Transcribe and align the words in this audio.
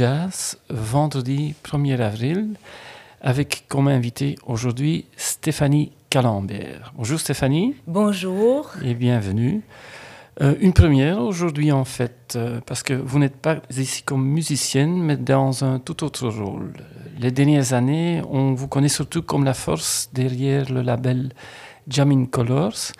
Jazz, 0.00 0.56
vendredi 0.70 1.54
1er 1.62 2.00
avril, 2.00 2.56
avec 3.20 3.66
comme 3.68 3.86
invité 3.86 4.36
aujourd'hui 4.46 5.04
Stéphanie 5.18 5.92
Calambert. 6.08 6.94
Bonjour 6.96 7.20
Stéphanie. 7.20 7.74
Bonjour. 7.86 8.70
Et 8.82 8.94
bienvenue. 8.94 9.60
Euh, 10.40 10.54
une 10.62 10.72
première 10.72 11.20
aujourd'hui 11.20 11.70
en 11.70 11.84
fait, 11.84 12.32
euh, 12.34 12.62
parce 12.64 12.82
que 12.82 12.94
vous 12.94 13.18
n'êtes 13.18 13.36
pas 13.36 13.56
ici 13.76 14.02
comme 14.02 14.24
musicienne, 14.24 15.02
mais 15.02 15.18
dans 15.18 15.64
un 15.64 15.78
tout 15.78 16.02
autre 16.02 16.28
rôle. 16.28 16.72
Les 17.18 17.30
dernières 17.30 17.74
années, 17.74 18.22
on 18.30 18.54
vous 18.54 18.68
connaît 18.68 18.88
surtout 18.88 19.20
comme 19.20 19.44
la 19.44 19.52
force 19.52 20.08
derrière 20.14 20.72
le 20.72 20.80
label 20.80 21.28
Jamin 21.88 22.24
Colors. 22.24 22.92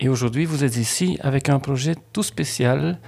Et 0.00 0.08
aujourd'hui, 0.08 0.44
vous 0.44 0.64
êtes 0.64 0.76
ici 0.76 1.18
avec 1.20 1.48
un 1.48 1.60
projet 1.60 1.94
tout 2.12 2.24
spécial 2.24 2.98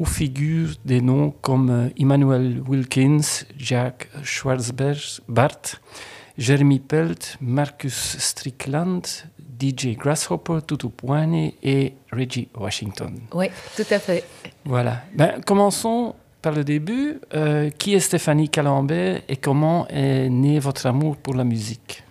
où 0.00 0.06
figurent 0.06 0.74
des 0.84 1.02
noms 1.02 1.30
comme 1.42 1.70
euh, 1.70 1.88
Emmanuel 1.98 2.62
Wilkins, 2.66 3.44
Jack 3.58 4.08
Schwarzbart, 4.22 5.78
Jeremy 6.38 6.80
Pelt, 6.80 7.36
Marcus 7.40 8.16
Strickland, 8.18 9.02
DJ 9.60 9.94
Grasshopper, 9.98 10.60
Tutu 10.66 10.88
Puane 10.88 11.52
et 11.62 11.92
Reggie 12.10 12.48
Washington. 12.58 13.14
Oui, 13.34 13.48
tout 13.76 13.84
à 13.90 13.98
fait. 13.98 14.24
Voilà. 14.64 15.02
Ben, 15.14 15.40
commençons 15.44 16.14
par 16.40 16.52
le 16.52 16.64
début. 16.64 17.20
Euh, 17.34 17.68
qui 17.68 17.94
est 17.94 18.00
Stéphanie 18.00 18.48
Calambert 18.48 19.20
et 19.28 19.36
comment 19.36 19.86
est 19.88 20.30
né 20.30 20.58
votre 20.58 20.86
amour 20.86 21.18
pour 21.18 21.34
la 21.34 21.44
musique? 21.44 22.02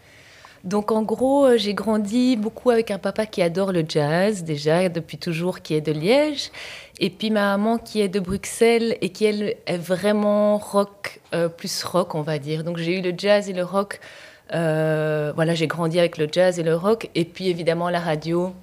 Donc 0.64 0.92
en 0.92 1.04
gros, 1.04 1.46
euh, 1.46 1.58
j'ai 1.58 1.74
grandi 1.74 2.36
beaucoup 2.36 2.70
avec 2.70 2.92
un 2.92 2.98
papa 2.98 3.26
qui 3.26 3.42
adore 3.42 3.72
le 3.72 3.86
jazz 3.88 4.44
déjà 4.44 4.90
depuis 4.90 5.18
toujours, 5.18 5.62
qui 5.62 5.74
est 5.74 5.82
de 5.82 5.92
Liège, 5.92 6.52
et 7.00 7.10
puis 7.10 7.30
ma 7.30 7.58
maman 7.58 7.78
qui 7.78 8.02
est 8.02 8.10
de 8.10 8.20
Bruxelles 8.20 8.98
et 9.02 9.10
qui 9.10 9.26
elle 9.26 9.56
est 9.66 9.78
vraiment 9.78 10.58
rock, 10.58 11.22
euh, 11.34 11.48
plus 11.48 11.84
rock 11.84 12.16
on 12.16 12.22
va 12.22 12.40
dire. 12.40 12.64
Donc 12.64 12.78
j'ai 12.78 13.00
eu 13.00 13.02
le 13.02 13.14
jazz 13.18 13.50
et 13.50 13.54
le 13.54 13.64
rock. 13.64 14.00
Euh, 14.54 15.32
voilà, 15.36 15.54
j'ai 15.54 15.68
grandi 15.68 16.00
avec 16.00 16.18
le 16.18 16.28
jazz 16.32 16.60
et 16.60 16.64
le 16.64 16.76
rock, 16.76 17.10
et 17.16 17.24
puis 17.24 17.50
évidemment 17.50 17.90
la 17.90 18.00
radio 18.00 18.54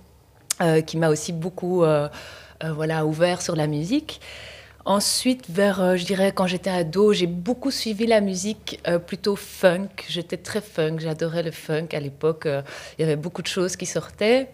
qui 0.86 0.96
m'a 0.96 1.10
aussi 1.10 1.34
beaucoup 1.34 1.84
voilà 2.64 3.04
ouvert 3.04 3.42
sur 3.42 3.54
la 3.56 3.66
musique. 3.66 4.22
Ensuite, 4.86 5.50
vers, 5.50 5.80
euh, 5.80 5.96
je 5.96 6.04
dirais, 6.04 6.30
quand 6.30 6.46
j'étais 6.46 6.70
ado, 6.70 7.12
j'ai 7.12 7.26
beaucoup 7.26 7.72
suivi 7.72 8.06
la 8.06 8.20
musique 8.20 8.80
euh, 8.86 9.00
plutôt 9.00 9.34
funk. 9.34 9.88
J'étais 10.08 10.36
très 10.36 10.60
funk, 10.60 10.98
j'adorais 11.00 11.42
le 11.42 11.50
funk 11.50 11.88
à 11.92 11.98
l'époque. 11.98 12.46
Euh, 12.46 12.62
il 12.96 13.02
y 13.02 13.04
avait 13.04 13.16
beaucoup 13.16 13.42
de 13.42 13.48
choses 13.48 13.74
qui 13.74 13.84
sortaient. 13.84 14.48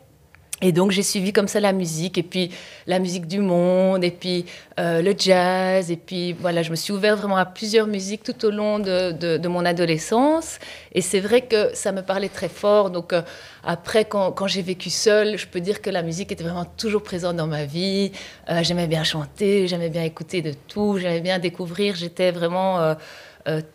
Et 0.63 0.71
donc 0.71 0.93
j'ai 0.93 1.03
suivi 1.03 1.33
comme 1.33 1.49
ça 1.49 1.59
la 1.59 1.73
musique, 1.73 2.19
et 2.19 2.23
puis 2.23 2.53
la 2.87 3.01
musique 3.01 3.27
du 3.27 3.41
monde, 3.41 4.05
et 4.05 4.13
puis 4.13 4.47
euh, 4.79 5.03
le 5.03 5.13
jazz, 5.19 5.91
et 5.91 5.97
puis 5.97 6.33
voilà, 6.35 6.63
je 6.63 6.71
me 6.71 6.77
suis 6.77 6.93
ouverte 6.93 7.19
vraiment 7.19 7.37
à 7.37 7.45
plusieurs 7.45 7.89
musiques 7.89 8.23
tout 8.23 8.45
au 8.45 8.51
long 8.51 8.79
de, 8.79 9.11
de, 9.11 9.49
mon 9.49 9.65
adolescence. 9.65 10.61
Et 10.93 11.01
c'est 11.01 11.19
vrai 11.19 11.43
que 11.43 11.75
ça 11.75 11.91
me 11.91 12.01
parlait 12.03 12.29
très 12.29 12.49
fort. 12.49 12.91
Donc 12.91 13.13
euh, 13.13 13.23
après, 13.65 14.05
quand, 14.05 14.47
j'ai 14.47 14.63
vécu 14.63 14.89
seule, 14.89 15.37
je 15.37 15.49
peux 15.49 15.61
dire 15.61 15.83
que 15.83 15.91
la 15.91 16.03
musique 16.03 16.31
était 16.31 16.45
vraiment 16.45 16.65
toujours 16.65 17.03
présente 17.03 17.37
dans 17.37 17.49
ma 17.49 17.65
vie. 17.65 18.13
Euh, 18.49 18.61
j'aimais 18.63 18.87
bien 18.87 19.03
chanter, 19.03 19.67
j'aimais 19.67 19.91
bien 19.91 20.05
écouter 20.05 20.43
de 20.43 20.55
tout, 20.69 20.97
j'aimais 20.99 21.21
bien 21.21 21.41
découvrir. 21.41 21.97
J'étais 21.97 22.31
vraiment 22.31 22.95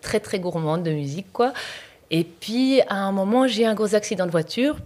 très 0.01 0.21
très 0.21 0.39
gourmande 0.39 0.83
de 0.83 0.91
musique, 0.91 1.33
quoi. 1.33 1.51
Et 2.11 2.23
puis 2.23 2.79
à 2.87 2.95
un 2.95 3.11
moment, 3.11 3.45
j'ai 3.47 3.63
eu 3.63 3.65
un 3.65 3.73
gros 3.73 3.93
accident 3.93 4.25
de 4.25 4.31
voiture. 4.31 4.77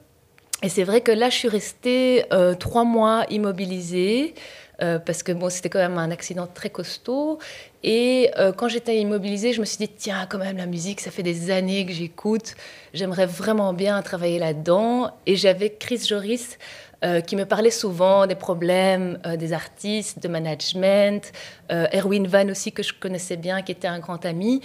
Et 0.64 0.70
c'est 0.70 0.84
vrai 0.84 1.02
que 1.02 1.12
là, 1.12 1.30
je 1.30 1.36
suis 1.36 1.48
restée 1.48 2.26
euh, 2.32 2.54
trois 2.54 2.84
mois 2.84 3.26
immobilisée. 3.30 4.36
Euh, 4.82 4.98
parce 4.98 5.22
que 5.22 5.32
bon, 5.32 5.50
c'était 5.52 5.70
quand 5.70 5.80
même 5.80 6.00
un 6.00 6.10
accident 6.10 6.48
très 6.48 6.72
costaud. 6.72 7.38
Et 7.84 8.32
euh, 8.40 8.52
quand 8.52 8.68
j'étais 8.68 8.98
immobilisée, 9.00 9.54
je 9.54 9.60
me 9.60 9.66
suis 9.66 9.78
dit, 9.78 9.88
tiens, 9.88 10.26
quand 10.28 10.40
même, 10.40 10.58
la 10.58 10.66
musique, 10.66 11.02
ça 11.02 11.12
fait 11.12 11.22
des 11.22 11.52
années 11.52 11.86
que 11.86 11.92
j'écoute. 11.92 12.56
J'aimerais 12.94 13.28
vraiment 13.28 13.74
bien 13.74 14.02
travailler 14.02 14.40
là-dedans. 14.40 15.12
Et 15.28 15.36
j'avais 15.36 15.70
Chris 15.70 16.04
Joris 16.08 16.58
qui 17.26 17.36
me 17.36 17.46
parlait 17.46 17.72
souvent 17.72 18.28
des 18.28 18.36
problèmes 18.36 19.18
des 19.40 19.54
artistes, 19.54 20.22
de 20.22 20.28
management. 20.28 21.32
Erwin 21.72 22.28
Van 22.28 22.48
aussi, 22.50 22.72
que 22.72 22.84
je 22.84 22.94
connaissais 22.94 23.38
bien, 23.38 23.64
qui 23.64 23.72
était 23.72 23.88
un 23.88 23.98
grand 23.98 24.24
ami. 24.24 24.62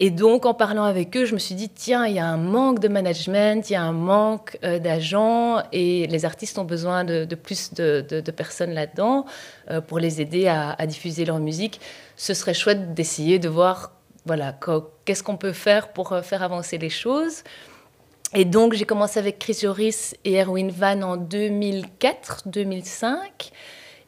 Et 0.00 0.10
donc, 0.10 0.46
en 0.46 0.54
parlant 0.54 0.84
avec 0.84 1.16
eux, 1.16 1.24
je 1.24 1.34
me 1.34 1.40
suis 1.40 1.56
dit, 1.56 1.68
tiens, 1.68 2.06
il 2.06 2.14
y 2.14 2.20
a 2.20 2.26
un 2.26 2.36
manque 2.36 2.78
de 2.78 2.86
management, 2.86 3.68
il 3.68 3.72
y 3.72 3.76
a 3.76 3.82
un 3.82 3.90
manque 3.92 4.56
euh, 4.62 4.78
d'agents, 4.78 5.60
et 5.72 6.06
les 6.06 6.24
artistes 6.24 6.56
ont 6.58 6.64
besoin 6.64 7.02
de, 7.02 7.24
plus 7.34 7.74
de, 7.74 8.30
personnes 8.30 8.74
là-dedans 8.74 9.26
euh, 9.70 9.80
pour 9.80 9.98
les 9.98 10.20
aider 10.20 10.46
à, 10.46 10.86
diffuser 10.86 11.24
leur 11.24 11.40
musique. 11.40 11.80
Ce 12.16 12.32
serait 12.32 12.54
chouette 12.54 12.94
d'essayer 12.94 13.40
de 13.40 13.48
voir, 13.48 13.90
voilà, 14.24 14.56
qu'est-ce 15.04 15.24
qu'on 15.24 15.36
peut 15.36 15.52
faire 15.52 15.92
pour 15.92 16.12
euh, 16.12 16.22
faire 16.22 16.44
avancer 16.44 16.78
les 16.78 16.90
choses. 16.90 17.42
Et 18.34 18.44
donc, 18.44 18.74
j'ai 18.74 18.84
commencé 18.84 19.18
avec 19.18 19.40
Chris 19.40 19.58
Joris 19.62 20.14
et 20.24 20.34
Erwin 20.34 20.70
Van 20.70 21.02
en 21.02 21.16
2004-2005. 21.16 23.16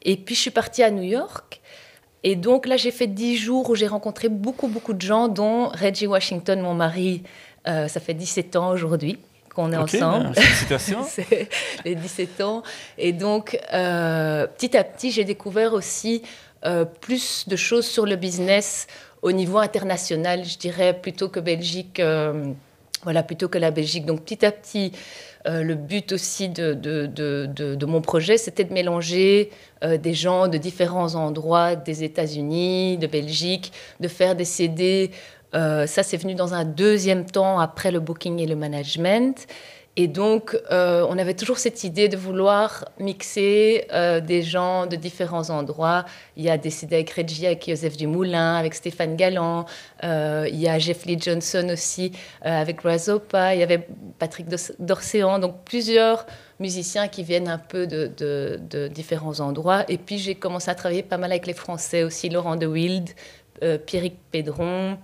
Et 0.03 0.17
puis, 0.17 0.37
je 0.37 0.41
suis 0.41 0.53
partie 0.53 0.85
à 0.85 0.93
New 0.93 1.03
York. 1.03 1.60
Et 2.23 2.37
donc 2.37 2.67
là, 2.67 2.77
j'ai 2.77 2.91
fait 2.91 3.07
dix 3.07 3.37
jours 3.37 3.71
où 3.71 3.75
j'ai 3.75 3.87
rencontré 3.87 4.29
beaucoup, 4.29 4.69
beaucoup 4.69 4.93
de 4.93 5.01
gens, 5.01 5.29
dont 5.29 5.69
Reggie 5.69 6.07
Washington, 6.07 6.61
mon 6.61 6.75
mari. 6.75 7.23
Euh, 7.67 7.89
ça 7.89 8.01
fait 8.01 8.15
17 8.15 8.57
ans 8.57 8.71
aujourd'hui 8.71 9.19
qu'on 9.55 9.73
est 9.73 9.77
ensemble. 9.77 10.33
C'est 11.09 11.49
les 11.85 11.95
17 11.95 12.41
ans. 12.43 12.63
Et 12.99 13.13
donc, 13.13 13.59
euh, 13.73 14.47
petit 14.47 14.77
à 14.77 14.85
petit, 14.85 15.11
j'ai 15.11 15.25
découvert 15.25 15.73
aussi 15.73 16.23
euh, 16.65 16.85
plus 16.85 17.49
de 17.49 17.57
choses 17.57 17.87
sur 17.87 18.07
le 18.07 18.17
business 18.17 18.87
au 19.23 19.33
niveau 19.33 19.59
international, 19.59 20.45
je 20.45 20.59
dirais, 20.59 20.99
plutôt 20.99 21.29
que 21.29 21.41
Belgique. 21.41 22.01
voilà, 23.03 23.23
plutôt 23.23 23.49
que 23.49 23.59
la 23.59 23.71
Belgique. 23.71 24.05
Donc, 24.07 24.25
petit 24.25 24.45
à 24.45 24.53
petit, 24.53 24.93
euh, 25.47 25.63
le 25.63 25.75
but 25.75 26.13
aussi 26.13 26.49
de, 26.49 27.85
mon 27.87 28.01
projet, 28.03 28.37
c'était 28.37 28.65
de 28.65 28.73
mélanger 28.73 29.51
euh, 29.83 29.97
des 29.97 30.13
gens 30.13 30.49
de 30.49 30.59
différents 30.59 31.15
endroits, 31.15 31.77
des 31.77 32.05
États-Unis, 32.05 32.99
de 32.99 33.07
Belgique, 33.07 33.73
de 34.01 34.09
faire 34.09 34.37
des 34.37 34.45
CD. 34.45 35.11
Euh, 35.55 35.87
ça, 35.87 36.03
c'est 36.03 36.19
venu 36.19 36.35
dans 36.35 36.53
un 36.53 36.65
deuxième 36.65 37.25
temps 37.25 37.59
après 37.59 37.91
le 37.91 38.01
booking 38.01 38.39
et 38.39 38.47
le 38.47 38.57
management. 38.57 39.47
Et 40.03 40.09
donc, 40.09 40.59
euh, 40.71 41.07
on 41.11 41.19
avait 41.19 41.35
toujours 41.35 41.59
cette 41.59 41.85
idée 41.85 42.09
de 42.09 42.17
vouloir 42.17 42.87
mixer 42.99 43.87
euh, 43.93 44.21
des 44.21 44.41
gens 44.41 44.87
de 44.87 44.97
différents 44.97 45.51
endroits. 45.51 46.07
Il 46.39 46.43
y 46.43 46.49
a 46.49 46.57
des 46.57 46.73
avec 46.85 47.11
Reggie, 47.11 47.45
avec 47.45 47.69
Joseph 47.69 47.99
Dumoulin, 47.99 48.55
avec 48.55 48.73
Stéphane 48.73 49.15
Galland. 49.15 49.67
Euh, 50.03 50.49
il 50.51 50.59
y 50.59 50.69
a 50.69 50.79
Jeff 50.79 51.05
Lee 51.05 51.19
Johnson 51.21 51.69
aussi, 51.71 52.13
avec 52.41 52.81
Razopa. 52.81 53.55
Il 53.55 53.61
y 53.61 53.63
avait 53.63 53.87
Patrick 54.19 54.47
d'Orséan. 54.79 55.39
Donc, 55.39 55.65
plusieurs 55.67 56.25
musiciens 56.61 57.07
qui 57.07 57.23
viennent 57.23 57.49
un 57.49 57.59
peu 57.59 57.87
de, 57.87 58.11
de, 58.17 58.89
différents 58.89 59.41
endroits. 59.41 59.85
Et 59.91 59.99
puis, 59.99 60.17
j'ai 60.17 60.35
commencé 60.35 60.71
à 60.71 60.75
travailler 60.75 61.03
pas 61.03 61.19
mal 61.19 61.31
avec 61.31 61.47
les 61.47 61.53
Français 61.53 62.05
aussi, 62.05 62.31
Laurent 62.31 62.57
de 62.57 62.65
Wild, 62.67 63.11
Pierrick 63.85 64.17
Pédron. 64.31 64.97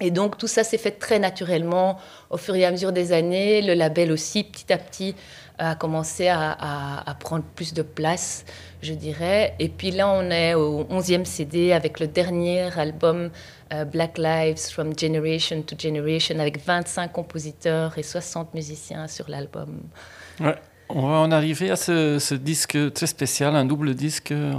Et 0.00 0.10
donc 0.10 0.38
tout 0.38 0.48
ça 0.48 0.64
s'est 0.64 0.78
fait 0.78 0.92
très 0.92 1.20
naturellement 1.20 1.98
au 2.30 2.36
fur 2.36 2.54
et 2.56 2.64
à 2.64 2.70
mesure 2.70 2.92
des 2.92 3.12
années. 3.12 3.62
Le 3.62 3.74
label 3.74 4.10
aussi, 4.10 4.42
petit 4.42 4.72
à 4.72 4.78
petit, 4.78 5.14
a 5.58 5.76
commencé 5.76 6.28
à, 6.28 7.16
prendre 7.20 7.44
plus 7.54 7.74
de 7.74 7.82
place, 7.82 8.44
je 8.82 8.92
dirais. 8.92 9.54
Et 9.60 9.68
puis 9.68 9.92
là, 9.92 10.10
on 10.10 10.30
est 10.30 10.54
au 10.54 10.82
11e 10.84 11.24
CD 11.24 11.72
avec 11.72 12.00
le 12.00 12.08
dernier 12.08 12.76
album 12.76 13.30
euh, 13.72 13.84
Black 13.84 14.18
Lives 14.18 14.70
from 14.72 14.98
Generation 14.98 15.62
to 15.62 15.76
Generation 15.78 16.40
avec 16.40 16.64
25 16.64 17.12
compositeurs 17.12 17.96
et 17.96 18.02
60 18.02 18.52
musiciens 18.52 19.06
sur 19.06 19.30
l'album. 19.30 19.80
Ouais, 20.40 20.56
on 20.88 21.06
va 21.06 21.18
en 21.18 21.30
arriver 21.30 21.70
à 21.70 21.76
ce, 21.76 22.34
disque 22.34 22.76
très 22.92 23.06
spécial, 23.06 23.54
un 23.54 23.64
double 23.64 23.94
disque. 23.94 24.32
Euh, 24.32 24.52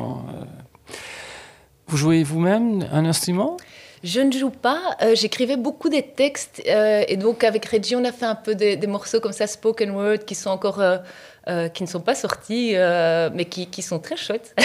vous 1.88 1.98
jouez 1.98 2.24
vous-même 2.24 2.88
un 2.92 3.06
instrument? 3.06 3.58
Je 4.06 4.22
ne 4.22 4.32
joue 4.32 4.52
pas. 4.52 4.96
Euh, 5.02 5.16
j'écrivais 5.16 5.58
beaucoup 5.58 5.90
des 5.90 6.04
textes. 6.04 6.62
Euh, 6.68 7.04
et 7.08 7.18
donc, 7.18 7.44
avec 7.44 7.66
Reggie, 7.66 7.96
on 7.96 8.04
a 8.04 8.12
fait 8.12 8.28
un 8.28 8.36
peu 8.36 8.54
des, 8.54 8.78
morceaux 8.86 9.20
comme 9.20 9.32
ça, 9.32 9.48
spoken 9.48 9.90
word, 9.90 10.20
qui 10.28 10.36
sont 10.36 10.52
encore. 10.52 10.80
Euh, 10.80 11.70
qui 11.70 11.84
ne 11.84 11.88
sont 11.88 12.02
pas 12.02 12.16
sortis, 12.16 12.74
mais 13.34 13.46
qui, 13.46 13.68
qui, 13.68 13.84
sont 13.84 14.00
très 14.00 14.18
chouettes. 14.18 14.56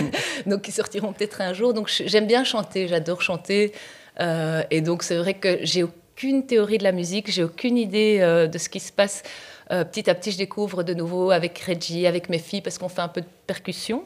donc, 0.46 0.62
qui 0.62 0.72
sortiront 0.72 1.12
peut-être 1.12 1.42
un 1.42 1.52
jour. 1.52 1.74
Donc, 1.74 1.90
j'aime 2.06 2.26
bien 2.26 2.44
chanter, 2.44 2.88
j'adore 2.88 3.20
chanter. 3.20 3.72
et 4.18 4.80
donc, 4.80 5.02
c'est 5.02 5.16
vrai 5.16 5.34
que 5.34 5.58
j'ai 5.62 5.82
aucune 5.82 6.46
théorie 6.46 6.78
de 6.78 6.84
la 6.84 6.92
musique, 6.92 7.30
j'ai 7.30 7.44
aucune 7.44 7.76
idée 7.76 8.20
de 8.50 8.58
ce 8.58 8.70
qui 8.70 8.80
se 8.80 8.90
passe. 8.90 9.22
petit 9.68 10.08
à 10.08 10.14
petit, 10.14 10.32
je 10.32 10.38
découvre 10.38 10.82
de 10.82 10.94
nouveau 10.94 11.30
avec 11.30 11.58
Reggie, 11.58 12.06
avec 12.06 12.30
mes 12.30 12.38
filles, 12.38 12.62
parce 12.62 12.78
qu'on 12.78 12.88
fait 12.88 13.02
un 13.02 13.08
peu 13.08 13.20
de 13.20 13.28
percussion. 13.46 14.04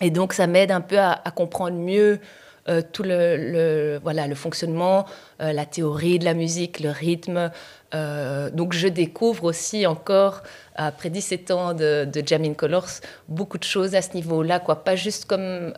Et 0.00 0.10
donc, 0.10 0.34
ça 0.34 0.46
m'aide 0.46 0.70
un 0.70 0.80
peu 0.80 0.98
à, 0.98 1.20
à 1.24 1.32
comprendre 1.32 1.76
mieux 1.76 2.20
euh, 2.68 2.82
tout 2.92 3.02
le, 3.02 3.98
voilà, 4.02 4.26
le 4.26 4.34
fonctionnement, 4.34 5.06
euh, 5.40 5.52
la 5.52 5.64
théorie 5.66 6.18
de 6.18 6.24
la 6.24 6.34
musique, 6.34 6.80
le 6.80 6.90
rythme. 6.90 7.50
Euh, 7.94 8.50
donc 8.50 8.72
je 8.72 8.86
découvre 8.88 9.44
aussi 9.44 9.86
encore, 9.86 10.42
après 10.76 11.10
17 11.10 11.50
ans 11.50 11.74
de, 11.74 12.04
de 12.04 12.22
Jamming 12.26 12.54
Colors, 12.54 13.00
beaucoup 13.28 13.58
de 13.58 13.64
choses 13.64 13.94
à 13.94 14.02
ce 14.02 14.14
niveau-là, 14.14 14.60
quoi. 14.60 14.84
Pas 14.84 14.96
juste 14.96 15.24
comme 15.24 15.72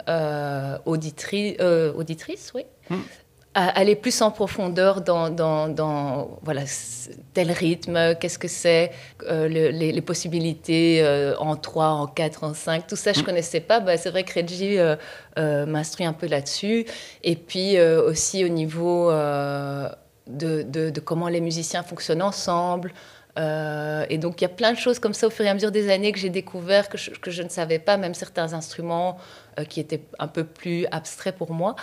auditrice, 0.84 1.56
auditrice, 1.96 2.52
oui. 2.54 2.64
Aller 3.54 3.96
plus 3.96 4.22
en 4.22 4.30
profondeur 4.30 5.02
dans, 5.02 5.28
dans, 5.28 5.68
dans 5.68 6.38
voilà, 6.42 6.62
tel 7.34 7.50
rythme, 7.50 8.14
qu'est-ce 8.14 8.38
que 8.38 8.48
c'est, 8.48 8.92
euh, 9.28 9.46
les, 9.46 10.00
possibilités 10.00 11.02
euh, 11.02 11.36
en 11.36 11.56
3, 11.56 11.88
en 11.88 12.06
4, 12.06 12.44
en 12.44 12.54
5, 12.54 12.86
tout 12.86 12.96
ça 12.96 13.12
je 13.12 13.18
ne 13.18 13.22
mm. 13.22 13.26
connaissais 13.26 13.60
pas. 13.60 13.80
Bah, 13.80 13.98
c'est 13.98 14.08
vrai 14.08 14.24
que 14.24 14.32
Reggie 14.32 14.78
euh, 14.78 15.66
m'instruit 15.66 16.06
un 16.06 16.14
peu 16.14 16.28
là-dessus. 16.28 16.86
Et 17.22 17.36
puis 17.36 17.78
aussi 17.78 18.42
au 18.42 18.48
niveau 18.48 19.10
de, 19.10 20.62
de, 20.62 20.88
de, 20.88 21.00
comment 21.00 21.28
les 21.28 21.42
musiciens 21.42 21.82
fonctionnent 21.82 22.22
ensemble. 22.22 22.94
et 23.36 24.18
donc 24.18 24.40
il 24.40 24.44
y 24.44 24.46
a 24.46 24.54
plein 24.54 24.72
de 24.72 24.78
choses 24.78 24.98
comme 24.98 25.14
ça 25.14 25.26
au 25.26 25.30
fur 25.30 25.44
et 25.44 25.50
à 25.50 25.54
mesure 25.54 25.72
des 25.72 25.90
années 25.90 26.12
que 26.12 26.18
j'ai 26.18 26.30
découvert, 26.30 26.88
que 26.88 26.96
je, 26.96 27.10
que 27.10 27.30
je 27.30 27.42
ne 27.42 27.50
savais 27.50 27.78
pas, 27.78 27.98
même 27.98 28.14
certains 28.14 28.54
instruments 28.54 29.18
qui 29.68 29.80
étaient 29.80 30.04
un 30.18 30.28
peu 30.28 30.44
plus 30.44 30.86
abstraits 30.90 31.36
pour 31.36 31.52
moi. 31.52 31.76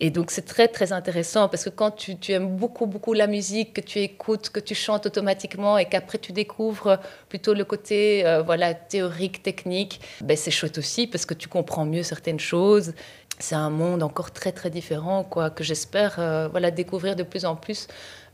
Et 0.00 0.10
donc 0.10 0.30
c'est 0.30 0.46
très 0.46 0.66
très 0.66 0.92
intéressant 0.92 1.48
parce 1.48 1.64
que 1.64 1.68
quand 1.68 1.90
tu, 1.90 2.16
aimes 2.32 2.56
beaucoup 2.56 2.86
beaucoup 2.86 3.12
la 3.12 3.26
musique, 3.26 3.74
que 3.74 3.80
tu 3.82 3.98
écoutes, 3.98 4.48
que 4.48 4.60
tu 4.60 4.74
chantes 4.74 5.04
automatiquement 5.04 5.76
et 5.76 5.84
qu'après 5.84 6.18
tu 6.18 6.32
découvres 6.32 6.98
plutôt 7.28 7.52
le 7.52 7.64
côté 7.64 8.26
euh, 8.26 8.42
voilà 8.42 8.72
théorique, 8.72 9.42
technique, 9.42 10.00
ben 10.22 10.36
c'est 10.36 10.50
chouette 10.50 10.78
aussi 10.78 11.06
parce 11.06 11.26
que 11.26 11.34
tu 11.34 11.48
comprends 11.48 11.84
mieux 11.84 12.02
certaines 12.02 12.40
choses. 12.40 12.94
C'est 13.38 13.54
un 13.54 13.70
monde 13.70 14.02
encore 14.02 14.30
très 14.32 14.52
très 14.52 14.70
différent 14.70 15.22
quoi 15.22 15.50
que 15.50 15.62
j'espère 15.64 16.16
euh, 16.18 16.48
voilà 16.48 16.70
découvrir 16.70 17.14
de 17.14 17.22
plus 17.22 17.44
en 17.44 17.54
plus 17.54 17.86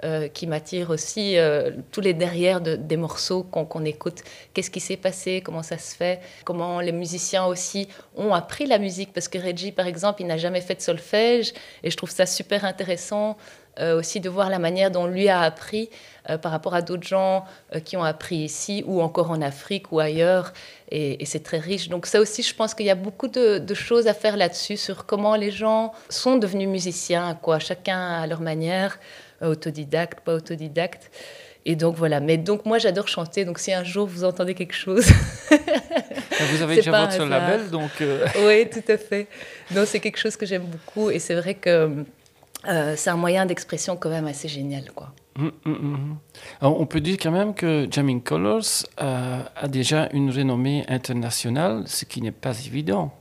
euh, 0.04 0.28
qui 0.28 0.46
m'attire 0.46 0.90
aussi, 0.90 1.38
euh, 1.38 1.70
tous 1.90 2.02
les 2.02 2.12
derrière 2.12 2.60
des 2.60 2.96
morceaux 2.98 3.42
qu'on 3.42 3.82
écoute. 3.86 4.20
Qu'est-ce 4.52 4.70
qui 4.70 4.78
s'est 4.78 4.98
passé, 4.98 5.40
comment 5.42 5.62
ça 5.62 5.78
se 5.78 5.96
fait, 5.96 6.20
comment 6.44 6.80
les 6.80 6.92
musiciens 6.92 7.46
aussi 7.46 7.88
ont 8.14 8.34
appris 8.34 8.66
la 8.66 8.76
musique, 8.76 9.14
parce 9.14 9.26
que 9.26 9.38
Reggie, 9.38 9.72
par 9.72 9.86
exemple, 9.86 10.20
il 10.20 10.26
n'a 10.26 10.36
jamais 10.36 10.60
fait 10.60 10.74
de 10.74 10.82
solfège, 10.82 11.54
et 11.82 11.90
je 11.90 11.96
trouve 11.96 12.10
ça 12.10 12.26
super 12.26 12.66
intéressant 12.66 13.38
euh, 13.80 13.98
aussi 13.98 14.20
de 14.20 14.28
voir 14.28 14.50
la 14.50 14.58
manière 14.58 14.90
dont 14.90 15.06
lui 15.06 15.30
a 15.30 15.40
appris 15.40 15.88
par 16.42 16.50
rapport 16.50 16.74
à 16.74 16.82
d'autres 16.82 17.06
gens 17.06 17.44
qui 17.84 17.96
ont 17.96 18.02
appris 18.02 18.38
ici 18.38 18.82
ou 18.84 19.00
encore 19.00 19.30
en 19.30 19.40
Afrique 19.40 19.92
ou 19.92 20.00
ailleurs. 20.00 20.52
Et, 20.90 21.24
c'est 21.24 21.44
très 21.44 21.58
riche. 21.58 21.88
Donc 21.88 22.04
ça 22.04 22.20
aussi, 22.20 22.42
je 22.42 22.52
pense 22.52 22.74
qu'il 22.74 22.84
y 22.84 22.90
a 22.90 22.96
beaucoup 22.96 23.28
de, 23.28 23.58
de 23.58 23.74
choses 23.74 24.08
à 24.08 24.14
faire 24.14 24.36
là-dessus, 24.36 24.76
sur 24.76 25.06
comment 25.06 25.36
les 25.36 25.52
gens 25.52 25.92
sont 26.08 26.36
devenus 26.36 26.68
musiciens, 26.68 27.38
quoi, 27.40 27.60
chacun 27.60 28.20
à 28.20 28.26
leur 28.26 28.40
manière 28.40 28.98
autodidacte, 29.42 30.20
pas 30.20 30.34
autodidacte. 30.34 31.10
Et 31.68 31.74
donc 31.74 31.96
voilà. 31.96 32.20
Mais 32.20 32.38
donc 32.38 32.64
moi 32.64 32.78
j'adore 32.78 33.08
chanter. 33.08 33.44
Donc 33.44 33.58
si 33.58 33.72
un 33.72 33.82
jour 33.82 34.06
vous 34.06 34.22
entendez 34.22 34.54
quelque 34.54 34.74
chose, 34.74 35.04
vous 35.50 36.62
avez 36.62 36.76
déjà 36.76 37.06
votre 37.06 37.24
label, 37.24 37.68
donc. 37.70 37.90
Euh. 38.00 38.24
Oui, 38.46 38.70
tout 38.70 38.90
à 38.90 38.96
fait. 38.96 39.26
Donc 39.72 39.86
c'est 39.88 39.98
quelque 39.98 40.18
chose 40.18 40.36
que 40.36 40.46
j'aime 40.46 40.64
beaucoup 40.64 41.10
et 41.10 41.18
c'est 41.18 41.34
vrai 41.34 41.54
que 41.54 42.04
euh, 42.68 42.94
c'est 42.96 43.10
un 43.10 43.16
moyen 43.16 43.46
d'expression 43.46 43.96
quand 43.96 44.10
même 44.10 44.28
assez 44.28 44.46
génial, 44.46 44.92
quoi. 44.94 45.12
Hum, 45.38 45.52
hum, 45.66 45.74
hum, 45.74 46.16
Alors, 46.60 46.80
on 46.80 46.86
peut 46.86 47.00
dire 47.00 47.18
quand 47.20 47.32
même 47.32 47.52
que 47.52 47.86
Jamming 47.90 48.22
Colors 48.22 48.86
euh, 49.02 49.40
a 49.54 49.68
déjà 49.68 50.08
une 50.12 50.30
renommée 50.30 50.84
internationale, 50.88 51.82
ce 51.86 52.04
qui 52.04 52.22
n'est 52.22 52.30
pas 52.30 52.58
évident. 52.64 53.12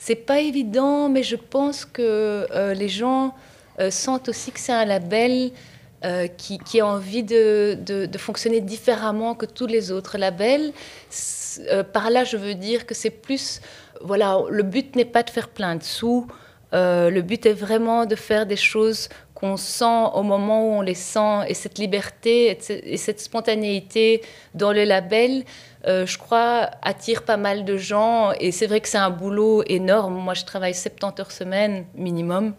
C'est 0.00 0.16
pas 0.16 0.40
évident, 0.40 1.08
mais 1.08 1.22
je 1.22 1.36
pense 1.36 1.84
que 1.84 2.46
les 2.74 2.88
gens 2.88 3.34
sentent 3.90 4.28
aussi 4.28 4.52
que 4.52 4.60
c'est 4.60 4.72
un 4.72 4.84
label 4.84 5.52
euh, 6.04 6.28
qui, 6.28 6.80
a 6.80 6.86
envie 6.86 7.22
de, 7.22 7.78
de, 7.80 8.18
fonctionner 8.18 8.60
différemment 8.60 9.34
que 9.34 9.46
tous 9.46 9.66
les 9.66 9.90
autres 9.90 10.18
labels. 10.18 10.72
Euh, 11.70 11.82
par 11.82 12.10
là, 12.10 12.22
je 12.22 12.36
veux 12.36 12.54
dire 12.54 12.84
que 12.84 12.94
c'est 12.94 13.10
plus, 13.10 13.62
voilà, 14.02 14.38
le 14.50 14.62
but 14.62 14.94
n'est 14.94 15.06
pas 15.06 15.22
de 15.22 15.30
faire 15.30 15.48
plein 15.48 15.74
de 15.74 15.82
sous. 15.82 16.26
le 16.72 17.20
but 17.22 17.46
est 17.46 17.54
vraiment 17.54 18.04
de 18.04 18.14
faire 18.14 18.44
des 18.44 18.56
choses 18.56 19.08
qu'on 19.34 19.56
sent 19.56 20.10
au 20.12 20.22
moment 20.22 20.68
où 20.68 20.72
on 20.74 20.82
les 20.82 20.94
sent 20.94 21.48
et 21.48 21.54
cette 21.54 21.78
liberté 21.78 22.58
et 22.70 22.96
cette 22.98 23.20
spontanéité 23.20 24.22
dans 24.54 24.72
le 24.72 24.84
label, 24.84 25.44
je 25.86 26.18
crois, 26.18 26.70
attire 26.82 27.22
pas 27.22 27.38
mal 27.38 27.64
de 27.64 27.76
gens 27.78 28.32
et 28.38 28.52
c'est 28.52 28.66
vrai 28.66 28.80
que 28.80 28.88
c'est 28.88 28.98
un 28.98 29.10
boulot 29.10 29.62
énorme. 29.66 30.14
Moi, 30.14 30.34
je 30.34 30.44
travaille 30.44 30.74
70 30.74 31.20
heures 31.20 31.32
semaine 31.32 31.86
minimum 31.94 32.54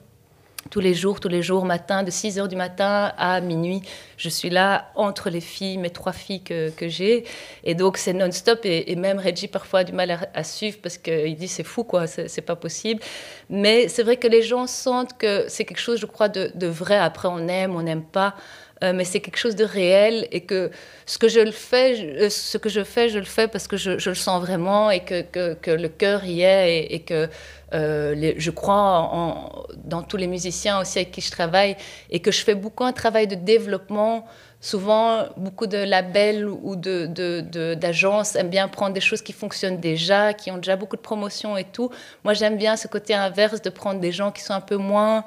tous 0.70 0.80
les 0.80 0.94
jours, 0.94 1.20
tous 1.20 1.28
les 1.28 1.42
jours, 1.42 1.66
matin, 1.66 2.04
de 2.04 2.12
6 2.12 2.40
heures 2.40 2.48
du 2.48 2.56
matin 2.56 3.14
à 3.18 3.42
minuit. 3.42 3.82
Je 4.18 4.30
suis 4.30 4.50
là 4.50 4.92
entre 4.96 5.30
les 5.30 5.42
filles, 5.42 5.78
mes 5.78 5.90
trois 5.90 6.12
filles 6.12 6.42
que, 6.42 6.72
j'ai. 6.82 7.26
Et 7.64 7.76
donc, 7.76 7.98
c'est 7.98 8.14
non-stop. 8.14 8.62
Et, 8.64 8.96
même 8.96 9.20
Reggie, 9.20 9.48
parfois, 9.48 9.80
a 9.80 9.84
du 9.84 9.94
mal 9.94 10.30
à, 10.34 10.44
suivre 10.44 10.78
parce 10.82 10.98
qu'il 10.98 11.36
dit 11.36 11.48
c'est 11.48 11.64
fou, 11.64 11.84
quoi, 11.84 12.08
c'est 12.08 12.42
pas 12.42 12.56
possible. 12.56 13.02
Mais 13.50 13.88
c'est 13.88 14.04
vrai 14.04 14.18
que 14.18 14.28
les 14.28 14.42
gens 14.42 14.68
sentent 14.68 15.18
que 15.18 15.46
c'est 15.48 15.66
quelque 15.66 15.80
chose, 15.80 16.00
je 16.00 16.06
crois, 16.06 16.30
de 16.30 16.68
vrai. 16.68 16.98
Après, 16.98 17.28
on 17.28 17.48
aime, 17.48 17.76
on 17.76 17.82
n'aime 17.82 18.04
pas. 18.04 18.36
Euh, 18.84 18.94
mais 18.94 19.06
c'est 19.06 19.22
quelque 19.22 19.38
chose 19.38 19.56
de 19.56 19.64
réel 19.64 20.28
et 20.32 20.42
que 20.42 20.70
ce 21.08 21.18
que 21.18 21.28
je 21.28 21.40
le 21.40 21.52
fais, 21.52 22.00
euh, 22.00 22.30
ce 22.30 22.58
que 22.60 22.70
je 22.70 22.84
fais, 22.84 23.10
je 23.10 23.18
le 23.18 23.26
fais 23.26 23.48
parce 23.48 23.68
que 23.68 23.76
je, 23.76 23.98
je 23.98 24.10
le 24.10 24.16
sens 24.16 24.40
vraiment 24.40 24.92
et 24.92 25.00
que, 25.00 25.22
que, 25.22 25.56
que 25.56 25.72
le 25.72 25.90
cœur 25.90 26.24
y 26.26 26.42
est 26.42 26.94
et, 26.94 27.00
que 27.00 27.28
euh, 27.74 28.34
je 28.38 28.52
crois 28.52 29.66
dans 29.84 30.04
tous 30.04 30.18
les 30.18 30.28
musiciens 30.28 30.80
aussi 30.80 31.00
avec 31.00 31.12
qui 31.12 31.22
je 31.22 31.32
travaille 31.32 31.76
et 32.12 32.20
que 32.20 32.32
je 32.32 32.44
fais 32.44 32.56
beaucoup 32.56 32.84
un 32.84 32.94
travail 32.94 33.28
de 33.28 33.36
développement. 33.36 34.26
Souvent, 34.60 35.26
beaucoup 35.38 35.68
de 35.68 35.78
labels 35.78 36.48
ou 36.48 36.76
d'agences 36.76 38.34
de, 38.34 38.38
de, 38.38 38.40
aiment 38.40 38.50
bien 38.50 38.68
prendre 38.68 38.94
des 38.94 39.02
choses 39.02 39.22
qui 39.22 39.32
fonctionnent 39.32 39.80
déjà, 39.80 40.34
qui 40.34 40.50
ont 40.50 40.58
déjà 40.58 40.76
beaucoup 40.76 40.96
de 40.96 41.02
promotion 41.02 41.58
et 41.58 41.64
tout. 41.64 41.92
Moi, 42.24 42.34
j'aime 42.34 42.58
bien 42.58 42.76
ce 42.76 42.88
côté 42.88 43.14
inverse 43.14 43.62
de 43.62 43.70
prendre 43.70 44.00
des 44.00 44.12
gens 44.12 44.32
qui 44.32 44.42
sont 44.42 44.54
un 44.54 44.62
peu 44.62 44.78
moins 44.78 45.26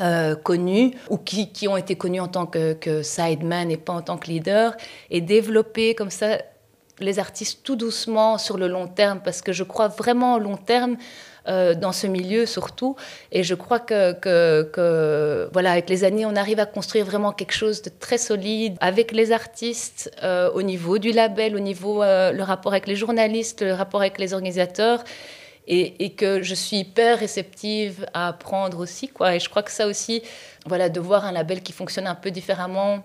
euh, 0.00 0.34
connus 0.34 0.92
ou 1.10 1.18
qui, 1.18 1.50
qui, 1.50 1.66
ont 1.68 1.76
été 1.76 1.96
connus 1.96 2.20
en 2.20 2.28
tant 2.28 2.46
que, 2.46 2.72
que, 2.74 3.02
sideman 3.02 3.70
et 3.70 3.76
pas 3.76 3.94
en 3.94 4.02
tant 4.02 4.16
que 4.16 4.28
leader 4.28 4.76
et 5.10 5.20
développer 5.20 5.94
comme 5.94 6.10
ça 6.10 6.38
les 7.00 7.18
artistes 7.18 7.60
tout 7.64 7.76
doucement 7.76 8.38
sur 8.38 8.58
le 8.58 8.68
long 8.68 8.86
terme 8.86 9.20
parce 9.24 9.42
que 9.42 9.52
je 9.52 9.64
crois 9.64 9.88
vraiment 9.88 10.34
au 10.34 10.38
long 10.38 10.56
terme 10.56 10.96
euh, 11.48 11.74
dans 11.74 11.92
ce 11.92 12.06
milieu 12.06 12.46
surtout. 12.46 12.96
Et 13.32 13.42
je 13.42 13.54
crois 13.54 13.80
que, 13.80 14.12
que, 14.12 15.48
voilà 15.52 15.72
avec 15.72 15.90
les 15.90 16.04
années 16.04 16.26
on 16.26 16.36
arrive 16.36 16.60
à 16.60 16.66
construire 16.66 17.04
vraiment 17.04 17.32
quelque 17.32 17.54
chose 17.54 17.82
de 17.82 17.90
très 17.90 18.18
solide 18.18 18.76
avec 18.80 19.12
les 19.12 19.32
artistes 19.32 20.12
euh, 20.22 20.50
au 20.52 20.62
niveau 20.62 20.98
du 20.98 21.12
label 21.12 21.56
au 21.56 21.60
niveau 21.60 22.02
le 22.02 22.42
rapport 22.42 22.72
avec 22.72 22.86
les 22.86 22.96
journalistes 22.96 23.62
le 23.62 23.74
rapport 23.74 24.00
avec 24.00 24.18
les 24.18 24.32
organisateurs 24.32 25.02
et, 25.68 26.10
que 26.10 26.42
je 26.42 26.54
suis 26.54 26.78
hyper 26.78 27.18
réceptive 27.18 28.06
à 28.14 28.28
apprendre 28.28 28.78
aussi. 28.78 29.10
Et 29.26 29.38
je 29.38 29.48
crois 29.48 29.62
que 29.62 29.70
ça 29.70 29.86
aussi, 29.86 30.22
voilà, 30.66 30.88
de 30.88 30.98
voir 30.98 31.24
un 31.24 31.32
label 31.32 31.62
qui 31.62 31.72
fonctionne 31.72 32.06
un 32.06 32.14
peu 32.14 32.30
différemment 32.30 33.04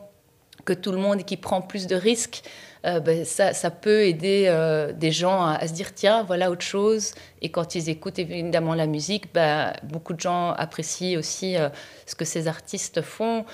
que 0.65 0.73
tout 0.73 0.91
le 0.91 0.97
monde 0.97 1.19
et 1.19 1.23
qui 1.23 1.35
prend 1.35 1.61
plus 1.61 1.87
de 1.87 1.95
risques, 1.95 2.41
euh, 2.85 2.99
ben, 2.99 3.25
ça, 3.25 3.71
peut 3.71 4.03
aider 4.03 4.45
euh, 4.47 4.93
des 4.93 5.11
gens 5.11 5.45
à, 5.45 5.67
se 5.67 5.73
dire 5.73 5.93
tiens, 5.93 6.23
voilà 6.23 6.49
autre 6.51 6.65
chose. 6.65 7.13
Et 7.41 7.49
quand 7.49 7.75
ils 7.75 7.89
écoutent 7.89 8.19
évidemment 8.19 8.75
la 8.75 8.87
musique, 8.87 9.33
ben, 9.33 9.73
beaucoup 9.83 10.13
de 10.13 10.21
gens 10.21 10.51
apprécient 10.51 11.19
aussi 11.19 11.57
euh, 11.57 11.69
ce 12.05 12.15
que 12.15 12.25
ces 12.25 12.47
artistes 12.47 13.01
font. 13.01 13.45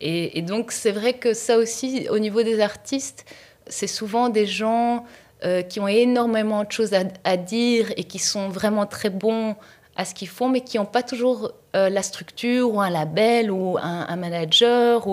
Et 0.00 0.42
donc 0.42 0.72
c'est 0.72 0.92
vrai 0.92 1.14
que 1.14 1.32
ça 1.32 1.56
aussi, 1.56 2.06
au 2.10 2.18
niveau 2.18 2.42
des 2.42 2.60
artistes, 2.60 3.24
c'est 3.66 3.86
souvent 3.86 4.28
des 4.28 4.46
gens 4.46 5.06
euh, 5.44 5.60
qui 5.60 5.80
ont 5.80 5.88
énormément 5.88 6.64
de 6.64 6.72
choses 6.72 6.92
à, 6.94 7.36
dire 7.36 7.92
et 7.98 8.04
qui 8.04 8.18
sont 8.18 8.48
vraiment 8.48 8.86
très 8.86 9.10
bons 9.10 9.54
à 9.94 10.06
ce 10.06 10.14
qu'ils 10.14 10.28
font, 10.28 10.48
mais 10.48 10.62
qui 10.62 10.78
n'ont 10.78 10.86
pas 10.86 11.02
toujours 11.02 11.52
euh, 11.74 11.90
la 11.90 12.02
structure 12.02 12.72
ou 12.72 12.80
un 12.80 12.88
label 12.88 13.50
ou 13.50 13.76
un, 13.76 14.16
manager. 14.16 15.06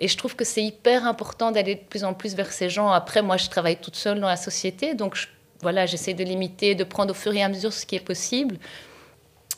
Et 0.00 0.08
je 0.08 0.16
trouve 0.16 0.34
que 0.34 0.44
c'est 0.44 0.64
hyper 0.64 1.06
important 1.06 1.52
d'aller 1.52 1.76
de 1.76 1.84
plus 1.88 2.02
en 2.02 2.12
plus 2.12 2.34
vers 2.34 2.50
ces 2.50 2.68
gens. 2.68 2.90
Après, 2.90 3.22
moi, 3.22 3.36
je 3.36 3.48
travaille 3.48 3.76
toute 3.76 3.94
seule 3.94 4.18
dans 4.18 4.26
la 4.26 4.36
société, 4.36 4.94
donc 4.94 5.16
voilà, 5.62 5.86
j'essaie 5.86 6.14
de 6.14 6.24
limiter, 6.24 6.74
de 6.74 6.82
prendre 6.82 7.12
au 7.12 7.14
fur 7.14 7.32
et 7.32 7.42
à 7.44 7.48
mesure 7.48 7.72
ce 7.72 7.86
qui 7.86 7.94
est 7.94 8.04
possible. 8.04 8.58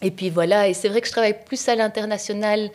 Et 0.02 0.10
puis 0.10 0.28
voilà, 0.28 0.68
et 0.68 0.74
c'est 0.74 0.90
vrai 0.90 1.00
que 1.00 1.06
je 1.06 1.12
travaille 1.12 1.44
plus 1.44 1.66
à 1.66 1.74
l'international 1.74 2.70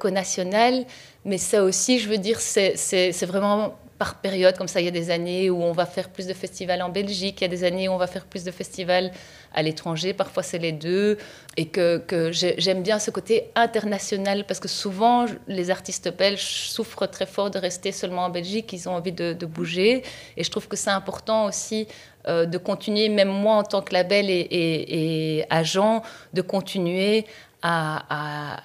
qu'au 0.00 0.10
national, 0.10 0.84
mais 1.24 1.38
ça 1.38 1.62
aussi, 1.62 2.00
je 2.00 2.08
veux 2.08 2.18
dire, 2.18 2.40
c'est 2.40 3.24
vraiment 3.26 3.74
par 3.98 4.20
période, 4.20 4.56
comme 4.56 4.68
ça, 4.68 4.80
il 4.80 4.84
y 4.84 4.88
a 4.88 4.92
des 4.92 5.10
années 5.10 5.50
où 5.50 5.60
on 5.60 5.72
va 5.72 5.84
faire 5.84 6.08
plus 6.08 6.28
de 6.28 6.32
festivals 6.32 6.80
en 6.82 6.88
Belgique, 6.88 7.40
il 7.40 7.42
y 7.42 7.44
a 7.46 7.48
des 7.48 7.64
années 7.64 7.88
où 7.88 7.92
on 7.92 7.96
va 7.96 8.06
faire 8.06 8.26
plus 8.26 8.44
de 8.44 8.52
festivals 8.52 9.10
à 9.52 9.62
l'étranger, 9.62 10.12
parfois 10.12 10.44
c'est 10.44 10.58
les 10.58 10.70
deux, 10.70 11.18
et 11.56 11.66
que, 11.66 11.98
que 11.98 12.30
j'aime 12.30 12.82
bien 12.82 13.00
ce 13.00 13.10
côté 13.10 13.50
international, 13.56 14.44
parce 14.46 14.60
que 14.60 14.68
souvent, 14.68 15.26
les 15.48 15.70
artistes 15.70 16.16
belges 16.16 16.68
souffrent 16.68 17.08
très 17.08 17.26
fort 17.26 17.50
de 17.50 17.58
rester 17.58 17.90
seulement 17.90 18.26
en 18.26 18.30
Belgique, 18.30 18.72
ils 18.72 18.88
ont 18.88 18.92
envie 18.92 19.12
de, 19.12 19.34
bouger, 19.46 20.04
et 20.36 20.44
je 20.44 20.50
trouve 20.50 20.68
que 20.68 20.76
c'est 20.76 20.90
important 20.90 21.46
aussi 21.46 21.88
euh, 22.28 22.46
de 22.46 22.58
continuer, 22.58 23.08
même 23.08 23.28
moi 23.28 23.56
en 23.56 23.64
tant 23.64 23.82
que 23.82 23.92
label 23.92 24.26
et, 24.30 25.44
agent, 25.50 26.02
de 26.34 26.42
continuer 26.42 27.26
à, 27.62 28.60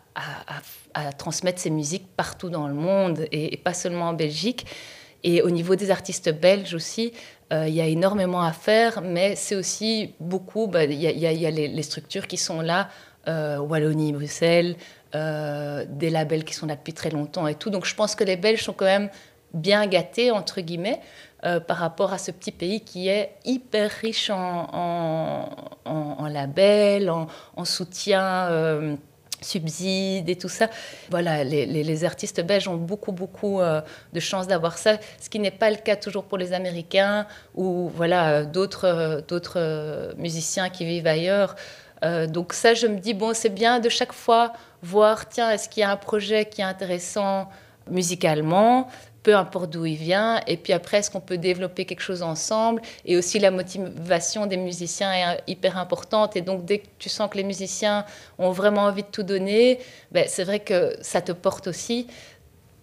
à, 0.94 1.12
transmettre 1.18 1.60
ces 1.60 1.72
musiques 1.72 2.06
partout 2.16 2.52
dans 2.52 2.68
le 2.68 2.75
monde, 2.75 3.25
et 3.32 3.58
pas 3.58 3.74
seulement 3.74 4.10
en 4.10 4.13
Belgique. 4.13 4.68
Et 5.24 5.42
au 5.42 5.50
niveau 5.50 5.75
des 5.75 5.89
artistes 5.89 6.30
belges 6.30 6.74
aussi, 6.74 7.13
euh, 7.51 7.68
il 7.68 7.74
y 7.74 7.82
a 7.82 7.86
énormément 7.86 8.42
à 8.42 8.51
faire, 8.51 9.01
mais 9.01 9.36
c'est 9.36 9.56
aussi 9.56 10.15
beaucoup, 10.20 10.68
bah, 10.68 10.84
il 10.86 10.94
y, 11.01 11.46
a 11.46 11.51
les, 11.51 11.84
structures 11.84 12.27
qui 12.27 12.38
sont 12.38 12.62
là, 12.62 12.89
euh, 13.27 13.58
Wallonie, 13.58 14.12
Bruxelles, 14.12 14.75
euh, 15.15 15.86
des 15.88 16.10
labels 16.10 16.44
qui 16.44 16.53
sont 16.53 16.65
là 16.65 16.75
depuis 16.75 16.94
très 16.94 17.10
longtemps 17.10 17.48
et 17.48 17.56
tout. 17.56 17.70
Donc 17.70 17.86
je 17.86 17.96
pense 17.96 18.15
que 18.15 18.24
les 18.24 18.38
Belges 18.38 18.63
sont 18.63 18.74
quand 18.74 18.86
même 18.86 19.10
bien 19.53 19.86
gâtés, 19.86 20.32
entre 20.32 20.62
guillemets, 20.62 21.00
par 21.68 21.77
rapport 21.77 22.13
à 22.13 22.18
ce 22.18 22.32
petit 22.32 22.53
pays 22.53 22.80
qui 22.82 23.10
est 23.10 23.36
hyper 23.44 23.92
riche 23.92 24.30
en, 24.30 25.50
labels, 26.30 27.10
en, 27.10 27.65
soutien 27.65 28.98
subsides 29.44 30.30
et 30.30 30.36
tout 30.36 30.50
ça. 30.50 30.70
Voilà, 31.10 31.44
les, 31.44 32.06
artistes 32.06 32.42
belges 32.42 32.68
ont 32.68 32.76
beaucoup, 32.76 33.12
beaucoup 33.12 33.62
euh, 33.62 33.82
de 34.14 34.20
chance 34.20 34.48
d'avoir 34.48 34.78
ça, 34.78 34.98
ce 35.22 35.30
qui 35.30 35.40
n'est 35.40 35.52
pas 35.52 35.70
le 35.70 35.78
cas 35.78 35.96
toujours 35.96 36.24
pour 36.24 36.38
les 36.38 36.54
Américains 36.54 37.26
ou 37.56 37.90
voilà 37.96 38.44
d'autres 38.44 38.86
euh, 38.86 39.22
d'autres 39.22 39.58
euh, 39.58 40.14
musiciens 40.18 40.70
qui 40.70 40.86
vivent 40.86 41.08
ailleurs. 41.08 41.56
donc 42.28 42.52
ça, 42.52 42.74
je 42.74 42.88
me 42.88 43.00
dis, 43.00 43.14
bon, 43.14 43.34
c'est 43.34 43.54
bien 43.64 43.80
de 43.80 43.88
chaque 43.88 44.12
fois 44.12 44.52
voir, 44.82 45.30
tiens, 45.30 45.50
est-ce 45.52 45.70
qu'il 45.70 45.82
y 45.82 45.84
a 45.84 45.92
un 45.92 46.02
projet 46.10 46.46
qui 46.46 46.60
est 46.60 46.66
intéressant 46.66 47.50
musicalement 47.90 48.90
peu 49.24 49.36
importe 49.36 49.72
d'où 49.72 49.86
il 49.86 49.96
vient. 49.96 50.42
Et 50.48 50.58
puis 50.58 50.74
après, 50.74 50.98
est-ce 50.98 51.10
qu'on 51.10 51.22
peut 51.22 51.38
développer 51.38 51.86
quelque 51.86 52.01
chose 52.01 52.22
ensemble 52.22 52.82
Et 53.06 53.18
aussi, 53.18 53.39
la 53.39 53.51
motivation 53.51 54.46
des 54.46 54.58
musiciens 54.58 55.13
est 55.13 55.44
hyper 55.48 55.77
importante. 55.77 56.36
Et 56.36 56.42
donc, 56.42 56.65
dès 56.65 56.80
que 56.80 56.88
tu 57.00 57.10
sens 57.10 57.30
que 57.30 57.38
les 57.38 57.44
musiciens 57.44 58.06
ont 58.38 58.51
vraiment 58.51 58.84
envie 58.84 59.03
de 59.03 59.08
tout 59.08 59.24
donner, 59.24 59.80
ben, 60.12 60.25
c'est 60.27 60.44
vrai 60.44 60.60
que 60.60 60.96
ça 61.01 61.22
te 61.22 61.32
porte 61.32 61.68
aussi. 61.68 62.08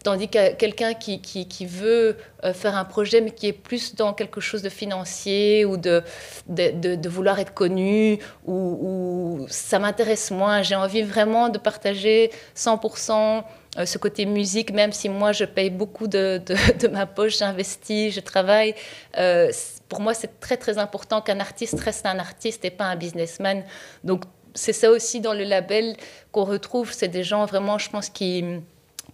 Tandis 0.02 0.28
que 0.28 0.54
quelqu'un 0.54 0.94
qui, 0.94 1.20
qui, 1.20 1.66
veut 1.66 2.16
euh, 2.42 2.54
faire 2.54 2.74
un 2.74 2.86
projet, 2.86 3.20
mais 3.20 3.32
qui 3.32 3.48
est 3.48 3.52
plus 3.52 3.94
dans 3.94 4.14
quelque 4.14 4.40
chose 4.40 4.62
de 4.62 4.70
financier 4.70 5.66
ou 5.66 5.76
de, 5.76 6.02
de, 6.48 7.08
vouloir 7.10 7.38
être 7.38 7.52
connu, 7.52 8.18
ou 8.46 9.44
ça 9.50 9.78
m'intéresse 9.78 10.30
moins, 10.30 10.62
j'ai 10.62 10.74
envie 10.74 11.02
vraiment 11.02 11.50
de 11.50 11.58
partager 11.58 12.30
100% 12.56 13.44
euh, 13.80 13.86
ce 13.86 13.98
côté 13.98 14.26
musique, 14.26 14.72
même 14.72 14.92
si 14.92 15.08
moi 15.08 15.32
je 15.32 15.44
paye 15.44 15.70
beaucoup 15.70 16.06
de, 16.06 16.40
de, 16.80 16.88
ma 16.88 17.06
poche, 17.06 17.38
j'investis, 17.38 18.14
je 18.14 18.20
travaille, 18.20 18.74
euh, 19.18 19.50
pour 19.88 20.00
moi 20.00 20.14
c'est 20.14 20.40
très 20.40 20.56
très 20.56 20.78
important 20.78 21.20
qu'un 21.20 21.40
artiste 21.40 21.78
reste 21.80 22.06
un 22.06 22.18
artiste 22.18 22.64
et 22.64 22.70
pas 22.70 22.84
un 22.84 22.96
businessman. 22.96 23.64
Donc 24.04 24.24
c'est 24.54 24.72
ça 24.72 24.90
aussi 24.90 25.20
dans 25.20 25.32
le 25.32 25.44
label 25.44 25.96
qu'on 26.32 26.44
retrouve, 26.44 26.92
c'est 26.92 27.08
des 27.08 27.24
gens 27.24 27.44
vraiment, 27.46 27.78
je 27.78 27.88
pense, 27.90 28.08
qui, 28.08 28.44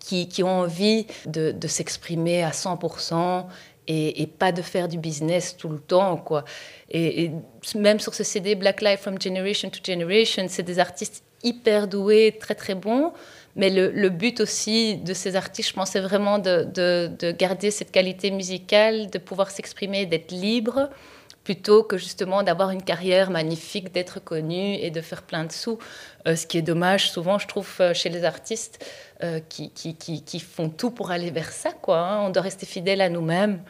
qui, 0.00 0.28
qui 0.28 0.42
ont 0.42 0.60
envie 0.60 1.06
de, 1.26 1.52
de 1.52 1.68
s'exprimer 1.68 2.42
à 2.42 2.50
100% 2.50 3.44
et, 3.88 4.22
et, 4.22 4.26
pas 4.26 4.50
de 4.50 4.62
faire 4.62 4.88
du 4.88 4.98
business 4.98 5.56
tout 5.56 5.68
le 5.68 5.78
temps. 5.78 6.16
Quoi. 6.16 6.44
Et, 6.90 7.24
et, 7.24 7.32
même 7.76 8.00
sur 8.00 8.14
ce 8.14 8.24
CD 8.24 8.56
Black 8.56 8.80
Life 8.80 9.00
from 9.00 9.20
Generation 9.20 9.70
to 9.70 9.78
Generation, 9.84 10.46
c'est 10.48 10.64
des 10.64 10.78
artistes 10.80 11.22
hyper 11.44 11.86
doués, 11.86 12.36
très 12.40 12.54
très 12.54 12.74
bons, 12.74 13.12
mais 13.56 13.70
le, 13.70 14.08
but 14.10 14.40
aussi 14.40 14.96
de 14.96 15.14
ces 15.14 15.34
artistes, 15.34 15.70
je 15.70 15.74
pense, 15.74 15.96
vraiment 15.96 16.38
de, 16.38 17.32
garder 17.32 17.70
cette 17.70 17.90
qualité 17.90 18.30
musicale, 18.30 19.10
de 19.10 19.18
pouvoir 19.18 19.50
s'exprimer, 19.50 20.04
d'être 20.04 20.30
libre, 20.30 20.90
plutôt 21.42 21.82
que 21.82 21.96
justement 21.96 22.42
d'avoir 22.42 22.70
une 22.70 22.82
carrière 22.82 23.30
magnifique, 23.30 23.92
d'être 23.92 24.20
connu 24.20 24.74
et 24.74 24.90
de 24.90 25.00
faire 25.00 25.22
plein 25.22 25.44
de 25.44 25.52
sous. 25.52 25.78
Euh, 26.26 26.36
ce 26.36 26.46
qui 26.46 26.58
est 26.58 26.62
dommage, 26.62 27.10
souvent, 27.10 27.38
je 27.38 27.46
trouve, 27.46 27.72
euh, 27.80 27.94
chez 27.94 28.08
les 28.08 28.24
artistes 28.24 28.84
euh, 29.22 29.40
qui, 29.48 30.40
font 30.40 30.68
tout 30.68 30.90
pour 30.90 31.10
aller 31.10 31.30
vers 31.30 31.52
ça. 31.52 31.70
Hein. 31.88 32.24
On 32.24 32.30
doit 32.30 32.42
rester 32.42 32.66
fidèle 32.66 33.00
à 33.00 33.08
nous-mêmes. 33.08 33.62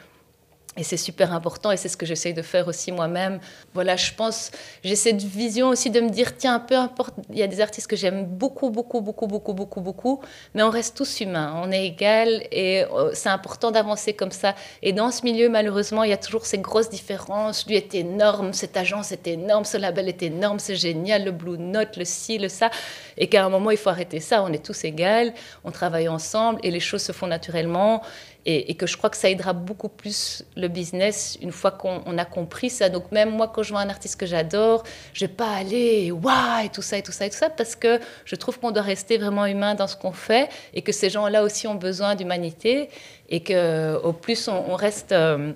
Et 0.76 0.82
c'est 0.82 0.96
super 0.96 1.32
important 1.32 1.70
et 1.70 1.76
c'est 1.76 1.88
ce 1.88 1.96
que 1.96 2.04
j'essaye 2.04 2.34
de 2.34 2.42
faire 2.42 2.68
aussi 2.68 2.92
moi-même. 2.92 3.40
Voilà, 3.72 3.96
je 3.96 4.12
pense, 4.12 4.50
j'ai 4.84 4.96
cette 4.96 5.22
vision 5.22 5.68
aussi 5.68 5.90
de 5.90 6.00
me 6.00 6.10
dire, 6.10 6.36
tiens, 6.36 6.60
peu 6.60 6.76
importe, 6.76 7.14
il 7.30 7.38
y 7.38 7.42
a 7.42 7.46
des 7.46 7.60
artistes 7.60 7.86
que 7.86 7.96
j'aime 7.96 8.26
beaucoup, 8.26 8.68
beaucoup, 8.68 9.00
beaucoup, 9.00 9.26
beaucoup, 9.26 9.54
beaucoup, 9.54 9.80
beaucoup, 9.80 10.20
mais 10.54 10.62
on 10.62 10.70
reste 10.70 10.96
tous 10.96 11.20
humains, 11.20 11.58
on 11.62 11.72
est 11.72 11.86
égal 11.86 12.42
et 12.52 12.84
euh, 12.84 13.10
c'est 13.14 13.30
important 13.30 13.70
d'avancer 13.70 14.12
comme 14.12 14.30
ça. 14.30 14.54
Et 14.82 14.92
dans 14.92 15.10
ce 15.10 15.22
milieu, 15.22 15.48
malheureusement, 15.48 16.02
il 16.02 16.10
y 16.10 16.12
a 16.12 16.18
toujours 16.18 16.44
ces 16.44 16.58
grosses 16.58 16.90
différences. 16.90 17.66
Lui 17.66 17.76
est 17.76 17.94
énorme, 17.94 18.52
cette 18.52 18.76
agence 18.76 19.12
est 19.12 19.26
énorme, 19.26 19.64
ce 19.64 19.78
label 19.78 20.08
est 20.08 20.22
énorme, 20.22 20.58
c'est 20.58 20.76
génial, 20.76 21.24
le 21.24 21.30
Blue 21.30 21.58
Note, 21.58 21.96
le 21.96 22.04
ci, 22.04 22.38
le 22.38 22.48
ça. 22.48 22.70
Et 23.16 23.28
qu'à 23.28 23.44
un 23.44 23.48
moment, 23.48 23.70
il 23.70 23.78
faut 23.78 23.90
arrêter 23.90 24.20
ça, 24.20 24.42
on 24.42 24.52
est 24.52 24.64
tous 24.64 24.84
égaux, 24.84 25.32
on 25.64 25.70
travaille 25.70 26.08
ensemble 26.08 26.60
et 26.62 26.70
les 26.70 26.80
choses 26.80 27.02
se 27.02 27.12
font 27.12 27.26
naturellement 27.26 28.02
et, 28.48 28.74
que 28.76 28.86
je 28.86 28.96
crois 28.96 29.10
que 29.10 29.16
ça 29.16 29.28
aidera 29.28 29.52
beaucoup 29.52 29.88
plus 29.88 30.44
le 30.56 30.68
business 30.68 31.36
une 31.42 31.50
fois 31.50 31.72
qu'on 31.72 32.16
a 32.16 32.24
compris 32.24 32.70
ça. 32.70 32.88
Donc 32.88 33.10
même 33.10 33.30
moi, 33.30 33.50
quand 33.52 33.64
je 33.64 33.70
vois 33.70 33.80
un 33.80 33.88
artiste 33.88 34.20
que 34.20 34.26
j'adore, 34.26 34.84
je 35.14 35.24
vais 35.24 35.32
pas 35.32 35.50
aller 35.50 36.12
waouh 36.12 36.64
et 36.64 36.68
tout 36.68 36.80
ça 36.80 36.96
et 36.96 37.02
tout 37.02 37.10
ça 37.10 37.26
et 37.26 37.30
tout 37.30 37.36
ça 37.36 37.50
parce 37.50 37.74
que 37.74 37.98
je 38.24 38.36
trouve 38.36 38.60
qu'on 38.60 38.70
doit 38.70 38.82
rester 38.82 39.18
vraiment 39.18 39.46
humain 39.46 39.74
dans 39.74 39.88
ce 39.88 39.96
qu'on 39.96 40.12
fait 40.12 40.48
et 40.74 40.82
que 40.82 40.92
ces 40.92 41.10
gens-là 41.10 41.42
aussi 41.42 41.66
ont 41.66 41.74
besoin 41.74 42.14
d'humanité 42.14 42.88
et 43.28 43.40
que 43.42 43.96
au 43.96 44.12
plus 44.12 44.46
on, 44.46 44.76
reste 44.76 45.10
euh, 45.10 45.52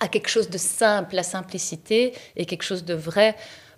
à 0.00 0.08
quelque 0.08 0.28
chose 0.28 0.50
de 0.50 0.58
simple, 0.58 1.14
la 1.14 1.22
simplicité 1.22 2.12
et 2.36 2.44
quelque 2.44 2.64
chose 2.64 2.84
de 2.84 2.94
vrai. 2.94 3.36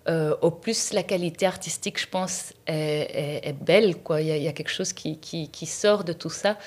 Euh, 0.09 0.35
au 0.41 0.49
plus 0.49 0.93
la 0.93 1.03
qualité 1.03 1.45
artistique, 1.45 2.01
je 2.01 2.07
pense, 2.07 2.53
est, 2.65 3.53
belle. 3.61 3.97
Quoi. 3.97 4.21
Il, 4.21 4.43
y 4.43 4.47
a, 4.47 4.51
quelque 4.51 4.71
chose 4.71 4.93
qui, 4.93 5.65
sort 5.67 6.03
de 6.03 6.11
tout 6.11 6.31
ça. 6.31 6.57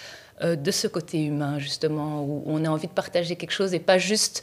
Euh, 0.42 0.56
de 0.56 0.70
ce 0.72 0.88
côté 0.88 1.22
humain, 1.24 1.60
justement, 1.60 2.22
où 2.24 2.42
on 2.46 2.64
a 2.64 2.68
envie 2.68 2.88
de 2.88 2.92
partager 2.92 3.36
quelque 3.36 3.52
chose 3.52 3.72
et 3.72 3.78
pas 3.78 3.98
juste 3.98 4.42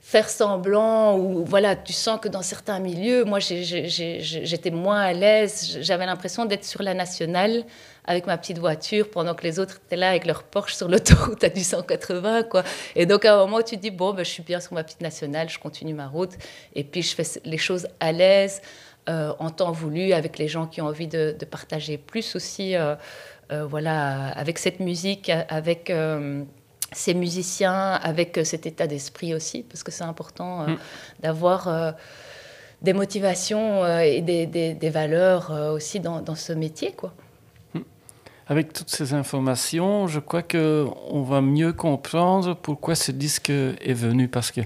faire 0.00 0.30
semblant 0.30 1.18
ou 1.18 1.44
voilà, 1.44 1.76
tu 1.76 1.92
sens 1.92 2.18
que 2.18 2.28
dans 2.28 2.40
certains 2.40 2.78
milieux, 2.78 3.24
moi 3.24 3.40
j'étais 3.40 4.70
moins 4.70 5.00
à 5.00 5.12
l'aise, 5.12 5.78
j'avais 5.82 6.06
l'impression 6.06 6.46
d'être 6.46 6.64
sur 6.64 6.82
la 6.82 6.94
nationale 6.94 7.64
avec 8.06 8.26
ma 8.26 8.38
petite 8.38 8.58
voiture 8.58 9.10
pendant 9.10 9.34
que 9.34 9.42
les 9.42 9.58
autres 9.58 9.80
étaient 9.84 9.96
là 9.96 10.10
avec 10.10 10.24
leur 10.24 10.44
Porsche 10.44 10.76
sur 10.76 10.88
l'autoroute 10.88 11.44
à 11.44 11.50
du 11.50 11.62
180 11.62 12.44
quoi. 12.44 12.62
Et 12.96 13.04
donc 13.04 13.26
à 13.26 13.34
un 13.34 13.38
moment 13.38 13.60
tu 13.60 13.76
dis 13.76 13.90
bon 13.90 14.14
ben, 14.14 14.24
je 14.24 14.30
suis 14.30 14.42
bien 14.42 14.60
sur 14.60 14.72
ma 14.72 14.82
petite 14.82 15.02
nationale, 15.02 15.50
je 15.50 15.58
continue 15.58 15.92
ma 15.94 16.06
route 16.06 16.32
et 16.74 16.84
puis 16.84 17.02
je 17.02 17.14
fais 17.14 17.26
les 17.44 17.58
choses 17.58 17.86
à 18.00 18.12
l'aise 18.12 18.62
euh, 19.08 19.32
en 19.38 19.50
temps 19.50 19.72
voulu 19.72 20.12
avec 20.12 20.38
les 20.38 20.48
gens 20.48 20.66
qui 20.66 20.80
ont 20.80 20.86
envie 20.86 21.08
de, 21.08 21.34
partager 21.50 21.98
plus 21.98 22.36
aussi. 22.36 22.76
Euh, 22.76 22.94
voilà, 23.50 24.28
avec 24.28 24.58
cette 24.58 24.80
musique, 24.80 25.30
avec 25.48 25.88
euh, 25.88 26.44
ces 26.92 27.14
musiciens, 27.14 27.92
avec 27.94 28.36
euh, 28.36 28.44
cet 28.44 28.66
état 28.66 28.86
d'esprit 28.86 29.34
aussi, 29.34 29.62
parce 29.62 29.82
que 29.82 29.90
c'est 29.90 30.04
important 30.04 30.66
mm. 30.66 30.76
d'avoir 31.20 31.94
des 32.82 32.92
motivations 32.92 33.86
et 34.00 34.20
des, 34.20 34.90
valeurs 34.90 35.50
aussi 35.72 36.00
dans, 36.00 36.34
ce 36.34 36.52
métier. 36.52 36.92
Quoi. 36.92 37.14
Mm. 37.72 37.80
Avec 38.48 38.74
toutes 38.74 38.90
ces 38.90 39.14
informations, 39.14 40.06
je 40.08 40.20
crois 40.20 40.42
qu'on 40.42 41.22
va 41.22 41.40
mieux 41.40 41.72
comprendre 41.72 42.54
pourquoi 42.54 42.94
ce 42.94 43.12
disque 43.12 43.50
est 43.50 43.94
venu, 43.94 44.28
parce 44.28 44.50
que 44.50 44.60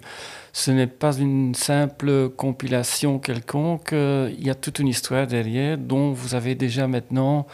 ce 0.53 0.73
n'est 0.73 0.89
pas 0.89 1.17
une 1.17 1.55
simple 1.55 2.31
compilation 2.31 3.21
quelconque, 3.21 3.93
il 3.93 4.45
y 4.45 4.51
a 4.51 4.57
toute 4.57 4.81
une 4.81 4.89
histoire 4.89 5.29
derrière 5.29 5.79
dont 5.79 6.11
vous 6.13 6.35
avez 6.35 6.57
déjà 6.57 6.89
maintenant 6.89 7.47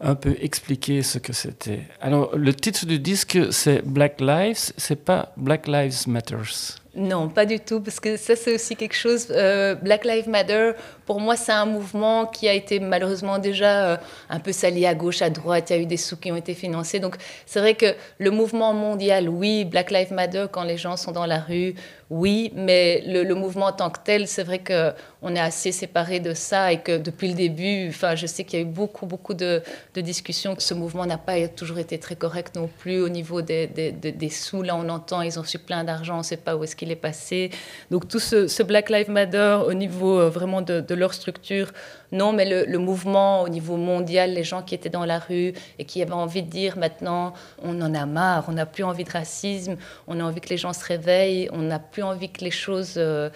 un 0.00 0.14
peu 0.14 0.36
expliquer 0.40 1.02
ce 1.02 1.18
que 1.18 1.32
c'était. 1.32 1.80
Alors, 2.00 2.36
le 2.36 2.54
titre 2.54 2.86
du 2.86 2.98
disque, 2.98 3.38
c'est 3.50 3.82
Black 3.84 4.20
Lives, 4.20 4.72
c'est 4.76 5.04
pas 5.04 5.32
Black 5.36 5.66
Lives 5.66 6.08
Matters. 6.08 6.83
Non, 6.96 7.28
pas 7.28 7.44
du 7.44 7.58
tout, 7.58 7.80
parce 7.80 7.98
que 7.98 8.16
ça 8.16 8.36
c'est 8.36 8.54
aussi 8.54 8.76
quelque 8.76 8.94
chose. 8.94 9.26
Euh, 9.30 9.74
Black 9.74 10.04
Lives 10.04 10.28
Matter, 10.28 10.72
pour 11.06 11.20
moi, 11.20 11.34
c'est 11.34 11.50
un 11.52 11.66
mouvement 11.66 12.26
qui 12.26 12.48
a 12.48 12.52
été 12.52 12.78
malheureusement 12.78 13.38
déjà 13.38 13.86
euh, 13.86 13.96
un 14.30 14.38
peu 14.38 14.52
sali 14.52 14.86
à 14.86 14.94
gauche, 14.94 15.20
à 15.20 15.28
droite. 15.28 15.70
Il 15.70 15.76
y 15.76 15.78
a 15.80 15.82
eu 15.82 15.86
des 15.86 15.96
sous 15.96 16.16
qui 16.16 16.30
ont 16.30 16.36
été 16.36 16.54
financés. 16.54 17.00
Donc 17.00 17.16
c'est 17.46 17.58
vrai 17.58 17.74
que 17.74 17.94
le 18.18 18.30
mouvement 18.30 18.72
mondial, 18.72 19.28
oui, 19.28 19.64
Black 19.64 19.90
Lives 19.90 20.12
Matter, 20.12 20.46
quand 20.52 20.62
les 20.62 20.76
gens 20.76 20.96
sont 20.96 21.10
dans 21.10 21.26
la 21.26 21.40
rue, 21.40 21.74
oui, 22.10 22.52
mais 22.54 23.02
le, 23.06 23.34
mouvement 23.34 23.66
en 23.66 23.72
tant 23.72 23.90
que 23.90 23.98
tel, 24.04 24.28
c'est 24.28 24.44
vrai 24.44 24.62
qu'on 24.62 25.34
est 25.34 25.40
assez 25.40 25.72
séparé 25.72 26.20
de 26.20 26.34
ça 26.34 26.70
et 26.70 26.80
que 26.80 26.98
depuis 26.98 27.28
le 27.28 27.34
début, 27.34 27.88
enfin, 27.88 28.14
je 28.14 28.26
sais 28.26 28.44
qu'il 28.44 28.60
y 28.60 28.62
a 28.62 28.64
eu 28.64 28.68
beaucoup, 28.68 29.06
beaucoup 29.06 29.34
de, 29.34 29.62
discussions. 29.96 30.54
Ce 30.58 30.74
mouvement 30.74 31.06
n'a 31.06 31.18
pas 31.18 31.48
toujours 31.48 31.78
été 31.78 31.98
très 31.98 32.14
correct 32.14 32.56
non 32.56 32.68
plus 32.78 33.00
au 33.00 33.08
niveau 33.08 33.42
des, 33.42 34.28
sous. 34.30 34.62
Là, 34.62 34.76
on 34.76 34.88
entend, 34.90 35.22
ils 35.22 35.38
ont 35.38 35.42
reçu 35.42 35.58
plein 35.58 35.82
d'argent, 35.82 36.14
on 36.16 36.18
ne 36.18 36.22
sait 36.22 36.36
pas 36.36 36.56
où 36.56 36.62
est-ce 36.62 36.76
qu'il 36.84 36.92
est 36.92 36.96
passé. 36.96 37.50
Donc 37.90 38.08
tout 38.08 38.18
ce, 38.18 38.62
Black 38.62 38.90
Lives 38.90 39.10
Matter 39.10 39.58
au 39.66 39.72
niveau 39.72 40.20
euh, 40.20 40.28
vraiment 40.28 40.62
de, 40.62 40.94
leur 40.94 41.14
structure, 41.14 41.72
non, 42.12 42.32
mais 42.32 42.66
le, 42.66 42.78
mouvement 42.78 43.42
au 43.42 43.48
niveau 43.48 43.76
mondial, 43.76 44.34
les 44.34 44.44
gens 44.44 44.62
qui 44.62 44.74
étaient 44.74 44.90
dans 44.90 45.04
la 45.04 45.18
rue 45.18 45.52
et 45.78 45.84
qui 45.84 46.02
avaient 46.02 46.12
envie 46.12 46.42
de 46.42 46.50
dire 46.50 46.76
maintenant, 46.76 47.32
on 47.62 47.80
en 47.80 47.94
a 47.94 48.06
marre, 48.06 48.44
on 48.48 48.52
n'a 48.52 48.66
plus 48.66 48.84
envie 48.84 49.04
de 49.04 49.10
racisme, 49.10 49.76
on 50.06 50.20
a 50.20 50.22
envie 50.22 50.40
que 50.40 50.50
les 50.50 50.58
gens 50.58 50.72
se 50.72 50.84
réveillent, 50.84 51.48
on 51.52 51.62
n'a 51.62 51.78
plus 51.78 52.02
envie 52.02 52.30
que 52.30 52.44
les 52.44 52.50
choses, 52.50 52.94
euh, 52.96 53.30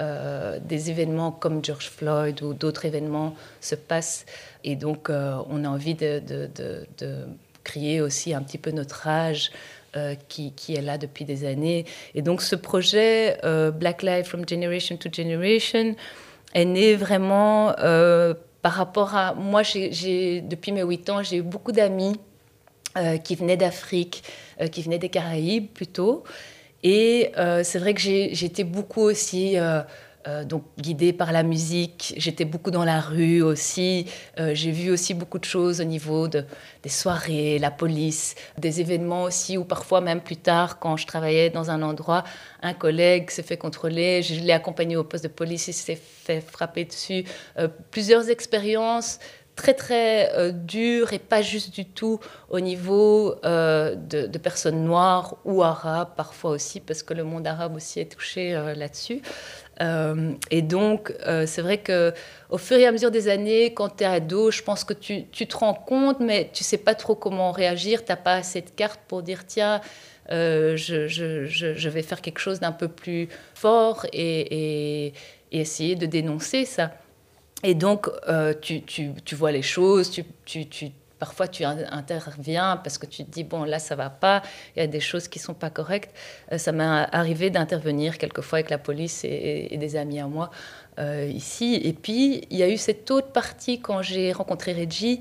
euh, 0.00 0.58
des 0.64 0.90
événements 0.90 1.32
comme 1.32 1.62
George 1.62 1.90
Floyd 1.90 2.42
ou 2.42 2.54
d'autres 2.54 2.86
événements 2.86 3.34
se 3.60 3.74
passent. 3.74 4.24
Et 4.64 4.76
donc, 4.76 5.10
on 5.10 5.64
a 5.64 5.68
envie 5.68 5.94
de, 5.94 6.22
de, 6.26 7.26
crier 7.64 8.00
aussi 8.00 8.34
un 8.34 8.42
petit 8.42 8.58
peu 8.58 8.70
notre 8.70 9.02
rage. 9.02 9.50
Qui, 10.28 10.52
qui, 10.52 10.74
est 10.74 10.80
là 10.80 10.96
depuis 10.96 11.24
des 11.24 11.44
années. 11.44 11.84
Et 12.14 12.22
donc 12.22 12.42
ce 12.42 12.56
projet 12.56 13.38
Black 13.74 14.02
Lives 14.02 14.24
from 14.24 14.48
Generation 14.48 14.96
to 14.96 15.10
Generation 15.12 15.94
est 16.54 16.64
né 16.64 16.94
vraiment 16.94 17.74
par 18.62 18.72
rapport 18.72 19.14
à... 19.14 19.34
Moi, 19.34 19.62
depuis 19.62 20.72
mes 20.72 20.82
8 20.82 21.10
ans, 21.10 21.22
j'ai 21.22 21.36
eu 21.36 21.42
beaucoup 21.42 21.72
d'amis 21.72 22.18
qui 23.24 23.34
venaient 23.34 23.56
d'Afrique, 23.56 24.22
qui 24.70 24.82
venaient 24.82 24.98
des 24.98 25.10
Caraïbes 25.10 25.68
plutôt, 25.68 26.24
et 26.82 27.30
euh, 27.38 27.62
c'est 27.62 27.78
vrai 27.78 27.94
que 27.94 28.00
j'ai 28.00 28.44
été 28.44 28.64
beaucoup 28.64 29.02
aussi 29.02 29.56
euh, 30.26 30.32
euh, 30.32 30.44
donc 30.44 30.64
guidée 30.78 31.12
par 31.12 31.32
la 31.32 31.42
musique. 31.42 32.14
J'étais 32.16 32.44
beaucoup 32.44 32.70
dans 32.70 32.84
la 32.84 33.00
rue 33.00 33.42
aussi. 33.42 34.06
j'ai 34.38 34.70
vu 34.70 34.90
aussi 34.90 35.14
beaucoup 35.14 35.38
de 35.38 35.44
choses 35.44 35.80
au 35.80 35.84
niveau 35.84 36.28
de, 36.28 36.44
des 36.82 36.88
soirées, 36.88 37.58
la 37.58 37.70
police, 37.70 38.34
des 38.58 38.80
événements 38.80 39.24
aussi, 39.24 39.56
ou 39.58 39.64
parfois 39.64 40.00
même 40.00 40.20
plus 40.20 40.36
tard, 40.36 40.78
quand 40.78 40.96
je 40.96 41.06
travaillais 41.06 41.50
dans 41.50 41.70
un 41.70 41.82
endroit, 41.82 42.24
un 42.62 42.74
collègue 42.74 43.30
s'est 43.30 43.42
fait 43.42 43.56
contrôler. 43.56 44.22
Je 44.22 44.34
l'ai 44.40 44.52
accompagné 44.52 44.96
au 44.96 45.04
poste 45.04 45.24
de 45.24 45.28
police, 45.28 45.68
il 45.68 45.74
s'est 45.74 46.00
fait 46.00 46.40
frapper 46.40 46.84
dessus. 46.84 47.24
plusieurs 47.90 48.30
expériences 48.30 49.18
très 49.54 49.74
très 49.74 50.32
euh, 50.34 50.50
dur 50.52 51.12
et 51.12 51.18
pas 51.18 51.42
juste 51.42 51.74
du 51.74 51.84
tout 51.84 52.18
au 52.48 52.60
niveau 52.60 53.34
euh, 53.44 53.94
de, 53.94 54.38
personnes 54.38 54.84
noires 54.84 55.36
ou 55.44 55.62
arabes 55.62 56.10
parfois 56.16 56.52
aussi 56.52 56.80
parce 56.80 57.02
que 57.02 57.14
le 57.14 57.22
monde 57.22 57.46
arabe 57.46 57.76
aussi 57.76 58.00
est 58.00 58.10
touché 58.10 58.54
euh, 58.54 58.74
là-dessus. 58.74 59.22
Et 59.80 60.62
donc 60.62 61.12
c'est 61.46 61.62
vrai 61.62 61.78
que 61.78 62.12
au 62.50 62.58
fur 62.58 62.76
et 62.76 62.86
à 62.86 62.92
mesure 62.92 63.10
des 63.10 63.28
années, 63.28 63.74
quand 63.74 63.96
tu 63.96 64.04
es 64.04 64.06
ado, 64.06 64.50
je 64.50 64.62
pense 64.62 64.84
que 64.84 64.92
tu, 64.94 65.24
te 65.24 65.56
rends 65.56 65.74
compte, 65.74 66.20
mais 66.20 66.50
tu 66.52 66.62
sais 66.62 66.78
pas 66.78 66.94
trop 66.94 67.14
comment 67.14 67.50
réagir. 67.50 68.04
T'as 68.04 68.16
pas 68.16 68.34
assez 68.34 68.60
de 68.60 68.70
cartes 68.70 69.00
pour 69.08 69.22
dire 69.22 69.46
tiens. 69.46 69.80
je, 70.28 70.76
je, 70.76 71.88
vais 71.88 72.02
faire 72.02 72.20
quelque 72.20 72.38
chose 72.38 72.60
d'un 72.60 72.72
peu 72.72 72.88
plus 72.88 73.28
fort 73.54 74.06
et, 74.12 75.12
essayer 75.50 75.96
de 75.96 76.06
dénoncer 76.06 76.64
ça. 76.64 76.92
Et 77.62 77.74
donc, 77.74 78.08
euh, 78.28 78.54
tu, 78.60 78.82
tu, 78.82 79.34
vois 79.34 79.52
les 79.52 79.62
choses, 79.62 80.10
tu, 80.10 80.24
parfois 81.22 81.46
tu 81.46 81.62
interviens 81.62 82.80
parce 82.82 82.98
que 82.98 83.06
tu 83.06 83.24
te 83.24 83.30
dis, 83.30 83.44
bon, 83.44 83.62
là, 83.62 83.78
ça 83.78 83.94
va 83.94 84.10
pas, 84.10 84.42
il 84.74 84.80
y 84.80 84.82
a 84.82 84.88
des 84.88 84.98
choses 84.98 85.28
qui 85.28 85.38
sont 85.38 85.54
pas 85.54 85.70
correctes. 85.70 86.12
Euh, 86.50 86.58
ça 86.58 86.72
m'est 86.72 86.82
arrivé 86.82 87.48
d'intervenir 87.48 88.18
quelquefois 88.18 88.58
avec 88.58 88.70
la 88.70 88.78
police 88.78 89.20
et, 89.22 89.76
des 89.78 89.94
amis 89.94 90.18
à 90.18 90.26
moi 90.26 90.50
euh, 90.98 91.30
ici. 91.32 91.80
Et 91.84 91.92
puis, 91.92 92.44
il 92.50 92.56
y 92.56 92.64
a 92.64 92.68
eu 92.68 92.76
cette 92.76 93.08
autre 93.12 93.28
partie 93.28 93.78
quand 93.78 94.02
j'ai 94.02 94.32
rencontré 94.32 94.72
Reggie 94.72 95.20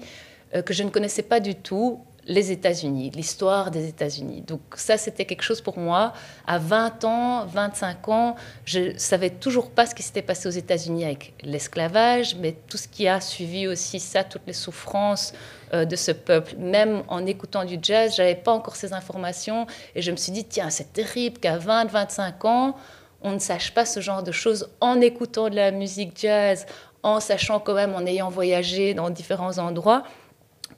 que 0.65 0.73
je 0.73 0.81
ne 0.83 0.89
connaissais 0.89 1.21
pas 1.21 1.39
du 1.39 1.53
tout 1.53 2.01
les 2.27 2.51
États-Unis, 2.51 3.11
l'histoire 3.15 3.71
des 3.71 3.87
États-Unis. 3.87 4.41
Donc 4.41 4.61
ça, 4.75 4.97
c'était 4.97 5.25
quelque 5.25 5.41
chose 5.41 5.61
pour 5.61 5.77
moi. 5.77 6.13
À 6.45 6.59
20 6.59 7.03
ans, 7.05 7.45
25 7.45 8.09
ans, 8.09 8.35
je 8.65 8.95
savais 8.97 9.31
toujours 9.31 9.71
pas 9.71 9.85
ce 9.85 9.95
qui 9.95 10.03
s'était 10.03 10.21
passé 10.21 10.47
aux 10.47 10.51
États-Unis 10.51 11.05
avec 11.05 11.33
l'esclavage, 11.43 12.35
mais 12.35 12.55
tout 12.67 12.77
ce 12.77 12.87
qui 12.87 13.07
a 13.07 13.19
suivi 13.21 13.67
aussi 13.67 13.99
ça, 13.99 14.23
toutes 14.23 14.45
les 14.45 14.53
souffrances 14.53 15.33
euh, 15.73 15.85
de 15.85 15.95
ce 15.95 16.11
peuple. 16.11 16.55
Même 16.57 17.03
en 17.07 17.25
écoutant 17.25 17.65
du 17.65 17.79
jazz, 17.81 18.15
j'avais 18.15 18.35
pas 18.35 18.51
encore 18.51 18.75
ces 18.75 18.93
informations 18.93 19.65
et 19.95 20.01
je 20.01 20.11
me 20.11 20.17
suis 20.17 20.31
dit 20.31 20.45
tiens, 20.45 20.69
c'est 20.69 20.93
terrible 20.93 21.39
qu'à 21.39 21.57
20, 21.57 21.85
25 21.85 22.45
ans, 22.45 22.75
on 23.23 23.31
ne 23.31 23.39
sache 23.39 23.73
pas 23.73 23.85
ce 23.85 23.99
genre 23.99 24.23
de 24.23 24.31
choses 24.31 24.69
en 24.79 25.01
écoutant 25.01 25.49
de 25.49 25.55
la 25.55 25.71
musique 25.71 26.19
jazz, 26.19 26.65
en 27.03 27.19
sachant 27.19 27.59
quand 27.59 27.73
même, 27.73 27.95
en 27.95 28.05
ayant 28.05 28.29
voyagé 28.29 28.93
dans 28.93 29.09
différents 29.09 29.57
endroits 29.57 30.03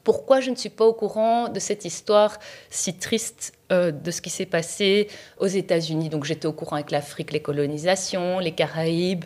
pourquoi 0.04 0.42
je 0.42 0.50
ne 0.50 0.56
suis 0.56 0.70
pas 0.70 0.86
au 0.86 0.94
courant 0.94 1.48
de 1.50 1.60
cette 1.60 1.86
histoire 1.86 2.38
si 2.70 2.94
triste 2.94 3.54
euh, 3.72 3.92
de 3.92 4.12
ce 4.12 4.22
qui 4.22 4.30
s'est 4.30 4.46
passé 4.46 5.08
aux 5.40 5.48
États-Unis. 5.48 6.10
Donc 6.10 6.26
j'étais 6.26 6.46
au 6.46 6.54
courant 6.54 6.76
avec 6.76 6.92
l'Afrique, 6.92 7.32
les 7.32 7.42
colonisations, 7.42 8.40
les 8.40 8.52
Caraïbes, 8.52 9.24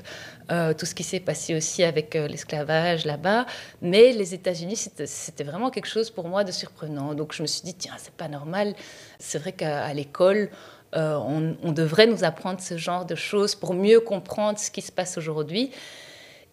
euh, 0.51 0.73
tout 0.73 0.85
ce 0.85 0.93
qui 0.93 1.03
s'est 1.03 1.19
passé 1.19 1.55
aussi 1.55 1.83
avec 1.83 2.15
euh, 2.15 2.27
l'esclavage 2.27 3.05
là-bas. 3.05 3.47
Mais 3.81 4.13
les 4.13 4.35
États-Unis, 4.35 4.75
c'était 5.05 5.43
vraiment 5.43 5.71
quelque 5.71 5.87
chose 5.87 6.11
pour 6.11 6.27
moi 6.27 6.43
de 6.43 6.51
surprenant. 6.51 7.15
Donc 7.15 7.33
je 7.33 7.41
me 7.41 7.47
suis 7.47 7.63
dit, 7.63 7.73
tiens, 7.73 7.95
c'est 7.97 8.13
pas 8.13 8.27
normal. 8.27 8.75
C'est 9.17 9.39
vrai 9.39 9.53
qu'à 9.53 9.91
l'école, 9.93 10.49
on, 10.93 11.55
on 11.61 11.71
devrait 11.73 12.07
nous 12.07 12.23
apprendre 12.23 12.59
ce 12.59 12.77
genre 12.77 13.05
de 13.05 13.13
choses 13.13 13.53
pour 13.55 13.73
mieux 13.73 13.99
comprendre 13.99 14.57
ce 14.57 14.71
qui 14.71 14.81
se 14.81 14.91
passe 14.91 15.17
aujourd'hui. 15.17 15.71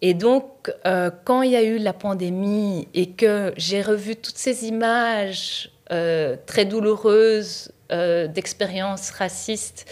Et 0.01 0.13
donc, 0.13 0.71
euh, 0.85 1.09
quand 1.23 1.41
il 1.41 1.51
y 1.51 1.55
a 1.55 1.63
eu 1.63 1.77
la 1.77 1.93
pandémie 1.93 2.87
et 2.93 3.11
que 3.11 3.53
j'ai 3.57 3.81
revu 3.81 4.15
toutes 4.15 4.37
ces 4.37 4.65
images 4.65 5.71
euh, 5.91 6.35
très 6.45 6.65
douloureuses 6.65 7.71
euh, 7.91 8.27
d'expériences 8.27 9.11
racistes 9.11 9.85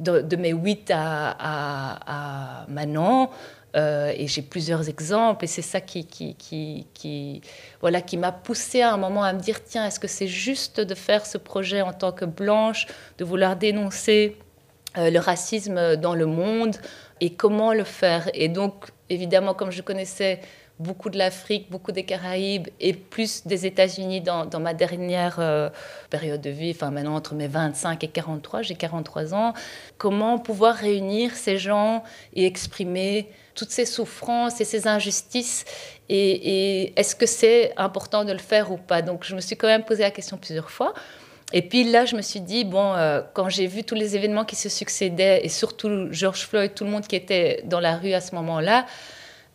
de, 0.00 0.36
mes 0.36 0.50
8 0.50 0.90
à, 0.92 1.36
à, 1.38 2.66
maintenant, 2.68 3.30
et 3.76 4.26
j'ai 4.28 4.42
plusieurs 4.42 4.88
exemples, 4.88 5.44
et 5.44 5.48
c'est 5.48 5.62
ça 5.62 5.80
qui, 5.80 6.06
qui, 6.06 6.34
qui, 6.34 6.86
qui 6.94 7.42
voilà, 7.80 8.00
qui 8.00 8.16
m'a 8.16 8.30
poussé 8.30 8.82
à 8.82 8.92
un 8.92 8.96
moment 8.96 9.24
à 9.24 9.32
me 9.32 9.40
dire, 9.40 9.64
tiens, 9.64 9.86
est-ce 9.86 9.98
que 9.98 10.06
c'est 10.06 10.28
juste 10.28 10.80
de 10.80 10.94
faire 10.94 11.26
ce 11.26 11.38
projet 11.38 11.80
en 11.80 11.92
tant 11.92 12.12
que 12.12 12.24
blanche, 12.24 12.86
de 13.18 13.24
vouloir 13.24 13.56
dénoncer 13.56 14.36
le 14.96 15.18
racisme 15.18 15.96
dans 15.96 16.14
le 16.14 16.26
monde, 16.26 16.76
et 17.20 17.30
comment 17.30 17.72
le 17.72 17.84
faire? 17.84 18.28
Et 18.34 18.48
donc, 18.48 18.90
évidemment, 19.10 19.54
comme 19.54 19.70
je 19.70 19.82
connaissais 19.82 20.40
beaucoup 20.80 21.08
de 21.08 21.16
l'Afrique, 21.16 21.70
beaucoup 21.70 21.92
des 21.92 22.02
Caraïbes 22.02 22.68
et 22.80 22.94
plus 22.94 23.46
des 23.46 23.64
États-Unis 23.64 24.20
dans, 24.20 24.48
ma 24.60 24.74
dernière 24.74 25.36
euh, 25.38 25.70
période 26.10 26.40
de 26.40 26.50
vie, 26.50 26.72
enfin 26.74 26.90
maintenant 26.90 27.14
entre 27.14 27.34
mes 27.34 27.46
25 27.46 28.02
et 28.02 28.08
43, 28.08 28.62
j'ai 28.62 28.74
43 28.74 29.34
ans, 29.34 29.52
comment 29.98 30.38
pouvoir 30.38 30.74
réunir 30.74 31.32
ces 31.36 31.58
gens 31.58 32.02
et 32.34 32.44
exprimer 32.44 33.28
toutes 33.54 33.70
ces 33.70 33.86
souffrances 33.86 34.60
et 34.60 34.64
ces 34.64 34.88
injustices 34.88 35.64
et, 36.08 36.86
et 36.86 36.98
est-ce 36.98 37.14
que 37.14 37.26
c'est 37.26 37.72
important 37.76 38.24
de 38.24 38.32
le 38.32 38.38
faire 38.38 38.72
ou 38.72 38.76
pas? 38.76 39.00
Donc 39.00 39.24
je 39.24 39.36
me 39.36 39.40
suis 39.40 39.56
quand 39.56 39.68
même 39.68 39.84
posé 39.84 40.02
la 40.02 40.10
question 40.10 40.36
plusieurs 40.36 40.70
fois. 40.70 40.92
Et 41.56 41.62
puis 41.62 41.84
là, 41.84 42.04
je 42.04 42.16
me 42.16 42.20
suis 42.20 42.40
dit, 42.40 42.64
bon, 42.64 42.94
euh, 42.94 43.22
quand 43.32 43.48
j'ai 43.48 43.68
vu 43.68 43.84
tous 43.84 43.94
les 43.94 44.16
événements 44.16 44.44
qui 44.44 44.56
se 44.56 44.68
succédaient, 44.68 45.46
et 45.46 45.48
surtout 45.48 46.08
George 46.10 46.40
Floyd, 46.48 46.74
tout 46.74 46.82
le 46.82 46.90
monde 46.90 47.06
qui 47.06 47.14
était 47.14 47.62
dans 47.64 47.78
la 47.78 47.96
rue 47.96 48.12
à 48.12 48.20
ce 48.20 48.34
moment-là, 48.34 48.86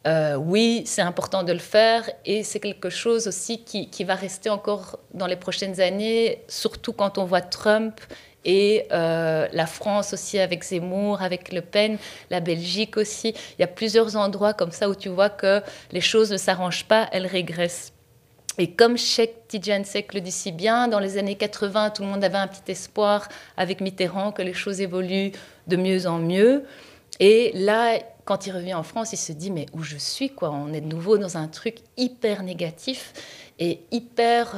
euh, 0.08 0.36
oui, 0.36 0.84
c'est 0.86 1.02
important 1.02 1.44
de 1.44 1.52
le 1.52 1.60
faire 1.60 2.10
et 2.26 2.44
c'est 2.44 2.62
quelque 2.62 2.90
chose 2.90 3.28
aussi 3.28 3.66
qui, 3.66 4.04
va 4.06 4.16
rester 4.16 4.50
encore 4.50 4.98
dans 5.14 5.28
les 5.28 5.36
prochaines 5.36 5.82
années, 5.82 6.42
surtout 6.48 6.94
quand 6.94 7.18
on 7.18 7.26
voit 7.26 7.42
Trump 7.42 8.00
et 8.46 8.86
euh, 8.94 9.50
la 9.52 9.66
France 9.66 10.14
aussi 10.14 10.40
avec 10.40 10.64
Zemmour, 10.64 11.22
avec 11.22 11.52
Le 11.52 11.60
Pen, 11.60 11.98
la 12.30 12.40
Belgique 12.40 12.96
aussi. 12.96 13.36
Il 13.58 13.62
y 13.62 13.64
a 13.66 13.68
plusieurs 13.68 14.16
endroits 14.16 14.54
comme 14.54 14.72
ça 14.72 14.90
où 14.90 14.96
tu 14.96 15.10
vois 15.10 15.30
que 15.30 15.62
les 15.92 16.00
choses 16.00 16.32
ne 16.32 16.38
s'arrangent 16.38 16.86
pas, 16.86 17.10
elles 17.12 17.28
régressent. 17.28 17.92
Et 18.60 18.72
comme 18.72 18.98
Sheikh 18.98 19.48
Tijansek 19.48 20.14
le 20.14 20.20
dit 20.20 20.34
si 20.34 20.52
bien, 20.52 20.90
dans 20.90 21.00
les 21.00 21.18
années 21.18 21.36
80, 21.36 21.92
tout 21.92 22.04
le 22.04 22.10
monde 22.10 22.24
avait 22.26 22.38
un 22.38 22.48
petit 22.48 22.74
espoir 22.74 23.30
avec 23.56 23.80
Mitterrand 23.80 24.34
que 24.34 24.42
les 24.42 24.54
choses 24.54 24.82
évoluent 24.82 25.32
de 25.68 25.78
mieux 25.78 26.08
en 26.08 26.20
mieux. 26.20 26.66
Et 27.22 27.52
là, 27.56 27.98
quand 28.26 28.48
il 28.48 28.52
revient 28.52 28.74
en 28.74 28.84
France, 28.84 29.14
il 29.14 29.18
se 29.18 29.32
dit 29.32 29.50
mais 29.50 29.66
où 29.72 29.82
je 29.82 29.96
suis 29.96 30.30
quoi? 30.30 30.52
On 30.52 30.74
est 30.74 30.82
de 30.82 30.88
nouveau 30.88 31.18
dans 31.18 31.38
un 31.38 31.48
truc 31.48 31.78
hyper 31.96 32.44
négatif. 32.44 33.14
est 33.60 33.80
hyper 33.92 34.56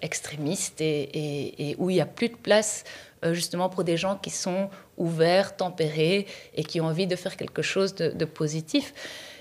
extrémiste 0.00 0.80
et, 0.80 1.74
où 1.78 1.90
il 1.90 1.94
n'y 1.94 2.00
a 2.00 2.06
plus 2.06 2.28
de 2.28 2.36
place 2.36 2.84
justement 3.32 3.68
pour 3.68 3.82
des 3.82 3.96
gens 3.96 4.14
qui 4.16 4.30
sont 4.30 4.70
ouverts, 4.96 5.56
tempérés 5.56 6.26
et 6.54 6.62
qui 6.62 6.80
ont 6.80 6.86
envie 6.86 7.08
de 7.08 7.16
faire 7.16 7.36
quelque 7.36 7.62
chose 7.62 7.96
de 7.96 8.24
positif. 8.24 8.94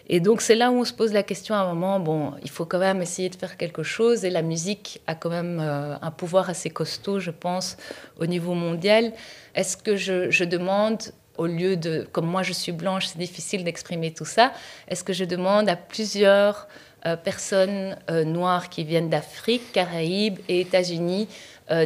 Et 0.07 0.19
donc 0.19 0.41
c'est 0.41 0.55
là 0.55 0.71
où 0.71 0.75
on 0.75 0.83
se 0.83 0.93
pose 0.93 1.13
la 1.13 1.23
question 1.23 1.55
à 1.55 1.59
un 1.59 1.73
moment, 1.73 1.99
bon, 1.99 2.33
il 2.43 2.49
faut 2.49 2.65
quand 2.65 2.79
même 2.79 3.01
essayer 3.01 3.29
de 3.29 3.35
faire 3.35 3.55
quelque 3.55 3.83
chose 3.83 4.25
et 4.25 4.29
la 4.29 4.41
musique 4.41 5.01
a 5.07 5.15
quand 5.15 5.29
même 5.29 5.59
euh, 5.61 5.95
un 6.01 6.11
pouvoir 6.11 6.49
assez 6.49 6.69
costaud, 6.69 7.19
je 7.19 7.31
pense, 7.31 7.77
au 8.19 8.25
niveau 8.25 8.53
mondial. 8.53 9.13
Est-ce 9.55 9.77
que 9.77 9.95
je, 9.95 10.43
demande, 10.43 11.03
au 11.37 11.45
lieu 11.45 11.77
de, 11.77 12.05
comme 12.11 12.25
moi 12.25 12.43
je 12.43 12.51
suis 12.51 12.73
blanche, 12.73 13.07
c'est 13.07 13.17
difficile 13.17 13.63
d'exprimer 13.63 14.13
tout 14.13 14.25
ça, 14.25 14.51
est-ce 14.89 15.05
que 15.05 15.13
je 15.13 15.23
demande 15.23 15.69
à 15.69 15.77
plusieurs 15.77 16.67
euh, 17.05 17.15
personnes 17.15 17.97
euh, 18.09 18.25
noires 18.25 18.69
qui 18.69 18.83
viennent 18.83 19.09
d'Afrique, 19.09 19.71
Caraïbes 19.71 20.39
et 20.49 20.61
États-Unis 20.61 21.27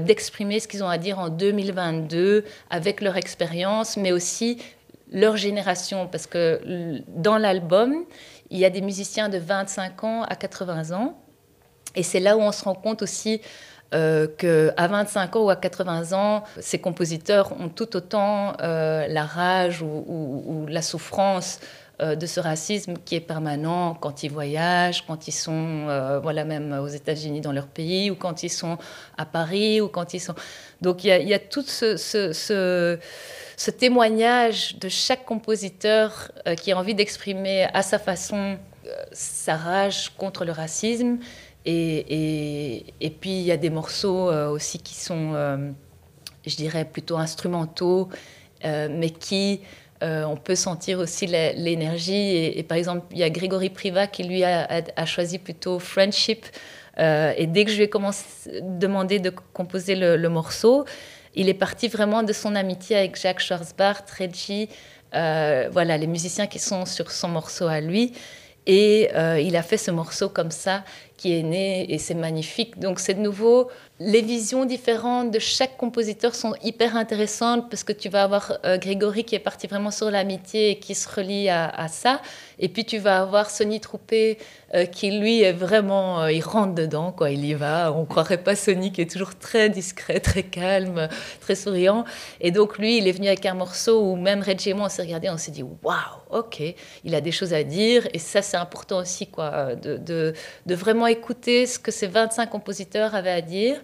d'exprimer 0.01 0.60
ce 0.60 0.67
qu'ils 0.67 0.84
ont 0.84 0.89
à 0.89 0.97
dire 0.97 1.19
en 1.19 1.30
2022 1.30 2.43
avec 2.71 2.99
leur 2.99 3.15
expérience, 3.15 3.95
mais 3.95 4.12
aussi 4.12 4.58
leur 5.12 5.38
génération, 5.38 6.08
parce 6.08 6.28
que 6.28 7.02
dans 7.08 7.38
l'album, 7.38 8.06
il 8.50 8.58
y 8.58 8.65
a 8.65 8.70
des 8.70 8.82
musiciens 8.82 9.30
de 9.30 9.38
25 9.38 10.04
ans 10.04 10.24
à 10.24 10.36
80 10.36 10.91
ans, 10.91 11.17
et 11.96 12.04
c'est 12.04 12.20
là 12.20 12.38
où 12.38 12.41
on 12.41 12.52
se 12.52 12.63
rend 12.63 12.76
compte 12.76 13.02
aussi 13.02 13.41
euh, 13.93 14.28
qu'à 14.28 14.88
25 14.88 15.36
ans 15.36 15.43
ou 15.46 15.50
à 15.50 15.56
80 15.56 16.13
ans, 16.13 16.43
ces 16.60 16.80
compositeurs 16.80 17.54
ont 17.60 17.70
tout 17.70 17.96
autant 17.96 18.54
euh, 18.62 19.08
la 19.08 19.24
rage 19.24 19.82
ou, 19.82 20.65
la 20.67 20.82
souffrance 20.82 21.60
euh, 22.02 22.15
de 22.15 22.26
ce 22.26 22.39
racisme 22.39 22.96
qui 23.06 23.15
est 23.15 23.22
permanent 23.22 23.96
quand 23.96 24.24
ils 24.24 24.32
voyagent, 24.32 25.06
quand 25.08 25.28
ils 25.28 25.34
sont, 25.34 25.88
euh, 25.88 26.20
voilà, 26.20 26.43
même 26.43 26.74
aux 26.74 26.88
États-Unis 26.88 27.41
dans 27.41 27.54
leur 27.54 27.67
pays, 27.67 28.12
ou 28.12 28.15
quand 28.15 28.43
ils 28.43 28.52
sont 28.52 28.78
à 29.17 29.26
Paris, 29.26 29.82
ou 29.82 29.88
quand 29.88 30.13
ils 30.13 30.20
sont. 30.20 30.36
Donc 30.82 31.04
il 31.04 31.28
y 31.28 31.34
a, 31.34 31.39
tout 31.39 31.63
ce, 31.63 31.98
ce, 31.98 33.00
témoignage 33.72 34.78
de 34.78 34.89
chaque 34.89 35.26
compositeur 35.26 36.32
euh, 36.48 36.56
qui 36.56 36.72
a 36.72 36.78
envie 36.78 36.96
d'exprimer 36.96 37.67
à 37.74 37.82
sa 37.82 38.00
façon 38.00 38.58
sa 39.12 39.58
rage 39.58 40.13
contre 40.17 40.46
le 40.46 40.54
racisme. 40.54 41.17
Et, 41.65 42.86
puis 43.20 43.32
il 43.32 43.41
y 43.41 43.52
a 43.52 43.58
des 43.58 43.70
morceaux 43.70 44.32
aussi 44.32 44.80
qui 44.80 44.96
sont, 44.96 45.34
je 46.46 46.56
dirais, 46.56 46.86
plutôt 46.86 47.17
instrumentaux, 47.17 48.08
mais 48.63 49.10
qui 49.10 49.60
euh, 50.04 50.24
on 50.26 50.36
peut 50.36 50.56
sentir 50.56 51.00
aussi 51.00 51.26
l'énergie. 51.28 52.36
Et, 52.56 52.63
par 52.63 52.78
exemple, 52.78 53.06
il 53.12 53.17
y 53.17 53.24
a 53.24 53.30
Grégory 53.30 53.70
Priva 53.70 54.08
qui 54.08 54.24
lui 54.24 54.43
a, 54.43 55.06
choisi 55.06 55.39
plutôt 55.39 55.80
Friendship. 55.80 56.46
Euh, 57.00 57.34
et 57.38 57.48
dès 57.48 57.65
que 57.65 57.72
je 57.72 57.78
lui 57.78 57.84
ai 57.84 58.62
demandé 58.62 59.20
de 59.20 59.32
composer 59.54 59.96
le, 59.96 60.30
morceau, 60.30 60.86
il 61.39 61.50
est 61.50 61.54
parti 61.54 61.88
vraiment 61.88 62.23
de 62.23 62.34
son 62.34 62.56
amitié 62.56 62.97
avec 62.97 63.19
Jacques 63.19 63.39
Schwarzbart, 63.39 64.04
Reggie, 64.19 64.69
euh, 65.15 65.69
voilà, 65.71 65.97
les 65.97 66.08
musiciens 66.08 66.47
qui 66.47 66.60
sont 66.60 66.86
sur 66.86 67.12
son 67.12 67.30
morceau 67.30 67.67
à 67.67 67.80
lui. 67.80 68.13
Et 68.69 69.10
il 69.39 69.56
a 69.56 69.63
fait 69.63 69.78
ce 69.78 69.91
morceau 69.91 70.28
comme 70.28 70.52
ça 70.52 70.84
qui 71.17 71.38
est 71.38 71.43
né 71.43 71.91
et 71.91 71.97
c'est 71.97 72.13
magnifique. 72.13 72.80
Donc 72.80 72.99
c'est 72.99 73.15
de 73.15 73.21
nouveau 73.21 73.69
les 73.99 74.21
visions 74.21 74.65
différentes 74.65 75.32
de 75.32 75.39
chaque 75.39 75.75
compositeur 75.75 76.36
sont 76.36 76.53
hyper 76.63 76.95
intéressantes 76.95 77.67
parce 77.69 77.84
que 77.84 77.93
tu 77.93 78.10
vas 78.10 78.23
avoir 78.23 78.53
euh, 78.63 78.77
Grégory 78.77 79.23
qui 79.23 79.34
est 79.34 79.39
parti 79.39 79.65
vraiment 79.65 79.89
sur 79.89 80.12
l'amitié 80.12 80.71
et 80.71 80.80
qui 80.80 80.93
se 80.93 81.10
relie 81.10 81.49
à, 81.49 81.88
ça. 81.88 82.21
Et 82.60 82.69
puis 82.69 82.86
tu 82.86 82.99
vas 82.99 83.21
avoir 83.21 83.49
Sonny 83.49 83.80
Troupé 83.80 84.38
euh, 84.75 84.86
qui 84.86 85.12
lui 85.12 85.41
est 85.41 85.53
vraiment, 85.53 86.21
euh, 86.21 86.32
il 86.32 86.41
rentre 86.41 86.75
dedans, 86.75 87.12
quoi, 87.12 87.32
il 87.32 87.43
y 87.43 87.56
va. 87.56 87.91
On 87.91 88.06
croirait 88.06 88.38
pas 88.38 88.56
Sonny 88.56 88.91
qui 88.91 89.01
est 89.01 89.10
toujours 89.10 89.36
très 89.36 89.69
discret, 89.69 90.19
très 90.19 90.43
calme, 90.43 91.08
très 91.39 91.56
souriant. 91.56 92.06
Et 92.39 92.51
donc 92.51 92.77
lui, 92.77 92.97
il 92.97 93.08
est 93.08 93.13
venu 93.13 93.27
avec 93.27 93.47
un 93.47 93.56
morceau 93.56 94.01
où 94.01 94.15
même 94.15 94.43
Reggie 94.43 94.69
et 94.69 94.73
moi 94.75 94.86
on 94.86 94.89
s'est 94.89 95.01
regardé, 95.01 95.30
on 95.30 95.38
s'est 95.38 95.51
dit 95.51 95.63
waouh, 95.63 95.95
ok, 96.30 96.62
il 97.03 97.15
a 97.15 97.21
des 97.21 97.32
choses 97.32 97.53
à 97.53 97.63
dire. 97.63 98.08
Et 98.13 98.19
ça 98.19 98.43
c'est 98.43 98.58
important 98.58 98.99
aussi, 98.99 99.25
quoi, 99.25 99.73
de, 99.73 99.97
de, 99.97 100.34
de 100.67 100.75
vraiment 100.75 101.07
écouter 101.08 101.65
ce 101.65 101.80
que 101.80 101.91
ces 101.91 102.08
25 102.08 102.50
compositeurs 102.50 103.15
avaient 103.15 103.32
à 103.32 103.41
dire. 103.41 103.82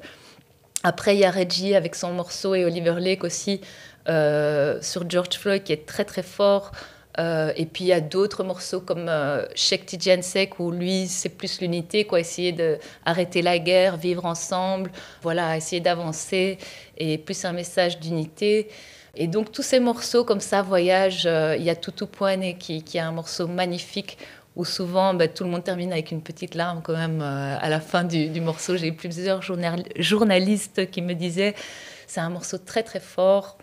Après, 0.83 1.15
il 1.15 1.19
y 1.19 1.25
a 1.25 1.31
Reggie 1.31 1.75
avec 1.75 1.95
son 1.95 2.11
morceau 2.11 2.55
et 2.55 2.65
Oliver 2.65 2.95
Lake 2.99 3.23
aussi 3.23 3.61
euh, 4.09 4.81
sur 4.81 5.09
George 5.09 5.37
Floyd 5.37 5.63
qui 5.63 5.73
est 5.73 5.85
très 5.85 6.05
très 6.05 6.23
fort. 6.23 6.71
Euh, 7.19 7.53
et 7.55 7.65
puis 7.65 7.83
il 7.83 7.87
y 7.87 7.93
a 7.93 8.01
d'autres 8.01 8.43
morceaux 8.43 8.81
comme 8.81 9.07
euh, 9.07 9.45
Shekti 9.53 9.99
Jensek 9.99 10.59
où 10.59 10.71
lui 10.71 11.07
c'est 11.07 11.29
plus 11.29 11.61
l'unité, 11.61 12.05
quoi, 12.05 12.19
essayer 12.19 12.51
d'arrêter 12.51 13.43
la 13.43 13.59
guerre, 13.59 13.97
vivre 13.97 14.25
ensemble, 14.25 14.91
voilà, 15.21 15.55
essayer 15.55 15.79
d'avancer 15.79 16.57
et 16.97 17.17
plus 17.19 17.45
un 17.45 17.53
message 17.53 17.99
d'unité. 17.99 18.67
Et 19.15 19.27
donc 19.27 19.51
tous 19.51 19.61
ces 19.61 19.79
morceaux 19.79 20.23
comme 20.23 20.39
ça, 20.39 20.63
Voyage, 20.63 21.27
euh, 21.27 21.55
il 21.55 21.63
y 21.63 21.69
a 21.69 21.75
Tutu 21.75 22.07
Poine 22.07 22.57
qui, 22.57 22.81
qui 22.81 22.97
a 22.97 23.07
un 23.07 23.11
morceau 23.11 23.47
magnifique 23.47 24.17
où 24.55 24.65
souvent 24.65 25.13
bah, 25.13 25.27
tout 25.27 25.43
le 25.43 25.49
monde 25.49 25.63
termine 25.63 25.91
avec 25.91 26.11
une 26.11 26.21
petite 26.21 26.55
larme 26.55 26.81
quand 26.83 26.95
même 26.95 27.21
euh, 27.21 27.57
à 27.59 27.69
la 27.69 27.79
fin 27.79 28.03
du, 28.03 28.29
morceau. 28.41 28.77
J'ai 28.77 28.87
eu 28.87 28.93
plusieurs 28.93 29.41
journalistes 29.41 30.89
qui 30.91 31.01
me 31.01 31.13
disaient 31.13 31.55
c'est 32.07 32.21
un 32.21 32.29
morceau 32.29 32.57
très 32.57 32.83
très 32.83 32.99
fort 32.99 33.57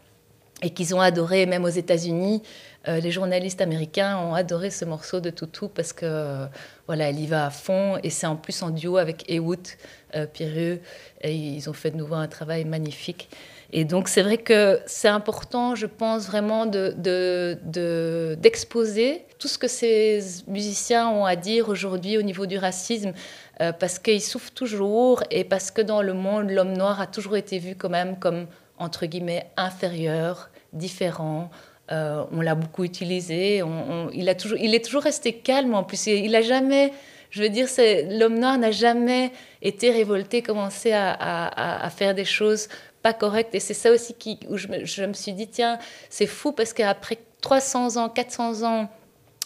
et 0.63 0.71
qu'ils 0.71 0.95
ont 0.95 1.01
adoré, 1.01 1.47
même 1.47 1.65
aux 1.65 1.69
États-Unis. 1.69 2.43
Euh, 2.89 2.99
les 3.01 3.11
journalistes 3.11 3.61
américains 3.61 4.19
ont 4.19 4.35
adoré 4.35 4.71
ce 4.71 4.85
morceau 4.85 5.21
de 5.21 5.31
Toutou 5.31 5.69
parce 5.69 5.93
que 5.93 6.47
voilà, 6.87 7.11
elle 7.11 7.19
y 7.19 7.27
va 7.27 7.47
à 7.47 7.51
fond 7.51 7.99
et 8.03 8.11
c'est 8.11 8.27
en 8.27 8.37
plus 8.37 8.63
en 8.63 8.71
duo 8.71 8.97
avec 8.97 9.31
Ewood 9.31 9.67
euh, 10.17 10.27
Pireux 10.27 10.81
et 11.23 11.35
ils 11.35 11.69
ont 11.71 11.73
fait 11.73 11.91
de 11.91 11.97
nouveau 11.97 12.15
un 12.15 12.29
travail 12.29 12.65
magnifique. 12.65 13.29
Et 13.73 13.85
donc 13.85 14.09
c'est 14.09 14.23
vrai 14.23 14.39
que 14.39 14.81
c'est 14.87 15.09
important, 15.09 15.77
je 15.77 15.87
pense 15.87 16.27
vraiment 16.27 16.67
d'exposer 16.67 19.13
de, 19.13 19.19
de, 19.19 19.23
tout 19.39 19.49
ce 19.49 19.59
que 19.59 19.69
ces 19.69 20.21
musiciens 20.49 21.09
ont 21.09 21.25
à 21.25 21.37
dire 21.37 21.69
aujourd'hui 21.69 22.19
au 22.19 22.23
niveau 22.23 22.47
du 22.47 22.59
racisme, 22.59 23.13
euh, 23.61 23.71
parce 23.73 24.01
qu'ils 24.01 24.23
souffrent 24.23 24.53
toujours 24.53 25.23
et 25.31 25.45
parce 25.45 25.71
que 25.71 25.83
dans 25.83 26.03
le 26.03 26.15
monde, 26.15 26.51
l'homme 26.51 26.73
noir 26.73 27.01
a 27.01 27.07
toujours 27.07 27.37
été 27.37 27.59
vu 27.59 27.77
quand 27.77 27.91
même 27.91 28.19
comme, 28.19 28.49
entre 28.79 29.07
guillemets, 29.07 29.47
inférieur, 29.57 30.51
différent. 30.73 31.51
Euh, 31.93 32.25
on 32.33 32.41
l'a 32.41 32.57
beaucoup 32.57 32.83
utilisé, 32.85 33.63
il, 34.13 34.29
a 34.29 34.35
toujours, 34.35 34.59
il 34.59 34.75
est 34.75 34.85
toujours 34.85 35.03
resté 35.03 35.35
calme 35.35 35.75
en 35.75 35.85
plus, 35.85 36.07
il 36.07 36.33
n'a 36.33 36.43
jamais... 36.43 36.93
Je 37.31 37.45
veux 37.45 37.49
dire, 37.49 37.69
l'homme 38.11 38.41
noir 38.41 38.59
n'a 38.59 38.73
jamais 38.73 39.31
été 39.63 39.93
révolté, 39.93 40.43
commencé 40.43 40.91
à, 40.91 41.13
à, 41.13 41.87
à 41.87 41.91
faire 41.91 42.13
des 42.13 42.25
choses 42.25 42.67
pas 43.03 43.13
correctes. 43.13 43.55
Et 43.55 43.61
c'est 43.61 43.75
ça 43.75 43.91
aussi 43.91 44.15
qui, 44.15 44.39
où 44.49 44.57
je 44.57 44.69
me, 44.69 44.85
je 44.85 45.05
me 45.05 45.13
suis 45.13 45.33
dit, 45.33 45.49
tiens, 45.49 45.79
c'est 46.09 46.27
fou 46.27 46.53
parce 46.53 46.73
qu'après 46.73 47.19
300 47.41 47.97
ans, 47.97 48.09
400 48.09 48.63
ans 48.63 48.89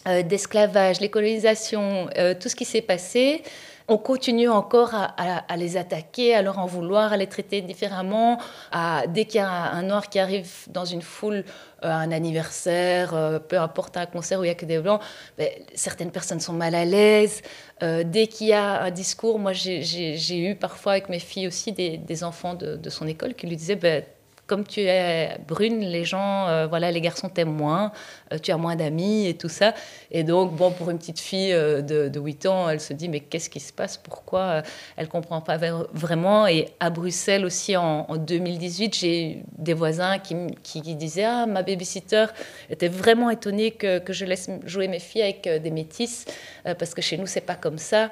euh, 0.06 0.22
d'esclavage, 0.22 1.00
les 1.00 1.08
colonisations, 1.08 2.08
euh, 2.18 2.34
tout 2.38 2.48
ce 2.48 2.56
qui 2.56 2.64
s'est 2.64 2.82
passé, 2.82 3.42
on 3.86 3.98
continue 3.98 4.48
encore 4.48 4.94
à, 4.94 5.56
les 5.56 5.76
attaquer, 5.76 6.34
à 6.34 6.42
leur 6.42 6.58
en 6.58 6.66
vouloir, 6.66 7.12
à 7.12 7.16
les 7.16 7.26
traiter 7.26 7.60
différemment. 7.60 8.38
À, 8.72 9.06
dès 9.06 9.26
qu'il 9.26 9.36
y 9.36 9.44
a 9.44 9.50
un, 9.50 9.82
noir 9.82 10.08
qui 10.08 10.18
arrive 10.18 10.48
dans 10.68 10.86
une 10.86 11.02
foule, 11.02 11.44
euh, 11.84 11.90
un 11.90 12.10
anniversaire, 12.10 13.40
peu 13.48 13.58
importe 13.58 13.96
un 13.96 14.06
concert 14.06 14.40
où 14.40 14.44
il 14.44 14.46
n'y 14.46 14.52
a 14.52 14.54
que 14.54 14.64
des 14.64 14.78
blancs, 14.78 15.02
ben, 15.36 15.48
certaines 15.74 16.10
personnes 16.10 16.40
sont 16.40 16.54
mal 16.54 16.74
à 16.74 16.84
l'aise. 16.84 17.42
dès 17.82 18.26
qu'il 18.26 18.46
y 18.46 18.52
a 18.54 18.82
un 18.82 18.90
discours, 18.90 19.38
moi 19.38 19.52
j'ai 19.52 20.38
eu 20.38 20.54
parfois 20.54 20.92
avec 20.92 21.08
mes 21.10 21.18
filles 21.18 21.46
aussi 21.46 21.72
des, 21.72 22.24
enfants 22.24 22.54
de, 22.54 22.90
son 22.90 23.06
école 23.06 23.34
qui 23.34 23.46
lui 23.46 23.56
disaient 23.56 23.76
ben, 23.76 24.02
comme 24.46 24.66
tu 24.66 24.80
es 24.80 25.38
brune, 25.48 25.80
les 25.80 26.04
gens, 26.04 26.48
euh, 26.48 26.66
voilà, 26.66 26.90
les 26.90 27.00
garçons 27.00 27.28
t'aiment 27.28 27.54
moins, 27.54 27.92
euh, 28.32 28.38
tu 28.38 28.52
as 28.52 28.58
moins 28.58 28.76
d'amis 28.76 29.26
et 29.26 29.34
tout 29.34 29.48
ça. 29.48 29.74
Et 30.10 30.22
donc, 30.22 30.54
bon, 30.54 30.70
pour 30.70 30.90
une 30.90 30.98
petite 30.98 31.20
fille 31.20 31.52
euh, 31.52 31.80
de, 31.80 32.20
8 32.20 32.46
ans, 32.46 32.68
elle 32.68 32.80
se 32.80 32.92
dit, 32.92 33.08
mais 33.08 33.20
qu'est-ce 33.20 33.48
qui 33.48 33.60
se 33.60 33.72
passe? 33.72 33.96
Pourquoi 33.96 34.62
Elle 34.96 35.08
comprend 35.08 35.40
pas 35.40 35.56
vraiment? 35.92 36.46
Et 36.46 36.68
à 36.80 36.90
Bruxelles 36.90 37.44
aussi, 37.44 37.76
en, 37.76 38.04
2018, 38.16 38.94
j'ai 38.94 39.42
des 39.58 39.74
voisins 39.74 40.18
qui, 40.18 40.80
disaient, 40.94 41.24
ah, 41.24 41.46
ma 41.46 41.62
babysitter 41.62 42.26
était 42.70 42.88
vraiment 42.88 43.30
étonnée 43.30 43.70
que, 43.70 43.98
que, 43.98 44.12
je 44.12 44.24
laisse 44.24 44.48
jouer 44.64 44.88
mes 44.88 44.98
filles 44.98 45.22
avec 45.22 45.48
des 45.48 45.70
métisses, 45.70 46.26
parce 46.64 46.94
que 46.94 47.02
chez 47.02 47.16
nous, 47.16 47.26
c'est 47.26 47.40
pas 47.40 47.56
comme 47.56 47.78
ça. 47.78 48.10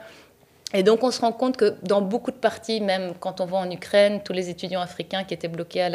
Et 0.75 0.83
donc 0.83 1.03
on 1.03 1.11
se 1.11 1.21
rend 1.21 1.33
compte 1.33 1.57
que 1.57 1.75
dans 1.83 2.01
beaucoup 2.01 2.31
de 2.31 2.37
parties, 2.37 2.81
même 2.81 3.15
quand 3.19 3.41
on 3.41 3.47
va 3.47 3.59
en 3.59 3.71
Ukraine, 3.71 4.21
tous 4.25 4.33
les 4.33 4.49
étudiants 4.49 4.81
africains 4.81 5.25
qui 5.25 5.35
étaient 5.35 5.49
bloqués 5.49 5.83
à 5.83 5.89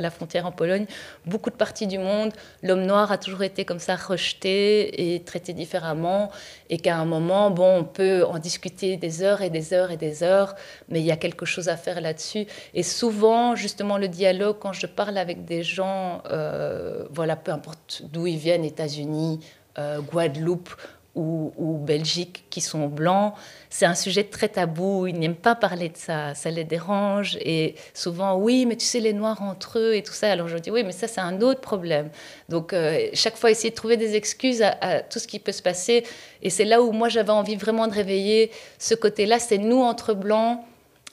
la, 0.00 0.10
frontière 0.10 0.46
en 0.46 0.52
Pologne, 0.52 0.86
beaucoup 1.26 1.50
de 1.50 1.56
parties 1.56 1.86
du 1.86 1.98
monde, 1.98 2.32
l'homme 2.62 2.84
noir 2.84 3.12
a 3.12 3.18
toujours 3.18 3.42
été 3.42 3.64
comme 3.64 3.78
ça 3.78 3.96
rejeté 3.96 5.14
et 5.14 5.22
traité 5.22 5.52
différemment, 5.52 6.30
et 6.70 6.78
qu'à 6.78 6.96
un 6.96 7.04
moment, 7.04 7.50
bon, 7.50 7.78
on 7.78 7.84
peut 7.84 8.24
en 8.24 8.38
discuter 8.38 8.96
des 8.96 9.22
heures 9.22 9.42
et 9.42 9.50
des 9.50 9.72
heures 9.72 9.90
et 9.90 9.96
des 9.96 10.22
heures, 10.22 10.54
mais 10.88 11.00
il 11.00 11.06
y 11.06 11.12
a 11.12 11.16
quelque 11.16 11.44
chose 11.44 11.68
à 11.68 11.76
faire 11.76 12.00
là-dessus. 12.00 12.46
Et 12.74 12.82
souvent, 12.82 13.54
justement, 13.54 13.98
le 13.98 14.08
dialogue, 14.08 14.56
quand 14.58 14.72
je 14.72 14.86
parle 14.86 15.18
avec 15.18 15.44
des 15.44 15.62
gens, 15.62 16.22
euh, 16.30 17.04
voilà, 17.10 17.36
peu 17.36 17.52
importe 17.52 18.02
d'où 18.12 18.26
ils 18.26 18.38
viennent, 18.38 18.64
États-Unis, 18.64 19.40
euh, 19.78 20.00
Guadeloupe, 20.00 20.70
ou, 21.14 21.78
Belgique 21.84 22.44
qui 22.50 22.60
sont 22.60 22.86
blancs. 22.86 23.34
C'est 23.70 23.86
un 23.86 23.94
sujet 23.94 24.24
très 24.24 24.48
tabou, 24.48 25.06
ils 25.06 25.18
n'aiment 25.18 25.34
pas 25.34 25.54
parler 25.54 25.88
de 25.88 25.96
ça, 25.96 26.34
ça 26.34 26.50
les 26.50 26.64
dérange. 26.64 27.36
Et 27.40 27.74
souvent, 27.92 28.36
oui, 28.36 28.66
mais 28.66 28.76
tu 28.76 28.84
sais, 28.84 29.00
les 29.00 29.12
Noirs 29.12 29.42
entre 29.42 29.78
eux 29.78 29.94
et 29.94 30.02
tout 30.02 30.12
ça. 30.12 30.30
Alors 30.30 30.48
je 30.48 30.56
dis, 30.58 30.70
oui, 30.70 30.82
mais 30.84 30.92
ça, 30.92 31.06
c'est 31.06 31.20
un 31.20 31.40
autre 31.40 31.60
problème. 31.60 32.10
Donc 32.48 32.72
euh, 32.72 33.08
chaque 33.12 33.36
fois, 33.36 33.50
essayer 33.50 33.70
de 33.70 33.74
trouver 33.74 33.96
des 33.96 34.16
excuses 34.16 34.62
à, 34.62 35.00
tout 35.00 35.18
ce 35.18 35.26
qui 35.26 35.38
peut 35.38 35.52
se 35.52 35.62
passer. 35.62 36.04
Et 36.42 36.50
c'est 36.50 36.64
là 36.64 36.82
où 36.82 36.92
moi, 36.92 37.08
j'avais 37.08 37.30
envie 37.30 37.56
vraiment 37.56 37.86
de 37.86 37.94
réveiller 37.94 38.50
ce 38.78 38.94
côté-là. 38.94 39.38
C'est 39.38 39.58
nous, 39.58 39.82
entre 39.82 40.14
blancs, 40.14 40.60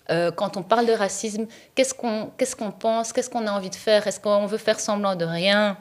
euh, 0.10 0.32
quand 0.32 0.58
on 0.58 0.64
parle 0.64 0.86
de 0.86 0.94
racisme, 0.94 1.46
qu'est-ce 1.76 1.94
qu'on 1.94 2.32
qu'est-ce 2.38 2.56
qu'on 2.56 2.72
pense, 2.72 3.14
qu'est-ce 3.14 3.30
qu'on 3.30 3.46
a 3.48 3.52
envie 3.52 3.70
de 3.70 3.76
faire, 3.76 4.08
est-ce 4.08 4.20
qu'on 4.20 4.46
veut 4.46 4.58
faire 4.58 4.80
semblant 4.80 5.16
de 5.16 5.26
rien? 5.26 5.78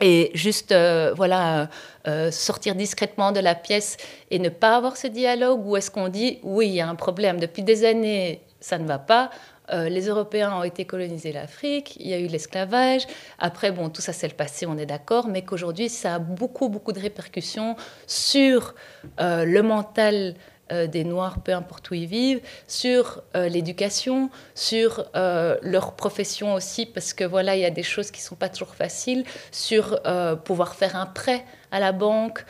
Et 0.00 0.30
juste 0.34 0.72
euh, 0.72 1.12
voilà 1.16 1.68
euh, 2.06 2.30
sortir 2.30 2.74
discrètement 2.74 3.32
de 3.32 3.40
la 3.40 3.54
pièce 3.54 3.96
et 4.30 4.38
ne 4.38 4.48
pas 4.48 4.76
avoir 4.76 4.96
ce 4.96 5.06
dialogue 5.06 5.64
ou 5.66 5.76
est-ce 5.76 5.90
qu'on 5.90 6.08
dit 6.08 6.38
oui 6.42 6.68
il 6.68 6.74
y 6.74 6.80
a 6.80 6.88
un 6.88 6.94
problème. 6.94 7.40
Depuis 7.40 7.62
des 7.62 7.84
années 7.84 8.40
ça 8.60 8.78
ne 8.78 8.86
va 8.86 8.98
pas. 8.98 9.30
Euh, 9.72 9.88
les 9.88 10.06
Européens 10.06 10.52
ont 10.52 10.62
été 10.62 10.84
colonisés 10.84 11.32
l'Afrique, 11.32 11.96
il 11.98 12.08
y 12.08 12.14
a 12.14 12.18
eu 12.18 12.28
l'esclavage. 12.28 13.02
Après, 13.40 13.72
bon, 13.72 13.88
tout 13.88 14.00
ça 14.00 14.12
c'est 14.12 14.28
le 14.28 14.34
passé, 14.34 14.64
on 14.64 14.78
est 14.78 14.86
d'accord, 14.86 15.26
mais 15.26 15.42
qu'aujourd'hui, 15.42 15.88
ça 15.88 16.14
a 16.14 16.18
beaucoup, 16.20 16.68
beaucoup 16.68 16.92
de 16.92 17.00
répercussions 17.00 17.74
sur 18.06 18.76
le 19.18 19.60
mental 19.62 20.34
euh, 20.72 20.88
des 20.88 21.04
Noirs, 21.04 21.38
peu 21.44 21.52
importe 21.52 21.90
où 21.90 21.94
ils 21.94 22.06
vivent, 22.06 22.40
sur 22.66 23.22
euh, 23.36 23.48
l'éducation, 23.48 24.30
sur 24.56 25.06
euh, 25.14 25.56
leur 25.62 25.92
profession 25.92 26.54
aussi, 26.54 26.86
parce 26.86 27.12
que 27.12 27.22
voilà, 27.22 27.54
il 27.54 27.62
y 27.62 27.64
a 27.64 27.70
des 27.70 27.84
choses 27.84 28.10
qui 28.10 28.20
ne 28.20 28.24
sont 28.24 28.34
pas 28.34 28.48
toujours 28.48 28.74
faciles, 28.74 29.24
sur 29.52 30.00
pouvoir 30.44 30.74
faire 30.74 30.96
un 30.96 31.06
prêt 31.06 31.44
à 31.70 31.78
la 31.78 31.92
banque, 31.92 32.44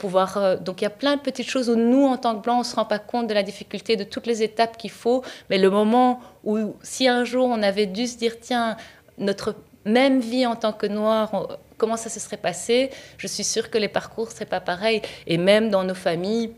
pouvoir... 0.00 0.58
donc 0.60 0.80
il 0.80 0.84
y 0.84 0.86
a 0.86 0.90
plein 0.90 1.16
de 1.16 1.20
petites 1.20 1.48
choses 1.48 1.70
où 1.70 1.76
nous, 1.76 2.04
en 2.04 2.16
tant 2.16 2.36
que 2.36 2.42
Blancs, 2.42 2.56
on 2.56 2.58
ne 2.60 2.64
se 2.64 2.76
rend 2.76 2.84
pas 2.84 2.98
compte 2.98 3.26
de 3.26 3.34
la 3.34 3.42
difficulté 3.42 3.96
de 3.96 4.04
toutes 4.04 4.26
les 4.26 4.42
étapes 4.42 4.76
qu'il 4.76 4.90
faut, 4.90 5.22
mais 5.48 5.58
le 5.58 5.70
moment 5.70 6.20
où, 6.44 6.74
si 6.82 7.08
un 7.08 7.24
jour 7.24 7.46
on 7.46 7.62
avait 7.62 7.86
dû 7.86 8.06
se 8.06 8.18
dire, 8.18 8.38
tiens, 8.40 8.76
notre 9.18 9.54
même 9.84 10.20
vie 10.20 10.46
en 10.46 10.56
tant 10.56 10.72
que 10.72 10.86
Noir, 10.86 11.58
comment 11.78 11.96
ça 11.96 12.10
se 12.10 12.20
serait 12.20 12.36
passé, 12.36 12.90
je 13.16 13.26
suis 13.26 13.44
sûre 13.44 13.70
que 13.70 13.78
les 13.78 13.88
parcours 13.88 14.26
ne 14.26 14.32
seraient 14.32 14.44
pas 14.44 14.60
pareils, 14.60 15.02
et 15.26 15.38
même 15.38 15.70
dans 15.70 15.84
nos 15.84 15.94
familles 15.94 16.52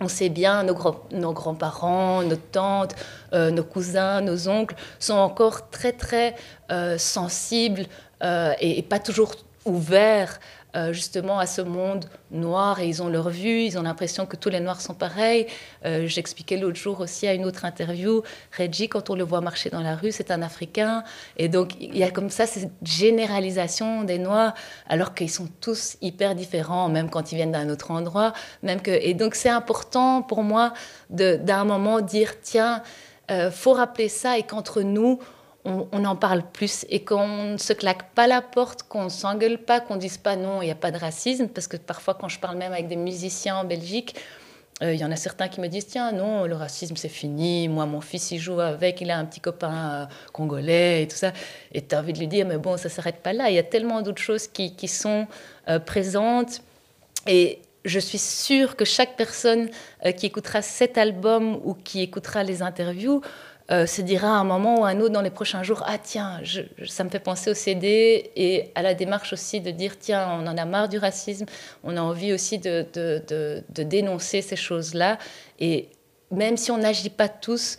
on 0.00 0.08
sait 0.08 0.28
bien, 0.28 0.62
nos, 0.62 0.74
grands-parents, 1.32 2.22
nos 2.22 2.36
tantes, 2.36 2.94
euh, 3.32 3.50
nos 3.50 3.64
cousins, 3.64 4.20
nos 4.20 4.48
oncles 4.48 4.74
sont 4.98 5.14
encore 5.14 5.70
très 5.70 5.92
très 5.92 6.34
euh, 6.70 6.98
sensibles 6.98 7.86
euh, 8.22 8.52
et, 8.60 8.82
pas 8.82 8.98
toujours 8.98 9.32
ouverts 9.64 10.38
euh, 10.76 10.92
justement 10.92 11.38
à 11.38 11.46
ce 11.46 11.62
monde 11.62 12.04
noir 12.30 12.80
et 12.80 12.86
ils 12.86 13.02
ont 13.02 13.08
leur 13.08 13.30
vue, 13.30 13.62
ils 13.62 13.78
ont 13.78 13.82
l'impression 13.82 14.26
que 14.26 14.36
tous 14.36 14.50
les 14.50 14.60
noirs 14.60 14.80
sont 14.80 14.94
pareils. 14.94 15.46
Euh, 15.84 16.06
j'expliquais 16.06 16.56
l'autre 16.56 16.76
jour 16.76 17.00
aussi 17.00 17.26
à 17.26 17.32
une 17.32 17.44
autre 17.44 17.64
interview, 17.64 18.22
Reggie, 18.56 18.88
quand 18.88 19.08
on 19.08 19.14
le 19.14 19.24
voit 19.24 19.40
marcher 19.40 19.70
dans 19.70 19.80
la 19.80 19.96
rue, 19.96 20.12
c'est 20.12 20.30
un 20.30 20.42
Africain. 20.42 21.02
Et 21.38 21.48
donc 21.48 21.72
il 21.80 21.96
y 21.96 22.02
a 22.02 22.10
comme 22.10 22.30
ça 22.30 22.46
cette 22.46 22.70
généralisation 22.82 24.04
des 24.04 24.18
noirs 24.18 24.54
alors 24.86 25.14
qu'ils 25.14 25.30
sont 25.30 25.48
tous 25.60 25.96
hyper 26.02 26.34
différents, 26.34 26.88
même 26.88 27.08
quand 27.08 27.32
ils 27.32 27.36
viennent 27.36 27.52
d'un 27.52 27.70
autre 27.70 27.90
endroit. 27.90 28.32
Même 28.62 28.82
que... 28.82 28.90
Et 28.90 29.14
donc 29.14 29.34
c'est 29.34 29.48
important 29.48 30.22
pour 30.22 30.42
moi 30.42 30.74
d'un 31.10 31.64
moment 31.64 32.00
dire, 32.00 32.40
tiens, 32.42 32.82
euh, 33.30 33.50
faut 33.50 33.72
rappeler 33.72 34.08
ça 34.08 34.38
et 34.38 34.42
qu'entre 34.42 34.82
nous, 34.82 35.18
on, 35.66 36.04
en 36.04 36.16
parle 36.16 36.42
plus. 36.52 36.86
Et 36.88 37.04
qu'on 37.04 37.52
ne 37.52 37.56
se 37.56 37.72
claque 37.72 38.12
pas 38.14 38.26
la 38.26 38.40
porte, 38.40 38.84
qu'on 38.84 39.04
ne 39.04 39.08
s'engueule 39.08 39.58
pas, 39.58 39.80
qu'on 39.80 39.96
ne 39.96 40.00
dise 40.00 40.18
pas 40.18 40.36
non, 40.36 40.62
il 40.62 40.66
n'y 40.66 40.70
a 40.70 40.76
pas 40.76 40.90
de 40.90 40.98
racisme, 40.98 41.48
parce 41.48 41.66
que 41.66 41.76
parfois 41.76 42.14
quand 42.14 42.28
je 42.28 42.38
parle 42.38 42.56
même 42.56 42.72
avec 42.72 42.88
des 42.88 42.96
musiciens 42.96 43.56
en 43.56 43.64
Belgique, 43.64 44.16
euh, 44.82 44.92
il 44.92 45.00
y 45.00 45.04
en 45.04 45.10
a 45.10 45.16
certains 45.16 45.48
qui 45.48 45.62
me 45.62 45.68
disent 45.68 45.86
tiens 45.86 46.12
non 46.12 46.44
le 46.44 46.54
racisme 46.54 46.96
c'est 46.96 47.08
fini. 47.08 47.66
Moi 47.66 47.86
mon 47.86 48.02
fils 48.02 48.30
il 48.30 48.38
joue 48.38 48.60
avec 48.60 49.00
il 49.00 49.10
a 49.10 49.16
un 49.18 49.24
petit 49.24 49.40
copain 49.40 49.72
euh, 49.72 50.06
congolais 50.32 51.02
et 51.02 51.08
tout 51.08 51.16
ça. 51.16 51.32
Et 51.72 51.80
tu 51.80 51.94
as 51.94 52.00
envie 52.00 52.12
de 52.12 52.18
lui 52.18 52.28
dire 52.28 52.46
mais 52.46 52.58
bon 52.58 52.76
ça 52.76 52.90
s'arrête 52.90 53.22
pas 53.22 53.32
là. 53.32 53.48
Il 53.48 53.54
y 53.54 53.58
a 53.58 53.62
tellement 53.62 54.02
d'autres 54.02 54.20
choses 54.20 54.46
qui, 54.48 54.88
sont 54.88 55.26
euh, 55.68 55.78
présentes. 55.78 56.60
Et 57.26 57.60
je 57.86 57.98
suis 57.98 58.18
sûre 58.18 58.76
que 58.76 58.84
chaque 58.84 59.16
personne 59.16 59.70
qui 60.16 60.26
écoutera 60.26 60.60
cet 60.60 60.98
album 60.98 61.58
ou 61.64 61.74
qui 61.74 62.02
écoutera 62.02 62.42
les 62.42 62.60
interviews 62.62 63.22
euh, 63.70 63.84
se 63.86 64.00
dira 64.00 64.28
à 64.28 64.38
un 64.38 64.44
moment 64.44 64.80
ou 64.80 64.84
à 64.84 64.90
un 64.90 65.00
autre 65.00 65.12
dans 65.12 65.22
les 65.22 65.30
prochains 65.30 65.64
jours 65.64 65.82
Ah, 65.86 65.98
tiens, 65.98 66.40
ça 66.86 67.02
me 67.02 67.10
fait 67.10 67.18
penser 67.18 67.50
au 67.50 67.54
CD 67.54 68.30
et 68.36 68.70
à 68.76 68.82
la 68.82 68.94
démarche 68.94 69.32
aussi 69.32 69.60
de 69.60 69.72
dire 69.72 69.98
Tiens, 69.98 70.28
on 70.40 70.46
en 70.46 70.56
a 70.56 70.64
marre 70.64 70.88
du 70.88 70.98
racisme, 70.98 71.46
on 71.82 71.96
a 71.96 72.00
envie 72.00 72.32
aussi 72.32 72.58
de, 72.58 72.86
de, 72.94 73.24
de, 73.68 73.82
dénoncer 73.82 74.40
ces 74.40 74.54
choses-là. 74.54 75.18
Et 75.58 75.88
même 76.30 76.56
si 76.56 76.70
on 76.70 76.78
n'agit 76.78 77.10
pas 77.10 77.28
tous, 77.28 77.76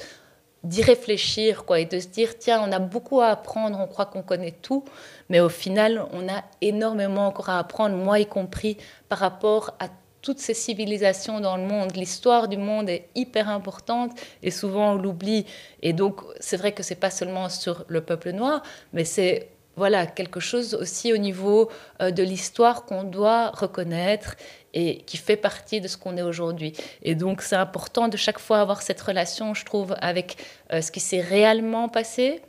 d'y 0.63 0.81
réfléchir 0.81 1.63
quoi, 1.63 1.79
et 1.79 1.85
de 1.85 1.99
se 1.99 2.07
dire 2.07 2.37
Tiens, 2.37 2.61
on 2.67 2.71
a 2.73 2.79
beaucoup 2.79 3.21
à 3.21 3.27
apprendre, 3.27 3.79
on 3.79 3.87
croit 3.87 4.07
qu'on 4.07 4.23
connaît 4.23 4.55
tout, 4.61 4.83
mais 5.29 5.39
au 5.39 5.49
final, 5.49 6.05
on 6.11 6.27
a 6.27 6.43
énormément 6.59 7.27
encore 7.27 7.49
à 7.49 7.59
apprendre, 7.59 7.95
moi 7.95 8.19
y 8.19 8.25
compris, 8.25 8.75
par 9.07 9.19
rapport 9.19 9.75
à 9.79 9.87
toutes 10.21 10.39
ces 10.39 10.53
civilisations 10.53 11.39
dans 11.39 11.57
le 11.57 11.63
monde. 11.63 11.95
L'histoire 11.95 12.47
du 12.47 12.57
monde 12.57 12.89
est 12.89 13.07
hyper 13.15 13.49
importante 13.49 14.11
et 14.43 14.51
souvent 14.51 14.93
on 14.93 14.95
l'oublie. 14.95 15.45
Et 15.81 15.93
donc, 15.93 16.21
c'est 16.39 16.57
vrai 16.57 16.71
que 16.71 16.83
c'est 16.83 16.95
pas 16.95 17.11
seulement 17.11 17.49
sur 17.49 17.85
le 17.87 18.01
peuple 18.01 18.31
noir, 18.31 18.61
mais 18.93 19.05
c'est 19.05 19.49
voilà 19.77 20.07
quelque 20.07 20.39
chose 20.39 20.73
aussi 20.73 21.13
au 21.13 21.17
niveau 21.17 21.69
euh, 22.01 22.09
de 22.11 22.23
l'histoire 22.23 22.83
qu'on 22.83 23.03
doit 23.03 23.51
reconnaître 23.51 24.35
et 24.73 25.03
qui 25.05 25.17
fait 25.17 25.37
partie 25.37 25.79
de 25.81 25.87
ce 25.87 25.97
qu'on 25.97 26.17
est 26.17 26.23
aujourd'hui. 26.23 26.73
Et 27.03 27.15
donc, 27.15 27.41
c'est 27.41 27.55
important 27.55 28.07
de 28.07 28.17
chaque 28.17 28.39
fois 28.39 28.59
avoir 28.59 28.81
cette 28.81 28.99
relation, 28.99 29.53
je 29.53 29.63
trouve, 29.65 29.95
avec 29.99 30.37
euh, 30.73 30.81
ce 30.81 30.91
qui 30.91 30.99
s'est 30.99 31.21
réellement 31.21 31.89
passé, 31.89 32.41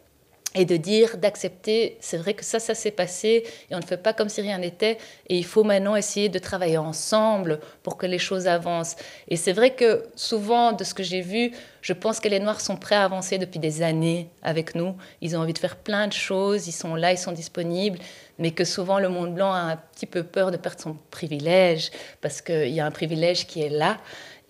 et 0.59 0.64
de 0.64 0.77
dire, 0.77 1.18
d'accepter, 1.18 1.97
c'est 2.01 2.16
vrai 2.16 2.35
que 2.35 2.44
ça, 2.44 2.59
ça 2.59 2.75
s'est 2.75 2.90
passé 2.90 3.44
et 3.71 3.75
on 3.77 3.79
ne 3.79 3.85
fait 3.85 3.97
pas 3.97 4.12
comme 4.12 4.29
si 4.29 4.40
rien 4.40 4.59
n'était 4.59 4.99
et 5.29 5.38
il 5.38 5.44
faut 5.44 5.62
maintenant 5.62 5.94
essayer 5.94 6.29
de 6.29 6.38
travailler 6.40 6.79
ensemble 6.79 7.61
pour 7.85 7.97
que 7.97 8.07
les 8.07 8.18
choses 8.18 8.49
avancent. 8.49 8.97
Et 9.29 9.37
c'est 9.37 9.53
vrai 9.53 9.77
que 9.77 10.03
souvent, 10.16 10.73
de 10.73 10.83
ce 10.83 10.94
que 10.94 11.05
j'ai 11.05 11.21
vu, 11.21 11.53
je 11.81 11.92
pense 11.92 12.18
que 12.18 12.27
les 12.27 12.40
Noirs 12.40 12.61
sont 12.61 12.75
prêts 12.75 12.97
à 12.97 13.05
avancer 13.05 13.38
depuis 13.38 13.61
des 13.61 13.83
années 13.83 14.31
avec 14.42 14.75
nous. 14.75 14.97
Ils 15.21 15.37
ont 15.37 15.40
envie 15.42 15.53
de 15.53 15.59
faire 15.59 15.77
plein 15.77 16.09
de 16.09 16.12
choses, 16.12 16.66
ils 16.66 16.73
sont 16.73 16.97
là, 16.97 17.12
ils 17.12 17.18
sont 17.18 17.31
disponibles, 17.31 18.01
mais 18.40 18.51
que 18.51 18.64
souvent 18.64 18.99
le 18.99 19.09
monde 19.09 19.37
blanc 19.37 19.53
a 19.53 19.61
un 19.61 19.77
petit 19.77 20.07
peu 20.07 20.25
peur 20.25 20.51
de 20.51 20.57
perdre 20.57 20.81
son 20.81 20.97
privilège 21.12 21.92
parce 22.21 22.42
qu'il 22.42 22.71
y 22.71 22.81
a 22.81 22.87
un 22.87 22.90
privilège 22.90 23.47
qui 23.47 23.62
est 23.62 23.71
là. 23.71 23.99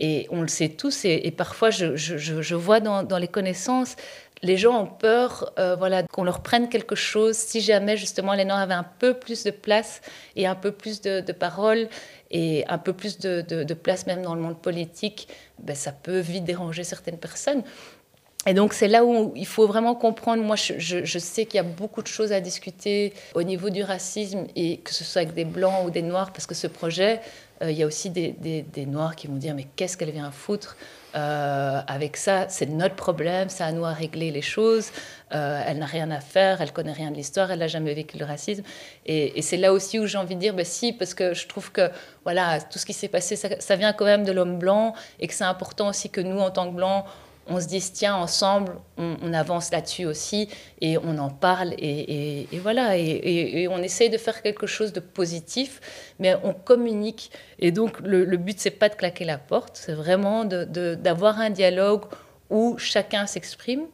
Et 0.00 0.28
on 0.30 0.42
le 0.42 0.48
sait 0.48 0.68
tous, 0.68 1.04
et, 1.04 1.32
parfois 1.32 1.70
je, 1.70 2.54
vois 2.54 2.78
dans 2.78 3.18
les 3.18 3.26
connaissances 3.26 3.96
les 4.42 4.56
gens 4.56 4.82
ont 4.82 4.86
peur 4.86 5.52
euh, 5.58 5.76
voilà, 5.76 6.02
qu'on 6.02 6.24
leur 6.24 6.40
prenne 6.42 6.68
quelque 6.68 6.94
chose 6.94 7.36
si 7.36 7.60
jamais 7.60 7.96
justement 7.96 8.34
les 8.34 8.44
Noirs 8.44 8.60
avaient 8.60 8.74
un 8.74 8.86
peu 8.98 9.14
plus 9.14 9.44
de 9.44 9.50
place 9.50 10.00
et 10.36 10.46
un 10.46 10.54
peu 10.54 10.72
plus 10.72 11.00
de, 11.00 11.32
parole 11.32 11.88
et 12.30 12.64
un 12.68 12.78
peu 12.78 12.92
plus 12.92 13.18
de, 13.18 13.74
place 13.74 14.06
même 14.06 14.22
dans 14.22 14.34
le 14.34 14.40
monde 14.40 14.60
politique, 14.60 15.28
ben, 15.58 15.74
ça 15.74 15.92
peut 15.92 16.18
vite 16.18 16.44
déranger 16.44 16.84
certaines 16.84 17.18
personnes. 17.18 17.62
Et 18.46 18.54
donc 18.54 18.72
c'est 18.72 18.88
là 18.88 19.04
où 19.04 19.32
il 19.34 19.46
faut 19.46 19.66
vraiment 19.66 19.94
comprendre, 19.94 20.42
moi 20.42 20.56
je, 20.56 21.18
sais 21.18 21.44
qu'il 21.44 21.56
y 21.56 21.60
a 21.60 21.64
beaucoup 21.64 22.02
de 22.02 22.06
choses 22.06 22.32
à 22.32 22.40
discuter 22.40 23.12
au 23.34 23.42
niveau 23.42 23.68
du 23.68 23.82
racisme, 23.82 24.46
et 24.54 24.78
que 24.78 24.94
ce 24.94 25.04
soit 25.04 25.22
avec 25.22 25.34
des 25.34 25.44
blancs 25.44 25.84
ou 25.84 25.90
des 25.90 26.02
noirs, 26.02 26.32
parce 26.32 26.46
que 26.46 26.54
ce 26.54 26.66
projet, 26.66 27.20
il 27.62 27.72
y 27.72 27.82
a 27.82 27.86
aussi 27.86 28.10
des, 28.10 28.32
des 28.32 28.86
noirs 28.86 29.16
qui 29.16 29.26
vont 29.26 29.36
dire 29.36 29.54
mais 29.54 29.66
qu'est-ce 29.76 29.96
qu'elle 29.96 30.10
vient 30.10 30.30
foutre 30.30 30.76
euh, 31.14 31.80
avec 31.86 32.16
ça, 32.16 32.46
c'est 32.48 32.66
notre 32.66 32.94
problème, 32.94 33.48
c'est 33.48 33.64
à 33.64 33.72
nous 33.72 33.84
à 33.84 33.92
régler 33.92 34.30
les 34.30 34.42
choses. 34.42 34.90
Euh, 35.34 35.62
elle 35.66 35.78
n'a 35.78 35.86
rien 35.86 36.10
à 36.10 36.20
faire, 36.20 36.60
elle 36.60 36.72
connaît 36.72 36.92
rien 36.92 37.10
de 37.10 37.16
l'histoire, 37.16 37.50
elle 37.50 37.60
n'a 37.60 37.66
jamais 37.66 37.94
vécu 37.94 38.18
le 38.18 38.24
racisme. 38.24 38.62
Et, 39.06 39.40
c'est 39.42 39.56
là 39.56 39.72
aussi 39.72 39.98
où 39.98 40.06
j'ai 40.06 40.18
envie 40.18 40.34
de 40.34 40.40
dire, 40.40 40.54
ben 40.54 40.64
si, 40.64 40.92
parce 40.92 41.14
que 41.14 41.32
je 41.32 41.46
trouve 41.46 41.72
que 41.72 41.90
voilà, 42.24 42.60
tout 42.60 42.78
ce 42.78 42.84
qui 42.84 42.92
s'est 42.92 43.08
passé, 43.08 43.36
ça, 43.36 43.48
ça, 43.58 43.76
vient 43.76 43.92
quand 43.92 44.04
même 44.04 44.24
de 44.24 44.32
l'homme 44.32 44.58
blanc 44.58 44.94
et 45.18 45.26
que 45.26 45.34
c'est 45.34 45.44
important 45.44 45.88
aussi 45.88 46.10
que 46.10 46.20
nous, 46.20 46.38
en 46.38 46.50
tant 46.50 46.70
que 46.70 46.76
blancs, 46.76 47.04
on 47.48 47.60
se 47.60 47.66
dise, 47.66 47.92
tiens, 47.92 48.14
ensemble, 48.14 48.76
on, 48.96 49.32
avance 49.32 49.70
là-dessus 49.70 50.04
aussi, 50.04 50.48
et 50.80 50.98
on 50.98 51.18
en 51.18 51.30
parle, 51.30 51.74
et, 51.78 52.46
voilà, 52.62 52.96
et, 52.96 53.68
on 53.70 53.78
essaye 53.78 54.10
de 54.10 54.18
faire 54.18 54.42
quelque 54.42 54.66
chose 54.66 54.92
de 54.92 55.00
positif, 55.00 55.80
mais 56.18 56.36
on 56.44 56.52
communique. 56.52 57.30
Et 57.58 57.72
donc, 57.72 58.00
le, 58.00 58.24
le 58.24 58.36
but, 58.36 58.58
c'est 58.58 58.70
pas 58.70 58.88
de 58.88 58.94
claquer 58.94 59.24
la 59.24 59.38
porte, 59.38 59.76
c'est 59.76 59.94
vraiment 59.94 60.44
d'avoir 60.44 61.38
un 61.38 61.50
dialogue 61.50 62.04
où 62.50 62.76
chacun 62.78 63.26
s'exprime, 63.26 63.86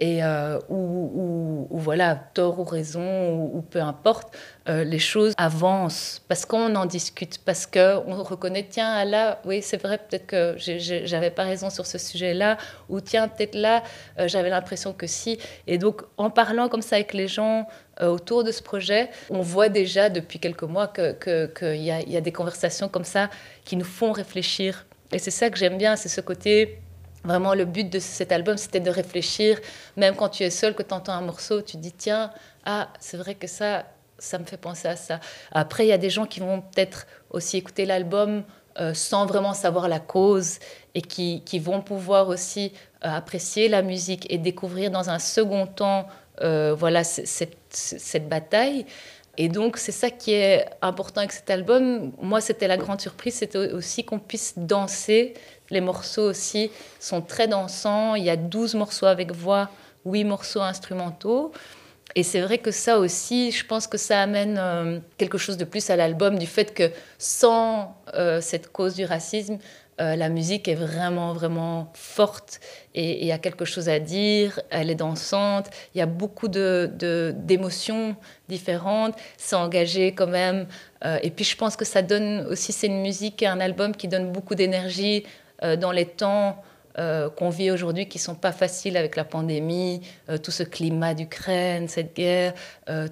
et 0.00 0.22
euh, 0.22 0.58
ou, 0.68 1.66
voilà, 1.70 2.14
tort 2.14 2.60
ou 2.60 2.64
raison, 2.64 3.34
ou, 3.34 3.62
peu 3.62 3.80
importe, 3.80 4.36
euh, 4.68 4.84
les 4.84 5.00
choses 5.00 5.32
avancent 5.36 6.22
parce 6.28 6.46
qu'on 6.46 6.74
en 6.76 6.86
discute, 6.86 7.38
parce 7.44 7.66
qu'on 7.66 8.22
reconnaît, 8.22 8.66
tiens, 8.68 9.04
là, 9.04 9.40
oui, 9.44 9.60
c'est 9.60 9.82
vrai, 9.82 9.98
peut-être 9.98 10.26
que 10.26 10.54
j'avais 10.56 11.30
pas 11.30 11.42
raison 11.42 11.68
sur 11.68 11.84
ce 11.86 11.98
sujet-là, 11.98 12.58
ou 12.88 13.00
tiens, 13.00 13.26
peut-être 13.26 13.56
là, 13.56 13.82
euh, 14.20 14.28
j'avais 14.28 14.50
l'impression 14.50 14.92
que 14.92 15.08
si. 15.08 15.38
Et 15.66 15.78
donc, 15.78 16.02
en 16.16 16.30
parlant 16.30 16.68
comme 16.68 16.82
ça 16.82 16.96
avec 16.96 17.12
les 17.12 17.28
gens 17.28 17.66
autour 18.00 18.44
de 18.44 18.52
ce 18.52 18.62
projet, 18.62 19.10
on 19.28 19.40
voit 19.40 19.68
déjà 19.68 20.08
depuis 20.08 20.38
quelques 20.38 20.62
mois 20.62 20.86
qu'il 20.86 21.82
y 21.82 22.16
a 22.16 22.20
des 22.20 22.32
conversations 22.32 22.88
comme 22.88 23.02
ça 23.02 23.28
qui 23.64 23.76
nous 23.76 23.84
font 23.84 24.12
réfléchir. 24.12 24.86
Et 25.10 25.18
c'est 25.18 25.32
ça 25.32 25.50
que 25.50 25.58
j'aime 25.58 25.78
bien, 25.78 25.96
c'est 25.96 26.08
ce 26.08 26.20
côté 26.20 26.78
Vraiment, 27.24 27.54
le 27.54 27.64
but 27.64 27.90
de 27.90 27.98
cet 27.98 28.32
album, 28.32 28.56
c'était 28.56 28.80
de 28.80 28.90
réfléchir, 28.90 29.58
même 29.96 30.14
quand 30.14 30.28
tu 30.28 30.44
es 30.44 30.50
seul, 30.50 30.74
que 30.74 30.82
tu 30.82 30.94
entends 30.94 31.12
un 31.12 31.20
morceau, 31.20 31.62
tu 31.62 31.76
dis, 31.76 31.92
tiens, 31.92 32.30
ah, 32.64 32.88
c'est 33.00 33.16
vrai 33.16 33.34
que 33.34 33.46
ça, 33.46 33.86
ça 34.18 34.38
me 34.38 34.44
fait 34.44 34.56
penser 34.56 34.88
à 34.88 34.96
ça. 34.96 35.20
Après, 35.52 35.84
il 35.84 35.88
y 35.88 35.92
a 35.92 35.98
des 35.98 36.10
gens 36.10 36.26
qui 36.26 36.40
vont 36.40 36.60
peut-être 36.60 37.06
aussi 37.30 37.56
écouter 37.56 37.86
l'album 37.86 38.44
euh, 38.80 38.94
sans 38.94 39.26
vraiment 39.26 39.54
savoir 39.54 39.88
la 39.88 39.98
cause 39.98 40.58
et 40.94 41.02
qui, 41.02 41.42
qui 41.44 41.58
vont 41.58 41.80
pouvoir 41.80 42.28
aussi 42.28 42.72
euh, 43.04 43.08
apprécier 43.08 43.68
la 43.68 43.82
musique 43.82 44.30
et 44.32 44.38
découvrir 44.38 44.92
dans 44.92 45.10
un 45.10 45.18
second 45.18 45.66
temps 45.66 46.06
euh, 46.42 46.74
voilà, 46.78 47.02
cette, 47.02 47.56
cette 47.70 48.28
bataille. 48.28 48.86
Et 49.36 49.48
donc, 49.48 49.76
c'est 49.76 49.92
ça 49.92 50.10
qui 50.10 50.32
est 50.32 50.66
important 50.82 51.20
avec 51.20 51.32
cet 51.32 51.50
album. 51.50 52.12
Moi, 52.20 52.40
c'était 52.40 52.68
la 52.68 52.76
grande 52.76 53.00
surprise, 53.00 53.34
c'était 53.34 53.58
aussi 53.72 54.04
qu'on 54.04 54.18
puisse 54.18 54.54
danser. 54.56 55.34
Les 55.70 55.80
morceaux 55.80 56.28
aussi 56.30 56.70
sont 56.98 57.20
très 57.20 57.48
dansants. 57.48 58.14
Il 58.14 58.24
y 58.24 58.30
a 58.30 58.36
12 58.36 58.74
morceaux 58.74 59.06
avec 59.06 59.32
voix, 59.32 59.70
8 60.04 60.24
morceaux 60.24 60.62
instrumentaux. 60.62 61.52
Et 62.14 62.22
c'est 62.22 62.40
vrai 62.40 62.58
que 62.58 62.70
ça 62.70 62.98
aussi, 62.98 63.50
je 63.52 63.64
pense 63.66 63.86
que 63.86 63.98
ça 63.98 64.22
amène 64.22 64.58
euh, 64.58 64.98
quelque 65.18 65.38
chose 65.38 65.56
de 65.56 65.64
plus 65.64 65.90
à 65.90 65.96
l'album, 65.96 66.38
du 66.38 66.46
fait 66.46 66.74
que 66.74 66.90
sans 67.18 67.96
euh, 68.14 68.40
cette 68.40 68.72
cause 68.72 68.94
du 68.94 69.04
racisme, 69.04 69.58
euh, 70.00 70.16
la 70.16 70.28
musique 70.28 70.68
est 70.68 70.74
vraiment, 70.74 71.32
vraiment 71.32 71.92
forte 71.94 72.60
et 72.94 73.32
a 73.32 73.38
quelque 73.38 73.64
chose 73.64 73.88
à 73.88 73.98
dire, 73.98 74.60
elle 74.70 74.90
est 74.90 74.96
dansante, 74.96 75.66
il 75.94 75.98
y 75.98 76.00
a 76.00 76.06
beaucoup 76.06 76.48
d'émotions 76.48 78.08
de, 78.08 78.14
différentes, 78.48 79.14
c'est 79.36 79.54
engagé 79.54 80.12
quand 80.12 80.26
même. 80.26 80.66
Et 81.22 81.30
puis 81.30 81.44
je 81.44 81.56
pense 81.56 81.76
que 81.76 81.84
ça 81.84 82.02
donne 82.02 82.44
aussi, 82.50 82.72
c'est 82.72 82.88
une 82.88 83.02
musique 83.02 83.44
un 83.44 83.60
album 83.60 83.94
qui 83.94 84.08
donne 84.08 84.32
beaucoup 84.32 84.56
d'énergie 84.56 85.24
dans 85.62 85.92
les 85.92 86.06
temps 86.06 86.62
qu'on 86.96 87.48
vit 87.48 87.70
aujourd'hui 87.70 88.08
qui 88.08 88.18
sont 88.18 88.34
pas 88.34 88.50
faciles 88.50 88.96
avec 88.96 89.14
la 89.14 89.24
pandémie, 89.24 90.02
tout 90.42 90.50
ce 90.50 90.64
climat 90.64 91.14
d'Ukraine, 91.14 91.86
cette 91.86 92.16
guerre, 92.16 92.54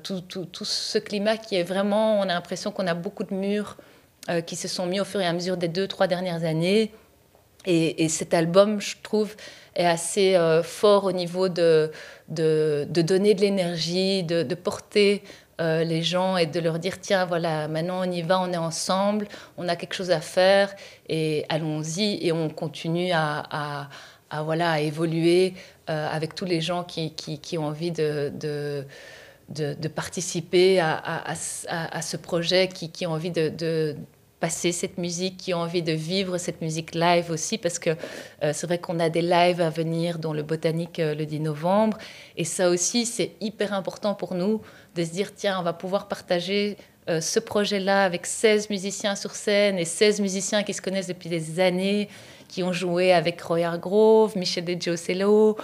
tout, 0.02 0.20
tout, 0.22 0.44
tout, 0.44 0.64
ce 0.64 0.98
climat 0.98 1.36
qui 1.36 1.54
est 1.54 1.62
vraiment, 1.62 2.18
on 2.18 2.22
a 2.22 2.26
l'impression 2.34 2.72
qu'on 2.72 2.86
a 2.88 2.94
beaucoup 2.94 3.22
de 3.22 3.34
murs 3.34 3.76
euh, 4.28 4.40
qui 4.40 4.56
se 4.56 4.66
sont 4.66 4.86
mis 4.86 4.98
au 4.98 5.04
fur 5.04 5.20
et 5.20 5.26
à 5.26 5.32
mesure 5.32 5.56
des 5.56 5.68
deux, 5.68 5.86
trois 5.86 6.08
dernières 6.08 6.42
années. 6.42 6.90
Et, 7.64 8.08
cet 8.08 8.34
album, 8.34 8.80
je 8.80 8.96
trouve, 9.02 9.36
est 9.76 9.86
assez 9.86 10.34
euh, 10.34 10.64
fort 10.64 11.04
au 11.04 11.12
niveau 11.12 11.48
de, 11.48 11.92
de, 12.28 12.86
donner 12.88 13.34
de 13.34 13.40
l'énergie, 13.40 14.24
de, 14.24 14.42
porter 14.54 15.22
euh, 15.60 15.84
les 15.84 16.02
gens 16.02 16.36
et 16.36 16.46
de 16.46 16.60
leur 16.60 16.78
dire, 16.78 17.00
tiens, 17.00 17.24
voilà, 17.24 17.68
maintenant 17.68 18.00
on 18.06 18.10
y 18.10 18.22
va, 18.22 18.40
on 18.40 18.52
est 18.52 18.56
ensemble, 18.56 19.26
on 19.56 19.68
a 19.68 19.76
quelque 19.76 19.94
chose 19.94 20.10
à 20.10 20.20
faire, 20.20 20.74
et 21.08 21.44
allons-y, 21.48 22.18
et 22.26 22.32
on 22.32 22.48
continue 22.48 23.10
à, 23.12 23.88
voilà, 24.44 24.72
à 24.72 24.80
évoluer 24.80 25.54
avec 25.86 26.34
tous 26.34 26.44
les 26.44 26.60
gens 26.60 26.84
qui, 26.84 27.12
qui, 27.14 27.58
ont 27.58 27.66
envie 27.66 27.92
de, 27.92 28.32
de 29.48 29.88
participer 29.88 30.80
à, 30.80 31.22
à, 31.24 32.02
ce 32.02 32.16
projet, 32.16 32.68
qui, 32.68 32.90
qui 32.90 33.06
ont 33.06 33.12
envie 33.12 33.30
de, 33.30 33.96
passer 34.40 34.72
cette 34.72 34.98
musique, 34.98 35.38
qui 35.38 35.54
ont 35.54 35.60
envie 35.60 35.82
de 35.82 35.92
vivre 35.92 36.36
cette 36.38 36.60
musique 36.60 36.94
live 36.94 37.30
aussi, 37.30 37.56
parce 37.56 37.78
que 37.78 37.90
euh, 38.42 38.52
c'est 38.52 38.66
vrai 38.66 38.78
qu'on 38.78 39.00
a 39.00 39.08
des 39.08 39.22
lives 39.22 39.60
à 39.60 39.70
venir, 39.70 40.18
dont 40.18 40.32
le 40.32 40.42
Botanique 40.42 40.98
euh, 40.98 41.14
le 41.14 41.24
10 41.24 41.40
novembre. 41.40 41.96
Et 42.36 42.44
ça 42.44 42.68
aussi, 42.68 43.06
c'est 43.06 43.32
hyper 43.40 43.72
important 43.72 44.14
pour 44.14 44.34
nous 44.34 44.60
de 44.96 45.04
se 45.04 45.10
dire, 45.10 45.34
tiens, 45.34 45.58
on 45.60 45.62
va 45.62 45.72
pouvoir 45.72 46.08
partager 46.08 46.76
euh, 47.08 47.20
ce 47.20 47.38
projet-là 47.38 48.04
avec 48.04 48.26
16 48.26 48.70
musiciens 48.70 49.14
sur 49.14 49.32
scène 49.32 49.78
et 49.78 49.84
16 49.84 50.20
musiciens 50.20 50.62
qui 50.64 50.74
se 50.74 50.82
connaissent 50.82 51.06
depuis 51.06 51.28
des 51.28 51.60
années, 51.60 52.08
qui 52.48 52.62
ont 52.62 52.72
joué 52.72 53.12
avec 53.12 53.40
Roy 53.42 53.60
Hargrove, 53.60 54.36
Michel 54.36 54.64
De 54.64 54.74
Giocello, 54.80 55.56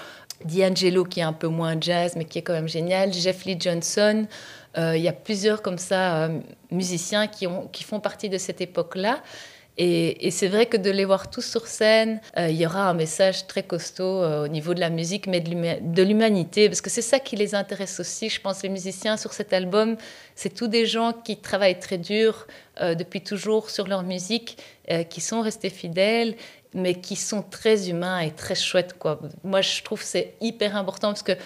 D'Angelo 0.45 1.05
qui 1.05 1.21
est 1.21 1.25
un 1.25 1.33
peu 1.33 1.49
moins 1.49 1.77
jazz, 1.81 2.15
mais 2.17 2.25
qui 2.25 2.39
est 2.39 2.43
quand 2.43 2.53
même 2.53 2.69
génial, 2.69 3.13
Jeff 3.13 3.45
Lee 3.45 3.57
Johnson. 3.59 4.27
Euh, 4.79 4.97
il 4.97 5.03
y 5.03 5.09
a 5.09 5.13
plusieurs 5.13 5.63
comme 5.63 5.79
ça 5.79 6.25
euh, 6.25 6.39
musiciens 6.71 7.27
qui, 7.27 7.47
ont, 7.47 7.69
qui 7.73 7.85
font 7.85 8.01
partie 8.01 8.29
de 8.29 8.39
cette 8.39 8.61
époque-là. 8.61 9.23
Et, 9.79 10.31
c'est 10.31 10.49
vrai 10.49 10.67
que 10.67 10.77
de 10.77 10.91
les 10.91 11.05
voir 11.05 11.31
tous 11.31 11.43
sur 11.43 11.67
scène, 11.67 12.21
euh, 12.37 12.49
il 12.49 12.57
y 12.57 12.67
aura 12.67 12.91
un 12.91 12.95
message 12.95 13.47
très 13.47 13.63
costaud 13.63 14.23
au 14.23 14.49
niveau 14.49 14.75
de 14.75 14.81
la 14.81 14.91
musique, 14.91 15.27
mais 15.27 15.41
de 15.41 16.03
l'humanité, 16.03 16.69
parce 16.69 16.83
que 16.83 16.91
c'est 16.91 17.03
ça 17.03 17.19
qui 17.19 17.37
les 17.37 17.55
intéresse 17.55 17.99
aussi. 17.99 18.29
Je 18.29 18.41
pense 18.41 18.63
les 18.63 18.69
musiciens 18.69 19.17
sur 19.17 19.33
cet 19.33 19.53
album, 19.53 19.97
c'est 20.35 20.55
tous 20.55 20.69
des 20.69 20.85
gens 20.85 21.13
qui 21.13 21.39
travaillent 21.39 21.79
très 21.79 21.99
dur 21.99 22.47
depuis 22.81 23.23
toujours 23.23 23.71
sur 23.71 23.89
leur 23.89 24.03
musique, 24.03 24.59
qui 25.09 25.21
sont 25.21 25.41
restés 25.41 25.71
fidèles, 25.71 26.37
mais 26.75 26.95
qui 26.95 27.17
sont 27.17 27.43
très 27.43 27.89
humains 27.89 28.21
et 28.21 28.31
très 28.31 28.55
chouettes. 28.55 28.95
Moi, 29.43 29.63
je 29.63 29.83
trouve 29.83 30.03
c'est 30.03 30.35
hyper 30.41 30.77
important 30.77 31.09
parce 31.09 31.23
que 31.23 31.37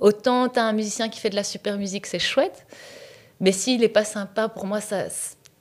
Autant 0.00 0.48
tu 0.48 0.58
as 0.58 0.64
un 0.64 0.72
musicien 0.72 1.08
qui 1.08 1.20
fait 1.20 1.30
de 1.30 1.36
la 1.36 1.44
super 1.44 1.76
musique, 1.76 2.06
c'est 2.06 2.18
chouette, 2.18 2.66
mais 3.38 3.52
s'il 3.52 3.80
n'est 3.80 3.88
pas 3.88 4.04
sympa, 4.04 4.48
pour 4.48 4.66
moi, 4.66 4.80
ça, 4.80 5.04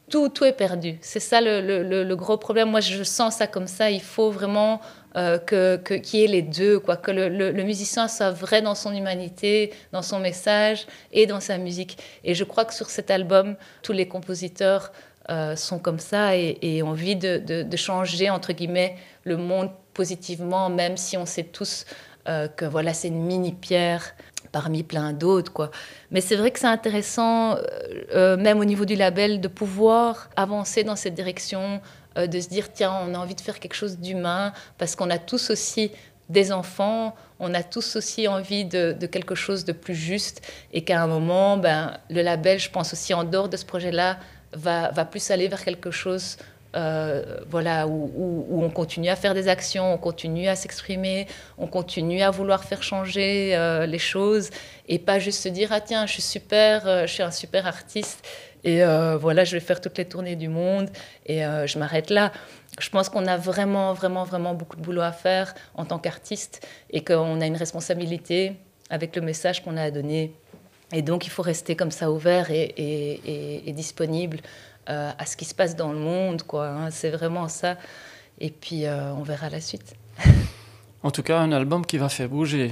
tout, 0.10 0.30
tout 0.30 0.45
est 0.45 0.54
perdu. 0.54 0.98
C'est 1.02 1.19
ça 1.19 1.41
le, 1.41 2.13
gros 2.15 2.38
problème. 2.38 2.69
Moi, 2.69 2.82
je 2.82 3.04
sens 3.04 3.36
ça 3.36 3.48
comme 3.48 3.67
ça. 3.67 3.89
Il 3.89 4.02
faut 4.02 4.32
vraiment 4.32 4.82
euh, 5.15 5.38
que, 5.38 5.78
qu'il 5.78 6.19
y 6.19 6.24
ait 6.24 6.28
les 6.28 6.41
deux, 6.41 6.80
quoi. 6.80 6.98
que 6.98 7.12
le, 7.12 7.63
musicien 7.63 8.08
soit 8.08 8.32
vrai 8.32 8.62
dans 8.62 8.76
son 8.76 8.93
humanité, 8.93 9.74
dans 9.91 10.02
son 10.02 10.19
message 10.19 10.86
et 11.12 11.26
dans 11.26 11.39
sa 11.39 11.58
musique. 11.58 11.98
Et 12.24 12.36
je 12.36 12.43
crois 12.43 12.65
que 12.65 12.74
sur 12.74 12.89
cet 12.89 13.12
album, 13.12 13.56
tous 13.82 13.93
les 13.93 14.08
compositeurs 14.08 14.91
euh, 15.30 15.56
sont 15.56 15.80
comme 15.80 16.00
ça 16.00 16.36
et, 16.36 16.82
ont 16.84 16.89
envie 16.89 17.15
de, 17.15 17.76
changer, 17.76 18.30
entre 18.30 18.54
guillemets, 18.54 18.95
le 19.24 19.38
monde 19.38 19.69
positivement, 19.93 20.69
même 20.69 20.98
si 20.98 21.17
on 21.17 21.26
sait 21.26 21.43
tous 21.43 21.86
euh, 22.28 22.48
que 22.48 22.65
voilà, 22.65 22.93
c'est 22.93 23.10
une 23.10 23.24
mini-pierre 23.24 24.15
parmi 24.52 24.84
plein 24.84 25.14
d'autres. 25.14 25.52
quoi. 25.52 25.72
Mais 26.12 26.22
c'est 26.22 26.36
vrai 26.36 26.52
que 26.52 26.60
c'est 26.60 26.68
intéressant, 26.68 27.56
euh, 27.56 27.64
euh, 28.14 28.38
même 28.38 28.60
au 28.60 28.66
niveau 28.66 28.86
du 28.86 28.96
label, 28.96 29.42
de 29.42 29.48
pouvoir 29.48 30.30
avancer 30.36 30.84
dans 30.84 30.96
cette 30.96 31.14
direction, 31.14 31.82
de 32.16 32.40
se 32.40 32.50
dire, 32.50 32.74
tiens, 32.74 32.94
on 33.08 33.14
a 33.14 33.18
envie 33.18 33.36
de 33.36 33.42
faire 33.42 33.60
quelque 33.60 33.76
chose 33.76 33.98
d'humain, 33.98 34.52
parce 34.78 34.96
qu'on 34.96 35.10
a 35.10 35.20
tous 35.20 35.52
aussi 35.52 35.92
des 36.28 36.52
enfants, 36.52 37.16
on 37.40 37.54
a 37.54 37.64
tous 37.64 37.96
aussi 37.96 38.28
envie 38.28 38.66
de, 38.66 38.94
quelque 39.06 39.36
chose 39.36 39.64
de 39.64 39.72
plus 39.72 39.96
juste, 39.96 40.42
et 40.74 40.84
qu'à 40.84 41.02
un 41.02 41.08
moment, 41.08 41.58
ben, 41.58 41.98
le 42.10 42.22
label, 42.22 42.60
je 42.60 42.70
pense 42.70 42.94
aussi 42.94 43.14
en 43.14 43.24
dehors 43.24 43.48
de 43.48 43.58
ce 43.58 43.66
projet-là, 43.66 44.18
va, 44.54 44.92
va 44.92 45.06
plus 45.06 45.32
aller 45.32 45.48
vers 45.48 45.64
quelque 45.64 45.92
chose 45.92 46.38
euh, 46.75 47.39
voilà, 47.49 47.88
où, 47.88 48.62
on 48.62 48.69
continue 48.69 49.10
à 49.10 49.15
faire 49.15 49.34
des 49.34 49.47
actions, 49.47 49.93
on 49.93 49.97
continue 49.97 50.47
à 50.47 50.55
s'exprimer, 50.55 51.25
on 51.58 51.65
continue 51.65 52.21
à 52.21 52.29
vouloir 52.29 52.63
faire 52.63 52.84
changer 52.84 53.55
euh, 53.55 53.88
les 53.88 53.97
choses 53.97 54.51
et 54.88 54.99
pas 54.99 55.17
juste 55.17 55.41
se 55.41 55.49
dire 55.49 55.69
ah 55.71 55.82
tiens 55.82 56.05
je 56.05 56.13
suis 56.13 56.21
super, 56.21 56.88
euh, 56.88 57.08
je 57.08 57.13
suis 57.13 57.23
un 57.23 57.32
super 57.32 57.65
artiste 57.65 58.23
et 58.63 58.84
voilà 59.21 59.45
je 59.45 59.53
vais 59.53 59.62
faire 59.62 59.79
toutes 59.79 59.97
les 59.97 60.03
tournées 60.03 60.36
du 60.36 60.49
monde 60.49 60.89
et 61.25 61.39
je 61.39 61.79
m'arrête 61.79 62.10
là. 62.10 62.34
Je 62.77 62.89
pense 62.89 63.08
qu'on 63.08 63.25
a 63.25 63.38
vraiment 63.38 63.93
vraiment 63.93 64.25
vraiment 64.25 64.53
beaucoup 64.53 64.75
de 64.75 64.82
boulot 64.82 65.01
à 65.01 65.13
faire 65.13 65.53
en 65.75 65.86
tant 65.86 65.97
qu'artiste 65.97 66.67
et 66.89 67.01
qu'on 67.01 67.39
a 67.39 67.45
une 67.45 67.55
responsabilité 67.55 68.58
avec 68.89 69.15
le 69.15 69.21
message 69.21 69.63
qu'on 69.63 69.77
a 69.77 69.84
à 69.84 69.91
donner. 69.91 70.34
Et 70.91 71.01
donc 71.01 71.25
il 71.25 71.29
faut 71.29 71.41
rester 71.41 71.77
comme 71.77 71.91
ça 71.91 72.12
ouvert 72.12 72.51
et, 72.51 73.62
et 73.65 73.71
disponible 73.71 74.39
euh, 74.89 75.12
à 75.17 75.25
ce 75.28 75.38
qui 75.38 75.45
se 75.45 75.54
passe 75.54 75.75
dans 75.75 75.91
le 75.91 75.99
monde. 75.99 76.41
quoi. 76.43 76.67
Hein. 76.67 76.89
C'est 76.89 77.12
vraiment 77.12 77.47
ça. 77.47 77.78
Et 78.39 78.49
puis, 78.49 78.86
euh, 78.86 79.13
on 79.13 79.21
verra 79.21 79.49
la 79.49 79.62
suite. 79.62 79.93
en 81.04 81.12
tout 81.12 81.21
cas, 81.21 81.38
un 81.38 81.52
album 81.52 81.86
qui 81.86 81.97
va 81.97 82.10
faire 82.10 82.28
bouger. 82.28 82.71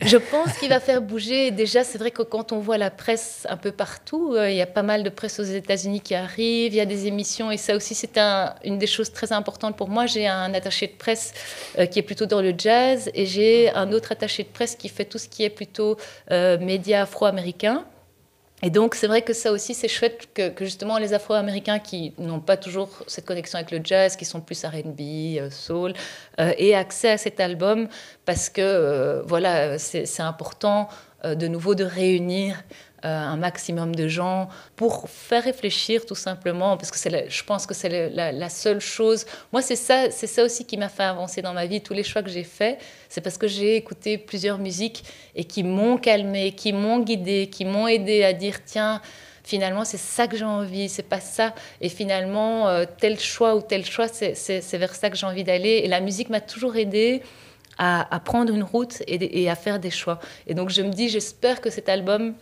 Je 0.00 0.16
pense 0.16 0.56
qu'il 0.58 0.68
va 0.68 0.78
faire 0.78 1.02
bouger. 1.02 1.50
Déjà, 1.50 1.82
c'est 1.82 1.98
vrai 1.98 2.12
que 2.12 2.22
quand 2.22 2.52
on 2.52 2.60
voit 2.60 2.78
la 2.78 2.92
presse 2.92 3.48
un 3.50 3.56
peu 3.56 3.72
partout, 3.72 4.34
euh, 4.34 4.48
il 4.48 4.56
y 4.56 4.62
a 4.62 4.66
pas 4.66 4.84
mal 4.84 5.02
de 5.02 5.10
presse 5.10 5.40
aux 5.40 5.44
États-Unis 5.44 6.02
qui 6.02 6.14
arrive, 6.14 6.72
il 6.72 6.76
y 6.76 6.80
a 6.80 6.86
des 6.86 7.08
émissions, 7.08 7.50
et 7.50 7.56
ça 7.56 7.74
aussi, 7.74 7.96
c'est 7.96 8.16
un, 8.16 8.54
une 8.62 8.78
des 8.78 8.86
choses 8.86 9.12
très 9.12 9.32
importantes 9.32 9.76
pour 9.76 9.88
moi. 9.88 10.06
J'ai 10.06 10.28
un 10.28 10.54
attaché 10.54 10.86
de 10.86 10.92
presse 10.92 11.34
qui 11.90 11.98
est 11.98 12.02
plutôt 12.02 12.26
dans 12.26 12.40
le 12.40 12.54
jazz, 12.56 13.10
et 13.12 13.26
j'ai 13.26 13.70
un 13.70 13.90
autre 13.90 14.12
attaché 14.12 14.44
de 14.44 14.48
presse 14.48 14.76
qui 14.76 14.88
fait 14.88 15.04
tout 15.04 15.18
ce 15.18 15.28
qui 15.28 15.42
est 15.42 15.50
plutôt 15.50 15.96
médias 16.30 17.02
afro-américains. 17.02 17.84
Et 18.62 18.70
donc, 18.70 18.96
c'est 18.96 19.06
vrai 19.06 19.22
que 19.22 19.32
ça 19.32 19.52
aussi, 19.52 19.72
c'est 19.72 19.88
chouette 19.88 20.28
que, 20.34 20.52
justement 20.64 20.98
les 20.98 21.14
Afro-Américains 21.14 21.78
qui 21.78 22.12
n'ont 22.18 22.40
pas 22.40 22.56
toujours 22.56 23.04
cette 23.06 23.24
connexion 23.24 23.58
avec 23.58 23.70
le 23.70 23.80
jazz, 23.84 24.16
qui 24.16 24.24
sont 24.24 24.40
plus 24.40 24.64
RB, 24.64 25.00
euh, 25.00 25.50
soul, 25.50 25.92
euh, 26.40 26.52
aient 26.58 26.74
accès 26.74 27.10
à 27.10 27.18
cet 27.18 27.38
album 27.38 27.88
parce 28.24 28.48
que, 28.48 28.60
euh, 28.60 29.22
voilà, 29.24 29.78
c'est 29.78 30.20
important 30.20 30.88
de 31.24 31.48
nouveau 31.48 31.74
de 31.74 31.82
réunir 31.82 32.62
un 33.02 33.36
maximum 33.36 33.94
de 33.94 34.08
gens 34.08 34.48
pour 34.76 35.08
faire 35.08 35.44
réfléchir 35.44 36.04
tout 36.06 36.14
simplement, 36.14 36.76
parce 36.76 36.90
que 36.90 36.98
je 37.28 37.44
pense 37.44 37.66
que 37.66 37.74
c'est 37.74 38.10
la, 38.10 38.48
seule 38.48 38.80
chose. 38.80 39.26
Moi, 39.52 39.62
c'est 39.62 39.76
ça, 39.76 40.10
c'est 40.10 40.26
ça 40.26 40.44
aussi 40.44 40.64
qui 40.64 40.76
m'a 40.76 40.88
fait 40.88 41.04
avancer 41.04 41.42
dans 41.42 41.52
ma 41.52 41.66
vie. 41.66 41.80
Tous 41.80 41.94
les 41.94 42.02
choix 42.02 42.22
que 42.22 42.30
j'ai 42.30 42.44
faits, 42.44 42.78
c'est 43.08 43.20
parce 43.20 43.38
que 43.38 43.46
j'ai 43.46 43.76
écouté 43.76 44.18
plusieurs 44.18 44.58
musiques 44.58 45.04
et 45.34 45.44
qui 45.44 45.62
m'ont 45.62 45.96
calmé, 45.96 46.52
qui 46.52 46.72
m'ont 46.72 47.00
guidé, 47.00 47.48
qui 47.50 47.64
m'ont 47.64 47.86
aidé 47.86 48.24
à 48.24 48.32
dire 48.32 48.64
tiens 48.64 49.00
finalement 49.44 49.86
c'est 49.86 49.96
ça 49.96 50.26
que 50.26 50.36
j'ai 50.36 50.44
envie, 50.44 50.90
c'est 50.90 51.02
pas 51.02 51.20
ça. 51.20 51.54
Et 51.80 51.88
finalement, 51.88 52.68
euh, 52.68 52.84
tel 53.00 53.18
choix 53.18 53.56
ou 53.56 53.62
tel 53.62 53.84
choix, 53.84 54.06
c'est 54.08 54.76
vers 54.76 54.94
ça 54.94 55.08
que 55.08 55.16
j'ai 55.16 55.26
envie 55.26 55.44
d'aller. 55.44 55.80
Et 55.84 55.88
la 55.88 56.00
musique 56.00 56.28
m'a 56.28 56.40
toujours 56.40 56.76
aidé 56.76 57.22
à, 57.78 58.20
prendre 58.24 58.52
une 58.52 58.62
route 58.62 59.02
et, 59.06 59.48
à 59.48 59.54
faire 59.54 59.78
des 59.78 59.90
choix. 59.90 60.18
Et 60.46 60.54
donc 60.54 60.68
je 60.70 60.82
me 60.82 60.90
dis, 60.90 61.08
j'espère 61.08 61.60
que 61.60 61.70
cet 61.70 61.88
album 61.88 62.34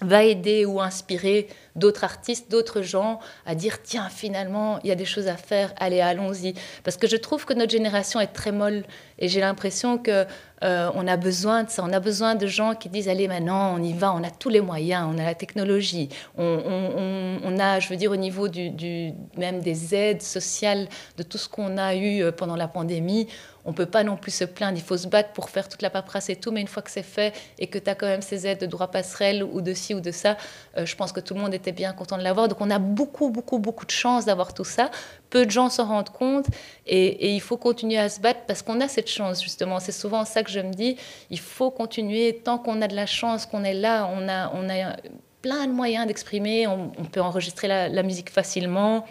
va 0.00 0.24
aider 0.24 0.64
ou 0.64 0.80
inspirer 0.80 1.48
d'autres 1.76 2.04
artistes, 2.04 2.50
d'autres 2.50 2.82
gens 2.82 3.20
à 3.46 3.54
dire 3.54 3.82
tiens 3.82 4.08
finalement 4.08 4.78
il 4.82 4.88
y 4.88 4.92
a 4.92 4.94
des 4.94 5.04
choses 5.04 5.28
à 5.28 5.36
faire, 5.36 5.72
allez 5.78 6.00
allons-y. 6.00 6.54
Parce 6.82 6.96
que 6.96 7.06
je 7.06 7.16
trouve 7.16 7.44
que 7.44 7.52
notre 7.52 7.72
génération 7.72 8.20
est 8.20 8.28
très 8.28 8.52
molle 8.52 8.84
et 9.18 9.28
j'ai 9.28 9.40
l'impression 9.40 9.98
que 9.98 10.24
euh, 10.62 10.90
on 10.94 11.06
a 11.06 11.16
besoin 11.16 11.64
de 11.64 11.70
ça, 11.70 11.82
on 11.84 11.92
a 11.92 12.00
besoin 12.00 12.34
de 12.34 12.46
gens 12.46 12.74
qui 12.74 12.88
disent 12.88 13.08
allez 13.08 13.28
maintenant 13.28 13.74
on 13.74 13.82
y 13.82 13.92
va, 13.92 14.12
on 14.12 14.22
a 14.22 14.30
tous 14.30 14.48
les 14.48 14.60
moyens, 14.60 15.08
on 15.12 15.18
a 15.18 15.24
la 15.24 15.34
technologie, 15.34 16.08
on, 16.36 17.58
a 17.58 17.80
je 17.80 17.88
veux 17.88 17.96
dire 17.96 18.10
au 18.10 18.16
niveau 18.16 18.48
du, 18.48 19.12
même 19.36 19.60
des 19.60 19.94
aides 19.94 20.22
sociales 20.22 20.88
de 21.16 21.22
tout 21.22 21.38
ce 21.38 21.48
qu'on 21.48 21.76
a 21.76 21.94
eu 21.94 22.22
euh, 22.22 22.32
pendant 22.32 22.56
la 22.56 22.68
pandémie, 22.68 23.28
on 23.64 23.72
peut 23.72 23.86
pas 23.86 24.04
non 24.04 24.16
plus 24.16 24.32
se 24.32 24.44
plaindre, 24.44 24.76
il 24.76 24.82
faut 24.82 24.96
se 24.96 25.08
battre 25.08 25.32
pour 25.32 25.50
faire 25.50 25.68
toute 25.68 25.82
la 25.82 25.90
paperasse 25.90 26.28
et 26.28 26.36
tout, 26.36 26.50
mais 26.50 26.60
une 26.60 26.68
fois 26.68 26.82
que 26.82 26.90
c'est 26.90 27.02
fait 27.02 27.34
et 27.58 27.66
que 27.66 27.78
tu 27.78 27.88
as 27.88 27.94
quand 27.94 28.06
même 28.06 28.22
ces 28.22 28.46
aides 28.46 28.60
de 28.60 28.66
droit 28.66 28.88
passerelle 28.88 29.42
ou 29.42 29.60
de 29.60 29.72
ci 29.72 29.94
ou 29.94 30.00
de 30.00 30.10
ça, 30.10 30.36
euh, 30.76 30.84
je 30.84 30.94
pense 30.96 31.12
que 31.12 31.20
tout 31.20 31.34
le 31.34 31.40
monde 31.40 31.54
était 31.54 31.72
bien 31.72 31.92
content 31.92 32.18
de 32.18 32.22
l'avoir. 32.22 32.48
Donc 32.48 32.60
on 32.60 32.70
a 32.70 32.78
beaucoup, 32.78 33.30
beaucoup, 33.30 33.58
beaucoup 33.58 33.86
de 33.86 33.90
chance 33.90 34.24
d'avoir 34.24 34.54
tout 34.54 34.64
ça. 34.64 34.90
Peu 35.30 35.46
de 35.46 35.50
gens 35.50 35.68
s'en 35.68 35.86
rendent 35.86 36.10
compte 36.10 36.46
et, 36.86 37.34
il 37.34 37.40
faut 37.40 37.56
continuer 37.56 37.98
à 37.98 38.08
se 38.08 38.20
battre 38.20 38.40
parce 38.46 38.62
qu'on 38.62 38.80
a 38.80 38.88
cette 38.88 39.08
chance 39.08 39.42
justement. 39.42 39.80
C'est 39.80 39.92
souvent 39.92 40.24
ça 40.24 40.42
que 40.42 40.50
je 40.50 40.60
me 40.60 40.72
dis. 40.72 40.96
Il 41.30 41.40
faut 41.40 41.70
continuer 41.70 42.40
tant 42.44 42.58
qu'on 42.58 42.80
a 42.82 42.88
de 42.88 42.94
la 42.94 43.06
chance, 43.06 43.46
qu'on 43.46 43.64
est 43.64 43.74
là, 43.74 44.10
on 44.14 44.28
a, 44.28 44.52
on 44.54 44.68
a 44.68 44.96
plein 45.44 45.66
de 45.66 45.72
moyens 45.72 46.06
d'exprimer. 46.06 46.66
On, 46.66 46.90
peut 47.04 47.20
enregistrer 47.20 47.68
la, 47.68 48.02
musique 48.02 48.30
facilement. 48.30 49.04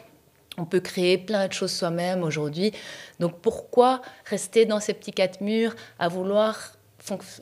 On 0.58 0.66
peut 0.66 0.80
créer 0.80 1.18
plein 1.18 1.48
de 1.48 1.54
choses 1.54 1.72
soi-même 1.72 2.24
aujourd'hui. 2.24 2.72
Donc 3.20 3.40
pourquoi 3.42 4.02
rester 4.26 4.66
dans 4.66 4.80
ces 4.80 4.94
petits 4.94 5.12
quatre 5.12 5.42
murs 5.42 5.76
à 6.00 6.08
vouloir 6.08 6.74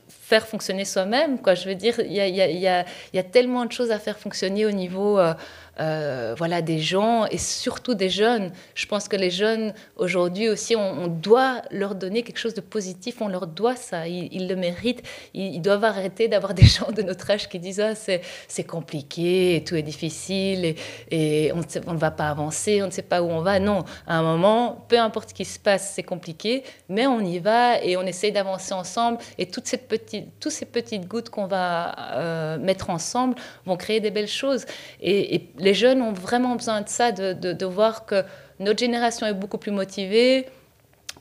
faire 0.07 0.47
fonctionner 0.47 0.85
soi-même. 0.85 1.39
Quoi? 1.39 1.55
Je 1.55 1.67
veux 1.67 1.75
dire, 1.75 1.99
il 1.99 2.13
y 2.13 2.67
a, 2.67 3.23
tellement 3.23 3.65
de 3.65 3.71
choses 3.71 3.91
à 3.91 3.99
faire 3.99 4.17
fonctionner 4.17 4.65
au 4.65 4.71
niveau 4.71 5.19
euh, 5.19 5.33
euh, 5.79 6.35
voilà, 6.37 6.61
des 6.61 6.79
gens 6.79 7.25
et 7.27 7.37
surtout 7.37 7.93
des 7.93 8.09
jeunes. 8.09 8.51
Je 8.75 8.85
pense 8.85 9.07
que 9.07 9.15
les 9.15 9.31
jeunes, 9.31 9.73
aujourd'hui 9.95 10.49
aussi, 10.49 10.75
on, 10.75 11.07
doit 11.07 11.61
leur 11.71 11.95
donner 11.95 12.23
quelque 12.23 12.39
chose 12.39 12.53
de 12.53 12.61
positif, 12.61 13.21
on 13.21 13.27
leur 13.27 13.47
doit 13.47 13.75
ça, 13.75 14.07
ils, 14.07 14.47
le 14.47 14.55
méritent. 14.55 15.01
Ils, 15.33 15.61
doivent 15.61 15.85
arrêter 15.85 16.27
d'avoir 16.27 16.53
des 16.61 16.65
gens 16.65 16.91
de 16.91 17.01
notre 17.01 17.29
âge 17.31 17.47
qui 17.47 17.59
disent 17.59 17.79
ah, 17.79 17.93
c'est 17.95 18.63
compliqué, 18.63 19.63
tout 19.65 19.75
est 19.75 19.81
difficile 19.81 20.65
et, 20.65 20.75
et 21.09 21.51
on 21.53 21.93
ne 21.93 21.99
va 21.99 22.11
pas 22.11 22.29
avancer, 22.29 22.83
on 22.83 22.87
ne 22.87 22.91
sait 22.91 23.01
pas 23.01 23.21
où 23.21 23.29
on 23.29 23.41
va. 23.41 23.59
Non, 23.59 23.83
à 24.07 24.17
un 24.17 24.23
moment, 24.23 24.85
peu 24.89 24.99
importe 24.99 25.29
ce 25.29 25.33
qui 25.33 25.45
se 25.45 25.59
passe, 25.59 25.93
c'est 25.95 26.03
compliqué, 26.03 26.63
mais 26.89 27.07
on 27.07 27.21
y 27.21 27.39
va 27.39 27.81
et 27.81 27.95
on 27.95 28.03
essaye 28.03 28.31
d'avancer 28.31 28.73
ensemble 28.73 29.19
et 29.37 29.45
toute 29.45 29.67
cette 29.67 29.87
petite, 29.87 30.27
toutes 30.39 30.51
ces 30.51 30.65
petites 30.65 31.07
gouttes 31.07 31.29
qu'on 31.29 31.47
va 31.47 31.95
euh, 32.15 32.57
mettre 32.57 32.89
ensemble 32.89 33.35
vont 33.65 33.77
créer 33.77 33.99
des 33.99 34.11
belles 34.11 34.27
choses. 34.27 34.65
Et 35.01 35.49
les 35.61 35.73
jeunes 35.73 36.01
ont 36.01 36.11
vraiment 36.11 36.55
besoin 36.55 36.81
de 36.81 36.89
ça, 36.89 37.11
de, 37.11 37.65
voir 37.65 38.05
que 38.05 38.23
notre 38.59 38.79
génération 38.79 39.27
est 39.27 39.33
beaucoup 39.33 39.57
plus 39.57 39.71
motivée, 39.71 40.47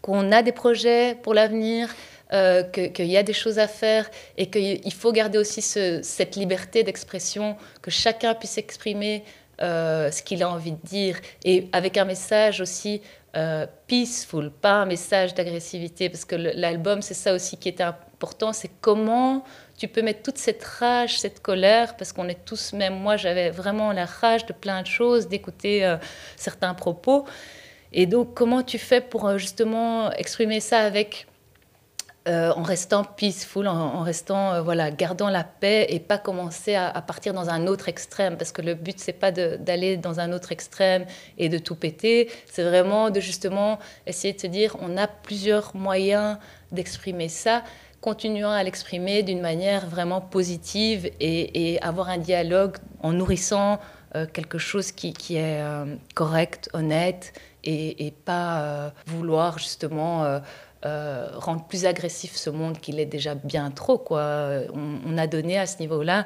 qu'on 0.03 0.33
a 0.33 0.43
des 0.43 0.53
projets 0.53 1.17
pour 1.23 1.35
l'avenir, 1.35 1.95
euh, 2.33 2.63
qu'il 2.63 3.07
y 3.07 3.17
a 3.17 3.23
des 3.23 3.33
choses 3.33 3.59
à 3.59 3.69
faire 3.69 4.09
et 4.37 4.47
qu'il 4.47 4.93
faut 4.93 5.13
garder 5.13 5.39
aussi 5.39 5.63
cette 5.63 6.37
liberté 6.37 6.83
d'expression, 6.83 7.57
que 7.83 7.91
chacun 7.91 8.35
puisse 8.35 8.57
exprimer 8.57 9.25
euh, 9.61 10.11
ce 10.11 10.23
qu'il 10.23 10.43
a 10.43 10.49
envie 10.49 10.73
de 10.73 10.79
dire 10.85 11.21
et 11.45 11.69
avec 11.73 11.99
un 11.99 12.07
message 12.07 12.63
aussi 12.63 13.03
euh, 13.37 13.67
peaceful, 13.87 14.51
pas 14.51 14.73
un 14.73 14.87
message 14.87 15.35
d'agressivité, 15.35 16.09
parce 16.09 16.25
que 16.25 16.35
l'album, 16.35 17.03
c'est 17.03 17.15
ça 17.15 17.35
aussi 17.35 17.59
qui 17.59 17.69
est 17.69 17.81
important, 17.81 18.53
c'est 18.53 18.71
comment 18.81 19.45
tu 19.81 19.89
peux 19.89 20.03
mettre 20.03 20.23
toute 20.23 20.37
cette 20.37 20.63
rage, 20.63 21.19
cette 21.19 21.41
colère, 21.41 21.97
parce 21.97 22.13
qu'on 22.13 22.29
est 22.29 22.45
tous, 22.45 22.75
même 22.75 22.99
moi, 22.99 23.17
j'avais 23.17 23.49
vraiment 23.49 23.93
la 23.93 24.05
rage 24.05 24.45
de 24.45 24.53
plein 24.53 24.83
de 24.83 24.87
choses, 24.87 25.27
d'écouter 25.27 25.87
euh, 25.87 25.97
certains 26.37 26.75
propos. 26.75 27.25
Et 27.91 28.05
donc, 28.05 28.35
comment 28.35 28.63
tu 28.63 28.77
fais 28.77 29.01
pour 29.01 29.27
euh, 29.27 29.39
justement 29.39 30.13
exprimer 30.13 30.61
ça 30.61 30.81
avec 30.81 31.27
euh, 32.29 32.53
en 32.53 32.63
restant 32.63 33.05
peaceful, 33.05 33.67
en, 33.67 34.03
restant 34.03 34.63
voilà, 34.63 34.91
gardant 34.91 35.31
la 35.31 35.45
paix 35.45 35.87
et 35.89 35.99
pas 35.99 36.19
commencer 36.19 36.75
à, 36.75 37.01
partir 37.01 37.33
dans 37.33 37.49
un 37.49 37.67
autre 37.67 37.89
extrême, 37.89 38.37
parce 38.37 38.53
que 38.53 38.61
le 38.61 38.75
but 38.75 38.99
c'est 39.01 39.15
pas 39.15 39.33
d'aller 39.33 39.97
dans 39.97 40.21
un 40.21 40.31
autre 40.35 40.53
extrême 40.53 41.07
et 41.39 41.49
de 41.49 41.57
tout 41.57 41.75
péter, 41.75 42.31
c'est 42.45 42.63
vraiment 42.63 43.09
de 43.09 43.21
justement 43.21 43.79
essayer 44.07 44.35
de 44.35 44.41
se 44.41 44.47
dire 44.47 44.77
on 44.83 44.99
a 44.99 45.07
plusieurs 45.07 45.75
moyens 45.75 46.37
d'exprimer 46.71 47.31
ça 47.31 47.63
continuant 48.01 48.51
à 48.51 48.63
l'exprimer 48.63 49.23
d'une 49.23 49.41
manière 49.41 49.87
vraiment 49.87 50.21
positive 50.21 51.11
et, 51.21 51.79
avoir 51.83 52.09
un 52.09 52.19
dialogue 52.19 52.77
en 53.03 53.13
nourrissant 53.13 53.79
euh, 54.15 54.27
quelque 54.27 54.59
chose 54.59 54.91
qui, 54.93 55.37
est 55.37 55.61
euh, 55.63 55.97
correct, 56.15 56.69
honnête 56.73 57.33
et, 57.63 58.13
pas 58.25 58.63
euh, 58.63 58.91
vouloir 59.07 59.59
justement 59.59 60.41
rendre 60.83 61.67
plus 61.69 61.85
agressif 61.85 62.37
ce 62.37 62.49
monde 62.49 62.79
qu'il 62.79 62.99
est 62.99 63.07
déjà 63.07 63.35
bien 63.35 63.71
trop. 63.71 63.99
Quoi. 63.99 64.63
On, 64.73 65.19
a 65.19 65.27
donné 65.27 65.59
à 65.59 65.67
ce 65.67 65.79
niveau-là. 65.81 66.25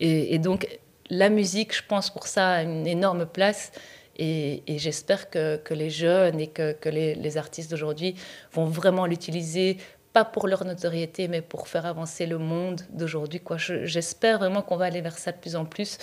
Et, 0.00 0.38
donc 0.38 0.66
la 1.08 1.28
musique, 1.28 1.76
je 1.76 1.82
pense 1.86 2.10
pour 2.10 2.26
ça, 2.26 2.50
a 2.50 2.62
une 2.62 2.86
énorme 2.86 3.26
place. 3.26 3.70
Et, 4.16 4.62
j'espère 4.66 5.30
que, 5.30 5.60
les 5.70 5.90
jeunes 5.90 6.40
et 6.40 6.48
que, 6.48 6.88
les, 6.88 7.14
les 7.14 7.36
artistes 7.36 7.70
d'aujourd'hui 7.70 8.16
vont 8.52 8.64
vraiment 8.64 9.06
l'utiliser 9.06 9.78
pas 10.12 10.24
pour 10.24 10.46
leur 10.48 10.64
notoriété, 10.64 11.28
mais 11.28 11.40
pour 11.40 11.68
faire 11.68 11.86
avancer 11.86 12.26
le 12.26 12.38
monde 12.38 12.82
d'aujourd'hui. 12.90 13.40
Quoi. 13.40 13.56
J'espère 13.58 14.38
vraiment 14.38 14.62
qu'on 14.62 14.76
va 14.76 14.86
aller 14.86 15.00
vers 15.00 15.18
ça 15.18 15.32
de 15.32 15.38
plus 15.38 15.56
en 15.56 15.64
plus 15.64 15.98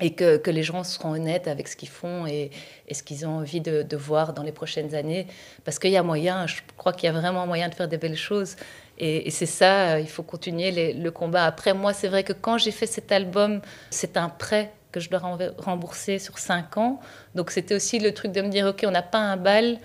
et 0.00 0.14
que, 0.14 0.36
que 0.36 0.50
les 0.50 0.62
gens 0.62 0.84
seront 0.84 1.10
honnêtes 1.10 1.48
avec 1.48 1.66
ce 1.66 1.76
qu'ils 1.76 1.88
font 1.88 2.26
et, 2.26 2.50
ce 2.90 3.02
qu'ils 3.02 3.26
ont 3.26 3.38
envie 3.38 3.60
de, 3.60 3.96
voir 3.96 4.32
dans 4.32 4.42
les 4.42 4.52
prochaines 4.52 4.94
années. 4.94 5.26
Parce 5.64 5.78
qu'il 5.78 5.90
y 5.90 5.96
a 5.96 6.02
moyen, 6.02 6.46
je 6.46 6.60
crois 6.76 6.92
qu'il 6.92 7.06
y 7.06 7.10
a 7.10 7.12
vraiment 7.12 7.46
moyen 7.46 7.68
de 7.68 7.74
faire 7.74 7.88
des 7.88 7.98
belles 7.98 8.16
choses. 8.16 8.56
Et, 8.98 9.30
c'est 9.30 9.46
ça, 9.46 9.98
il 9.98 10.08
faut 10.08 10.22
continuer 10.22 10.92
le 10.94 11.10
combat. 11.10 11.44
Après, 11.44 11.74
moi, 11.74 11.92
c'est 11.92 12.08
vrai 12.08 12.22
que 12.22 12.32
quand 12.32 12.58
j'ai 12.58 12.70
fait 12.70 12.86
cet 12.86 13.12
album, 13.12 13.60
c'est 13.90 14.16
un 14.16 14.28
prêt 14.28 14.72
que 14.92 15.00
je 15.00 15.10
dois 15.10 15.20
rembourser 15.58 16.18
sur 16.18 16.38
cinq 16.38 16.76
ans. 16.76 17.00
Donc 17.34 17.50
c'était 17.50 17.74
aussi 17.74 17.98
le 17.98 18.12
truc 18.14 18.32
de 18.32 18.40
me 18.40 18.48
dire, 18.48 18.66
OK, 18.66 18.84
on 18.86 18.90
n'a 18.90 19.02
pas 19.02 19.18
un 19.18 19.36
bal, 19.36 19.78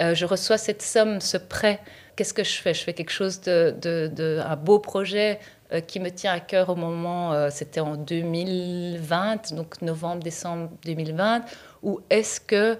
euh, 0.00 0.14
je 0.14 0.26
reçois 0.26 0.58
cette 0.58 0.82
somme, 0.82 1.20
ce 1.20 1.36
prêt 1.36 1.80
qu'est-ce 2.16 2.34
que 2.34 2.42
je 2.42 2.54
fais? 2.54 2.74
Je 2.74 2.82
fais 2.82 2.94
quelque 2.94 3.12
chose 3.12 3.40
de, 3.42 4.40
un 4.44 4.56
beau 4.56 4.78
projet 4.78 5.38
euh, 5.72 5.80
qui 5.80 6.00
me 6.00 6.10
tient 6.10 6.32
à 6.32 6.40
cœur 6.40 6.70
au 6.70 6.74
moment, 6.74 7.32
euh, 7.32 7.48
c'était 7.50 7.80
en 7.80 7.96
2020, 7.96 9.54
donc 9.54 9.82
novembre, 9.82 10.22
décembre 10.22 10.70
2020, 10.84 11.44
ou 11.82 12.00
est-ce 12.08 12.40
que 12.40 12.78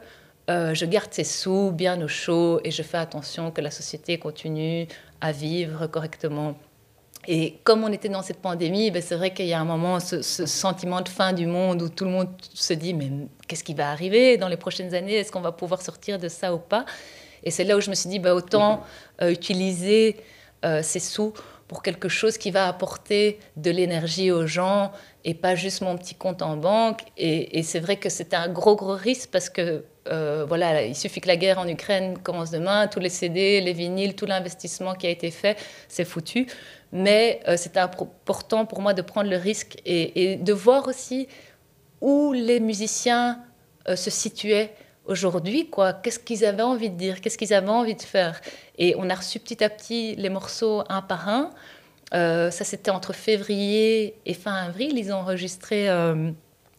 euh, 0.49 0.75
je 0.75 0.87
garde 0.87 1.13
ces 1.13 1.25
sous 1.25 1.73
bien 1.73 2.01
au 2.01 2.09
chaud 2.09 2.61
et 2.65 2.71
je 2.71 2.83
fais 2.83 2.99
attention 2.99 3.51
que 3.51 3.61
la 3.61 3.71
société 3.71 4.19
continue 4.19 4.87
à 5.21 5.33
vivre 5.33 5.87
correctement? 5.87 6.57
Et 7.29 7.59
comme 7.65 7.83
on 7.83 7.93
était 7.93 8.09
dans 8.09 8.23
cette 8.23 8.39
pandémie, 8.39 8.93
ben 8.93 9.03
c'est 9.03 9.17
vrai 9.17 9.35
qu'il 9.35 9.47
y 9.47 9.53
a 9.53 9.61
un 9.61 9.65
moment, 9.65 9.99
ce, 9.99 10.23
sentiment 10.23 11.01
de 11.01 11.09
fin 11.09 11.33
du 11.33 11.47
monde 11.47 11.83
où 11.83 11.89
tout 11.89 12.05
le 12.05 12.11
monde 12.13 12.29
se 12.55 12.73
dit, 12.73 12.95
mais 12.95 13.11
qu'est-ce 13.49 13.65
qui 13.65 13.75
va 13.75 13.91
arriver 13.91 14.37
dans 14.37 14.47
les 14.47 14.57
prochaines 14.57 14.95
années? 14.95 15.15
Est-ce 15.15 15.33
qu'on 15.33 15.41
va 15.41 15.51
pouvoir 15.51 15.83
sortir 15.83 16.21
de 16.21 16.29
ça 16.29 16.55
ou 16.55 16.59
pas? 16.59 16.87
Et 17.47 17.51
c'est 17.51 17.65
là 17.65 17.77
où 17.77 17.81
je 17.81 17.89
me 17.89 17.95
suis 17.95 18.11
dit, 18.11 18.19
bah, 18.19 18.35
autant 18.35 18.83
euh, 19.23 19.31
utiliser 19.31 20.17
euh, 20.65 20.83
ces 20.83 20.99
sous 20.99 21.33
pour 21.69 21.81
quelque 21.81 22.09
chose 22.09 22.39
qui 22.39 22.51
va 22.51 22.67
apporter 22.67 23.39
de 23.57 23.71
l'énergie 23.71 24.33
aux 24.33 24.47
gens 24.49 24.91
et 25.25 25.33
pas 25.33 25.55
juste 25.55 25.81
mon 25.81 25.97
petit 25.97 26.17
compte 26.17 26.43
en 26.43 26.57
banque. 26.57 27.03
Et, 27.17 27.63
c'est 27.63 27.79
vrai 27.79 27.97
que 27.97 28.09
c'était 28.09 28.37
un 28.37 28.49
gros, 28.49 28.75
gros 28.75 28.95
risque 28.95 29.31
parce 29.31 29.49
que 29.49 29.85
euh, 30.09 30.45
voilà, 30.47 30.83
il 30.83 30.97
suffit 30.97 31.21
que 31.21 31.29
la 31.29 31.37
guerre 31.37 31.59
en 31.59 31.69
Ukraine 31.69 32.19
commence 32.19 32.51
demain, 32.51 32.89
tous 32.89 33.01
les 33.01 33.09
CD, 33.09 33.61
les 33.61 33.73
vinyles, 33.73 34.17
tout 34.17 34.27
l'investissement 34.27 34.95
qui 34.95 35.07
a 35.07 35.11
été 35.11 35.31
fait, 35.31 35.57
c'est 35.89 36.05
foutu. 36.05 36.47
Mais 36.91 37.41
euh, 37.47 37.57
c'était 37.57 37.81
important 37.81 38.67
pour 38.67 38.81
moi 38.81 38.93
de 38.93 39.03
prendre 39.03 39.31
le 39.31 39.37
risque 39.37 39.81
et, 39.85 40.37
de 40.37 40.53
voir 40.53 40.89
aussi 40.89 41.29
où 42.01 42.33
les 42.33 42.59
musiciens 42.59 43.41
se 43.95 44.11
situaient 44.11 44.75
aujourd'hui, 45.07 45.69
quoi. 45.69 45.93
Qu'est-ce 45.93 46.19
qu'ils 46.19 46.45
avaient 46.45 46.63
envie 46.63 46.91
de 46.91 46.97
dire, 46.97 47.21
qu'est-ce 47.21 47.39
qu'ils 47.39 47.55
avaient 47.55 47.69
envie 47.69 47.95
de 47.95 48.03
faire? 48.03 48.41
Et 48.79 48.95
on 48.99 49.09
a 49.09 49.15
reçu 49.15 49.39
petit 49.39 49.63
à 49.63 49.69
petit 49.69 50.15
les 50.17 50.29
morceaux 50.29 50.83
un 50.89 51.03
par 51.03 51.29
un. 51.29 51.51
Euh, 52.15 52.51
ça, 52.51 52.65
c'était 52.65 52.91
entre 52.91 53.13
février 53.13 54.15
et 54.27 54.35
fin 54.35 54.55
avril. 54.55 54.97
Ils 54.97 55.13
ont 55.13 55.17
enregistré 55.17 55.89
euh, 55.89 56.31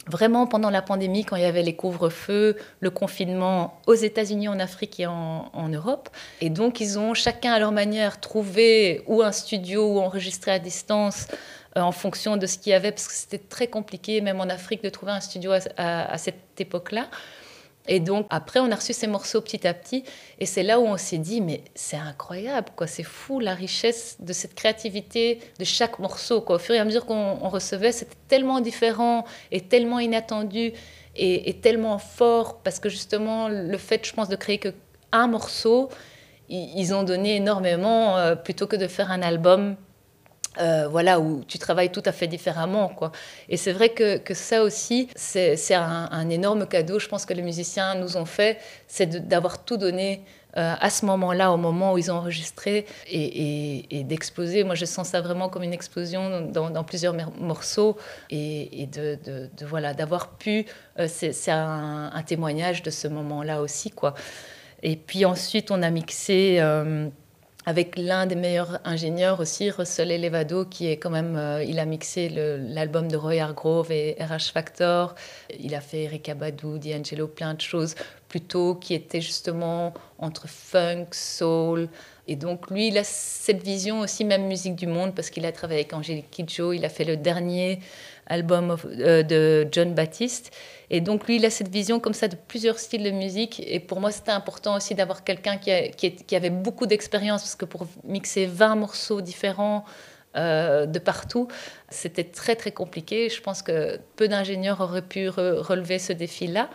vraiment 0.07 0.47
pendant 0.47 0.69
la 0.69 0.81
pandémie, 0.81 1.25
quand 1.25 1.35
il 1.35 1.41
y 1.41 1.45
avait 1.45 1.63
les 1.63 1.75
couvre-feux, 1.75 2.55
le 2.79 2.89
confinement 2.89 3.79
aux 3.87 3.93
États-Unis, 3.93 4.47
en 4.47 4.59
Afrique 4.59 4.99
et 4.99 5.07
en, 5.07 5.69
Europe. 5.69 6.09
Et 6.39 6.49
donc, 6.49 6.79
ils 6.79 6.97
ont 6.97 7.13
chacun 7.13 7.51
à 7.51 7.59
leur 7.59 7.71
manière 7.71 8.21
trouvé 8.21 9.03
ou 9.07 9.21
un 9.21 9.33
studio 9.33 9.95
ou 9.95 9.99
enregistré 9.99 10.51
à 10.51 10.59
distance 10.59 11.27
euh, 11.75 11.81
en 11.81 11.91
fonction 11.91 12.37
de 12.37 12.45
ce 12.45 12.57
qu'il 12.57 12.71
y 12.71 12.73
avait, 12.73 12.91
parce 12.91 13.07
que 13.07 13.13
c'était 13.13 13.37
très 13.37 13.67
compliqué, 13.67 14.21
même 14.21 14.39
en 14.39 14.45
Afrique, 14.45 14.81
de 14.81 14.89
trouver 14.89 15.11
un 15.11 15.21
studio 15.21 15.51
à 15.77 16.17
cette 16.17 16.59
époque-là. 16.59 17.07
Et 17.87 17.99
donc, 17.99 18.27
après, 18.29 18.59
on 18.59 18.71
a 18.71 18.75
reçu 18.75 18.93
ces 18.93 19.07
morceaux 19.07 19.41
petit 19.41 19.65
à 19.67 19.73
petit. 19.73 20.03
Et 20.39 20.45
c'est 20.45 20.63
là 20.63 20.79
où 20.79 20.85
on 20.85 20.97
s'est 20.97 21.17
dit, 21.17 21.41
mais 21.41 21.61
c'est 21.75 21.97
incroyable, 21.97 22.69
quoi. 22.75 22.87
C'est 22.87 23.03
fou 23.03 23.39
la 23.39 23.53
richesse 23.53 24.17
de 24.19 24.33
cette 24.33 24.55
créativité 24.55 25.39
de 25.59 25.63
chaque 25.63 25.99
morceau. 25.99 26.43
Au 26.47 26.59
fur 26.59 26.75
et 26.75 26.79
à 26.79 26.85
mesure 26.85 27.05
qu'on 27.05 27.49
recevait, 27.49 27.91
c'était 27.91 28.17
tellement 28.27 28.59
différent 28.59 29.25
et 29.51 29.61
tellement 29.61 29.99
inattendu 29.99 30.73
et, 31.15 31.53
tellement 31.61 31.97
fort 31.97 32.59
parce 32.59 32.79
que 32.79 32.89
justement, 32.89 33.47
le 33.49 33.77
fait, 33.77 34.05
je 34.05 34.13
pense, 34.13 34.29
de 34.29 34.35
créer 34.35 34.59
qu'un 34.59 35.27
morceau, 35.27 35.89
ils, 36.49 36.93
ont 36.93 37.03
donné 37.03 37.37
énormément 37.37 38.17
euh, 38.17 38.35
plutôt 38.35 38.67
que 38.67 38.75
de 38.75 38.87
faire 38.87 39.11
un 39.11 39.21
album 39.21 39.75
euh, 40.59 40.87
voilà, 40.87 41.19
où 41.19 41.43
tu 41.47 41.57
travailles 41.57 41.91
tout 41.91 42.03
à 42.05 42.11
fait 42.11 42.27
différemment. 42.27 42.89
Quoi. 42.89 43.11
Et 43.49 43.57
c'est 43.57 43.73
vrai 43.73 43.89
que, 43.89 44.17
que, 44.17 44.33
ça 44.33 44.63
aussi, 44.63 45.09
c'est 45.15 45.73
un, 45.73 46.09
un, 46.11 46.29
énorme 46.29 46.67
cadeau, 46.67 46.99
je 46.99 47.07
pense 47.07 47.25
que 47.25 47.33
les 47.33 47.41
musiciens 47.41 47.95
nous 47.95 48.17
ont 48.17 48.25
fait, 48.25 48.57
c'est 48.87 49.27
d'avoir 49.27 49.63
tout 49.63 49.77
donné 49.77 50.21
euh, 50.57 50.73
à 50.79 50.89
ce 50.89 51.05
moment-là, 51.05 51.51
au 51.51 51.57
moment 51.57 51.93
où 51.93 51.99
ils 51.99 52.11
ont 52.11 52.15
enregistré, 52.15 52.87
et, 53.11 54.03
d'exploser. 54.05 54.63
Moi, 54.63 54.73
je 54.73 54.85
sens 54.85 55.09
ça 55.09 55.21
vraiment 55.21 55.49
comme 55.49 55.61
une 55.61 55.73
explosion 55.73 56.41
dans, 56.41 56.83
plusieurs 56.83 57.13
morceaux, 57.39 57.95
et, 58.31 58.87
de, 58.91 59.19
voilà, 59.65 59.93
d'avoir 59.93 60.29
pu, 60.29 60.65
euh, 60.99 61.07
c'est 61.07 61.51
un, 61.51 62.11
un, 62.11 62.23
témoignage 62.23 62.81
de 62.81 62.89
ce 62.89 63.07
moment-là 63.07 63.61
aussi. 63.61 63.91
Quoi. 63.91 64.15
Et 64.81 64.95
puis 64.95 65.25
ensuite, 65.25 65.69
on 65.69 65.83
a 65.83 65.91
mixé 65.91 66.59
avec 67.67 67.97
l'un 67.97 68.27
des 68.27 68.35
meilleurs 68.35 68.79
ingénieurs 68.85 69.41
aussi, 69.41 69.69
Russell 69.69 70.09
Elevado, 70.09 70.63
qui 70.63 70.87
est 70.87 70.95
quand 70.95 71.09
même, 71.09 71.35
euh, 71.35 71.61
il 71.65 71.79
a 71.79 71.85
mixé 71.85 72.29
l'album 72.29 73.09
de 73.09 73.17
Roy 73.17 73.41
Hargrove 73.41 73.91
et 73.91 74.15
RH 74.21 74.53
Factor. 74.53 75.15
Il 75.59 75.75
a 75.75 75.81
fait 75.81 76.03
Erika 76.03 76.33
Badu, 76.33 76.79
D'Angelo, 76.79 77.27
plein 77.27 77.55
de 77.55 77.59
choses 77.59 77.95
plutôt 78.29 78.75
qui 78.75 78.93
étaient 78.93 79.19
justement 79.19 79.93
entre 80.17 80.47
funk, 80.47 81.07
soul. 81.11 81.89
Et 82.29 82.37
donc 82.37 82.71
lui, 82.71 82.87
il 82.87 82.97
a 82.97 83.03
cette 83.03 83.61
vision 83.61 83.99
aussi, 83.99 84.23
même 84.23 84.47
musique 84.47 84.75
du 84.75 84.87
monde, 84.87 85.13
parce 85.13 85.29
qu'il 85.29 85.45
a 85.45 85.51
travaillé 85.51 85.81
avec 85.81 85.91
Angélique 85.91 86.31
Kidjo, 86.31 86.71
il 86.71 86.85
a 86.85 86.89
fait 86.89 87.03
le 87.03 87.17
dernier 87.17 87.79
album 88.27 88.77
euh, 88.85 89.23
de 89.23 89.67
John 89.71 89.93
Baptiste. 89.93 90.51
Et 90.89 91.01
donc 91.01 91.27
lui, 91.27 91.37
il 91.37 91.45
a 91.45 91.49
cette 91.49 91.69
vision 91.69 91.99
comme 91.99 92.13
ça 92.13 92.27
de 92.27 92.35
plusieurs 92.35 92.79
styles 92.79 93.03
de 93.03 93.11
musique. 93.11 93.61
Et 93.65 93.79
pour 93.79 93.99
moi, 93.99 94.11
c'était 94.11 94.31
important 94.31 94.75
aussi 94.75 94.95
d'avoir 94.95 95.23
quelqu'un 95.23 95.57
qui, 95.57 95.71
qui, 96.11 96.35
avait 96.35 96.49
beaucoup 96.49 96.85
d'expérience, 96.85 97.41
parce 97.41 97.55
que 97.55 97.65
pour 97.65 97.87
mixer 98.03 98.45
20 98.45 98.75
morceaux 98.75 99.21
différents 99.21 99.83
euh, 100.35 100.85
de 100.85 100.99
partout, 100.99 101.47
c'était 101.89 102.23
très 102.23 102.55
très 102.55 102.71
compliqué. 102.71 103.29
Je 103.29 103.41
pense 103.41 103.61
que 103.61 103.99
peu 104.15 104.27
d'ingénieurs 104.27 104.81
auraient 104.81 105.01
pu 105.01 105.29
relever 105.29 105.99
ce 105.99 106.13
défi-là. 106.13 106.69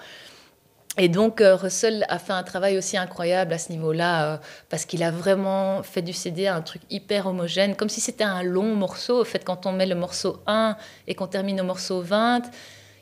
Et 0.99 1.09
donc, 1.09 1.41
euh, 1.41 1.57
Russell 1.57 2.05
a 2.11 2.19
fait 2.19 2.35
un 2.35 2.43
travail 2.43 2.77
aussi 2.77 2.99
incroyable 2.99 3.55
à 3.55 3.59
ce 3.59 3.73
niveau-là, 3.73 4.35
euh, 4.35 4.37
parce 4.69 4.85
qu'il 4.85 5.03
a 5.03 5.11
vraiment 5.11 5.83
fait 5.83 6.03
du 6.03 6.13
CD 6.13 6.47
un 6.47 6.61
truc 6.61 6.83
hyper 6.91 7.27
homogène, 7.27 7.77
comme 7.77 7.89
si 7.89 8.03
c'était 8.03 8.25
un 8.25 8.43
long 8.43 8.75
morceau. 8.75 9.23
En 9.23 9.25
fait, 9.25 9.43
quand 9.43 9.65
on 9.65 9.73
met 9.73 9.87
le 9.87 9.95
morceau 9.95 10.43
1 10.47 10.77
et 11.07 11.15
qu'on 11.15 11.29
termine 11.29 11.63
au 11.63 11.65
morceau 11.65 12.03
20, 12.03 12.43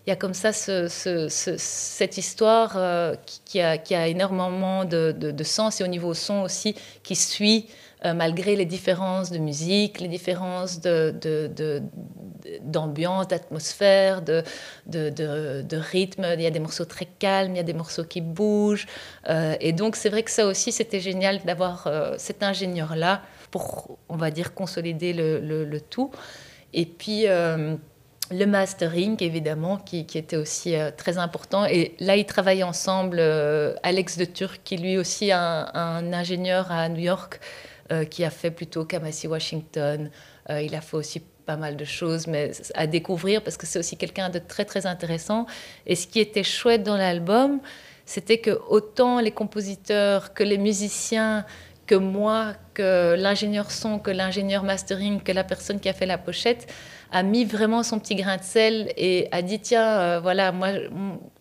il 0.06 0.10
y 0.10 0.12
a 0.12 0.16
comme 0.16 0.34
ça 0.34 0.52
cette 0.52 2.16
histoire 2.16 2.72
euh, 2.76 3.16
qui, 3.44 3.60
a, 3.60 4.06
énormément 4.06 4.84
de, 4.84 5.12
de, 5.12 5.44
sens 5.44 5.80
et 5.80 5.84
au 5.84 5.88
niveau 5.88 6.14
son 6.14 6.42
aussi, 6.42 6.76
qui 7.02 7.16
suit 7.16 7.66
euh, 8.04 8.14
malgré 8.14 8.56
les 8.56 8.64
différences 8.64 9.30
de 9.30 9.38
musique, 9.38 10.00
les 10.00 10.08
différences 10.08 10.80
d'ambiance, 12.62 13.28
d'atmosphère, 13.28 14.22
de, 14.22 14.42
rythme. 15.72 16.26
Il 16.34 16.42
y 16.42 16.46
a 16.46 16.50
des 16.50 16.60
morceaux 16.60 16.84
très 16.84 17.06
calmes, 17.06 17.52
il 17.52 17.56
y 17.56 17.60
a 17.60 17.64
des 17.64 17.74
morceaux 17.74 18.04
qui 18.04 18.20
bougent. 18.20 18.86
Euh, 19.28 19.54
et 19.60 19.72
donc 19.72 19.96
c'est 19.96 20.08
vrai 20.08 20.22
que 20.22 20.30
ça 20.30 20.46
aussi, 20.46 20.72
c'était 20.72 21.00
génial 21.00 21.40
d'avoir 21.44 21.88
cet 22.18 22.42
ingénieur-là 22.42 23.22
pour, 23.50 23.98
on 24.08 24.16
va 24.16 24.30
dire, 24.30 24.54
consolider 24.54 25.12
le, 25.12 25.78
tout. 25.80 26.10
Et 26.72 26.86
puis 26.86 27.26
le 28.30 28.46
mastering, 28.46 29.16
évidemment, 29.20 29.76
qui, 29.76 30.06
était 30.14 30.36
aussi 30.36 30.76
euh, 30.76 30.90
très 30.96 31.18
important. 31.18 31.64
Et 31.66 31.94
là, 31.98 32.16
ils 32.16 32.26
travaillent 32.26 32.62
ensemble. 32.62 33.18
Euh, 33.18 33.74
Alex 33.82 34.18
de 34.18 34.24
Turc, 34.24 34.60
qui 34.64 34.76
lui 34.76 34.96
aussi 34.96 35.32
un, 35.32 35.68
un 35.74 36.12
ingénieur 36.12 36.70
à 36.70 36.88
New 36.88 37.00
York, 37.00 37.40
euh, 37.90 38.04
qui 38.04 38.24
a 38.24 38.30
fait 38.30 38.50
plutôt 38.50 38.84
Kamasi 38.84 39.26
Washington. 39.26 40.10
il 40.48 40.74
a 40.74 40.80
fait 40.80 40.96
aussi 40.96 41.20
pas 41.46 41.56
mal 41.56 41.76
de 41.76 41.84
choses, 41.84 42.26
mais 42.26 42.52
à 42.74 42.86
découvrir 42.86 43.42
parce 43.42 43.56
que 43.56 43.66
c'est 43.66 43.78
aussi 43.78 43.96
quelqu'un 43.96 44.30
de 44.30 44.38
très 44.38 44.64
très 44.64 44.86
intéressant. 44.86 45.46
Et 45.86 45.96
ce 45.96 46.06
qui 46.06 46.20
était 46.20 46.42
chouette 46.42 46.82
dans 46.82 46.96
l'album, 46.96 47.60
c'était 48.04 48.38
que 48.38 48.58
autant 48.68 49.20
les 49.20 49.30
compositeurs 49.30 50.34
que 50.34 50.42
les 50.42 50.58
musiciens 50.58 51.44
que 51.90 51.96
moi, 51.96 52.52
que 52.72 53.16
l'ingénieur 53.18 53.72
son, 53.72 53.98
que 53.98 54.12
l'ingénieur 54.12 54.62
mastering, 54.62 55.20
que 55.20 55.32
la 55.32 55.42
personne 55.42 55.80
qui 55.80 55.88
a 55.88 55.92
fait 55.92 56.06
la 56.06 56.18
pochette, 56.18 56.72
a 57.10 57.24
mis 57.24 57.44
vraiment 57.44 57.82
son 57.82 57.98
petit 57.98 58.14
grain 58.14 58.36
de 58.36 58.44
sel 58.44 58.92
et 58.96 59.26
a 59.32 59.42
dit 59.42 59.58
tiens, 59.58 59.98
euh, 59.98 60.20
voilà, 60.20 60.52
moi, 60.52 60.68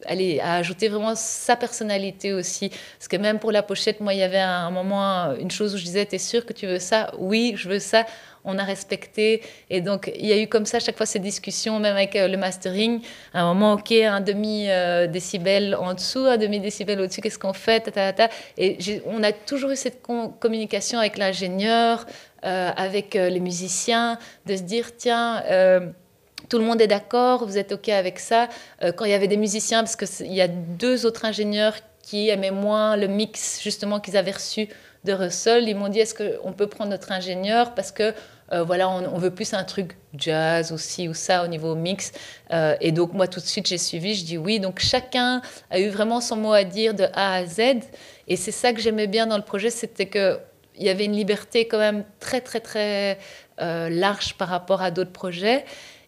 elle 0.08 0.40
a 0.40 0.56
ajouté 0.56 0.88
vraiment 0.90 1.14
sa 1.14 1.56
personnalité 1.56 2.34
aussi. 2.34 2.70
Parce 2.98 3.08
que 3.08 3.18
même 3.18 3.38
pour 3.38 3.52
la 3.52 3.62
pochette, 3.62 4.00
moi, 4.00 4.16
il 4.16 4.22
y 4.22 4.24
avait 4.24 4.40
un 4.40 4.72
moment, 4.72 5.36
une 5.40 5.52
chose 5.52 5.76
où 5.76 5.78
je 5.78 5.84
disais, 5.84 6.08
t'es 6.08 6.18
sûr 6.18 6.44
que 6.48 6.54
tu 6.54 6.66
veux 6.66 6.80
ça? 6.80 7.12
Oui, 7.20 7.54
je 7.56 7.70
veux 7.70 7.78
ça 7.78 8.08
on 8.50 8.58
a 8.58 8.64
respecté. 8.64 9.42
Et 9.70 9.82
donc, 9.82 10.12
il 10.16 10.26
y 10.26 10.34
a 10.34 10.40
eu 10.40 10.48
comme 10.48 10.66
ça 10.66 10.80
chaque 10.80 10.98
fois 10.98 11.06
ces 11.06 11.20
discussions, 11.20 11.80
même 11.80 11.96
avec 11.96 12.16
euh, 12.16 12.28
le 12.28 12.38
mastering. 12.38 13.02
À 13.34 13.42
un 13.42 13.54
moment, 13.54 13.74
OK, 13.74 13.92
un 13.92 14.22
demi-décibel 14.22 15.76
en 15.76 15.94
dessous, 15.94 16.26
un 16.26 16.38
demi-décibel 16.38 17.00
au-dessus, 17.00 17.22
qu'est-ce 17.22 17.40
qu'on 17.40 17.54
fait 17.54 17.90
Et 18.58 18.78
on 19.06 19.24
a 19.24 19.32
toujours 19.32 19.72
eu 19.72 19.76
cette 19.76 20.02
communication 20.40 21.00
avec 21.00 21.18
l'ingénieur, 21.18 22.06
euh, 22.46 22.72
avec 22.78 23.18
euh, 23.18 23.30
les 23.30 23.42
musiciens, 23.42 24.18
de 24.46 24.56
se 24.56 24.62
dire, 24.62 24.96
tiens, 24.96 25.44
euh, 25.48 25.90
tout 26.48 26.58
le 26.58 26.64
monde 26.64 26.80
est 26.80 26.88
d'accord, 26.88 27.46
vous 27.46 27.58
êtes 27.58 27.74
OK 27.74 27.90
avec 27.90 28.18
ça. 28.18 28.48
quand 28.96 29.04
il 29.04 29.12
y 29.12 29.14
avait 29.14 29.28
des 29.28 29.38
musiciens, 29.38 29.84
parce 29.84 29.98
qu'il 29.98 30.34
y 30.34 30.42
a 30.42 30.48
deux 30.48 31.06
autres 31.06 31.26
ingénieurs 31.26 31.76
qui 32.02 32.30
aimaient 32.30 32.50
moins 32.50 32.96
le 32.96 33.08
mix 33.08 33.60
justement 33.62 34.00
qu'ils 34.00 34.16
avaient 34.16 34.32
reçu 34.32 34.70
de 35.04 35.12
Russell, 35.14 35.68
ils 35.68 35.76
m'ont 35.76 35.90
dit, 35.90 36.00
est-ce 36.00 36.16
qu'on 36.16 36.54
peut 36.54 36.68
prendre 36.68 36.92
notre 36.92 37.12
ingénieur 37.12 37.76
parce 37.76 37.92
que 37.92 38.14
voilà, 38.52 38.90
on, 38.90 39.18
veut 39.18 39.32
plus 39.32 39.54
un 39.54 39.64
truc 39.64 39.98
jazz 40.16 40.72
aussi 40.72 41.08
ou 41.08 41.14
ça 41.14 41.44
au 41.44 41.48
niveau 41.48 41.76
mix. 41.76 42.12
et 42.52 42.92
donc 42.92 43.14
moi 43.14 43.28
tout 43.28 43.40
de 43.40 43.46
suite 43.46 43.68
j'ai 43.68 43.78
suivi, 43.78 44.16
je 44.16 44.26
dis 44.26 44.38
oui. 44.38 44.60
Donc 44.60 44.80
chacun 44.80 45.42
a 45.70 45.80
eu 45.80 45.90
vraiment 45.90 46.20
son 46.20 46.36
mot 46.36 46.54
à 46.54 46.64
dire 46.64 46.94
de 46.94 47.06
A 47.14 47.36
à 47.36 47.46
Z. 47.46 47.62
Et 48.28 48.36
c'est 48.36 48.52
ça 48.52 48.74
que 48.74 48.82
j'aimais 48.82 49.08
bien 49.08 49.28
dans 49.28 49.38
le 49.38 49.44
projet, 49.44 49.70
c'était 49.70 50.08
que 50.08 50.40
il 50.80 50.86
y 50.86 50.90
avait 50.90 51.06
une 51.06 51.16
liberté 51.16 51.68
quand 51.68 51.78
même 51.78 52.06
très, 52.20 52.42
très, 52.42 52.60
très 52.62 53.20
euh, 53.62 53.90
large 53.90 54.36
par 54.36 54.48
rapport 54.48 54.82
à 54.82 54.90
d'autres 54.90 55.12
projets 55.12 55.66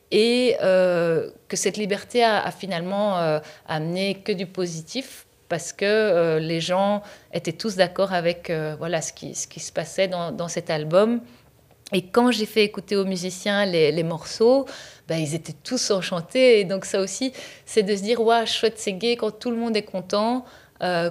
et 0.10 0.56
euh, 0.64 1.30
que 1.48 1.58
cette 1.58 1.78
liberté 1.78 2.24
a, 2.24 2.50
finalement 2.52 3.20
euh, 3.20 3.40
amené 3.68 4.16
que 4.16 4.32
du 4.32 4.46
positif 4.46 5.28
parce 5.50 5.74
que 5.74 6.38
les 6.38 6.62
gens 6.62 7.02
étaient 7.34 7.52
tous 7.52 7.76
d'accord 7.76 8.14
avec 8.14 8.50
voilà, 8.78 9.02
ce, 9.02 9.12
qui, 9.12 9.36
ce 9.36 9.48
qui 9.50 9.60
se 9.60 9.74
passait 9.74 10.08
dans, 10.08 10.32
dans 10.32 10.48
cet 10.48 10.70
album. 10.70 11.20
Et 11.94 12.04
quand 12.04 12.32
j'ai 12.32 12.46
fait 12.46 12.64
écouter 12.64 12.96
aux 12.96 13.06
musiciens 13.06 13.66
les, 13.66 13.92
les 13.92 14.04
morceaux, 14.04 14.66
ben, 15.08 15.18
ils 15.18 15.36
étaient 15.36 15.56
tous 15.64 15.92
enchantés. 15.92 16.62
Et 16.62 16.64
donc 16.64 16.86
ça 16.86 17.02
aussi, 17.02 17.34
c'est 17.66 17.84
de 17.84 17.96
se 17.96 18.02
dire, 18.02 18.22
ouais, 18.22 18.46
chouette, 18.46 18.76
c'est 18.78 18.94
gay 18.94 19.18
quand 19.18 19.32
tout 19.32 19.52
le 19.52 19.58
monde 19.58 19.76
est 19.76 19.84
content. 19.84 20.46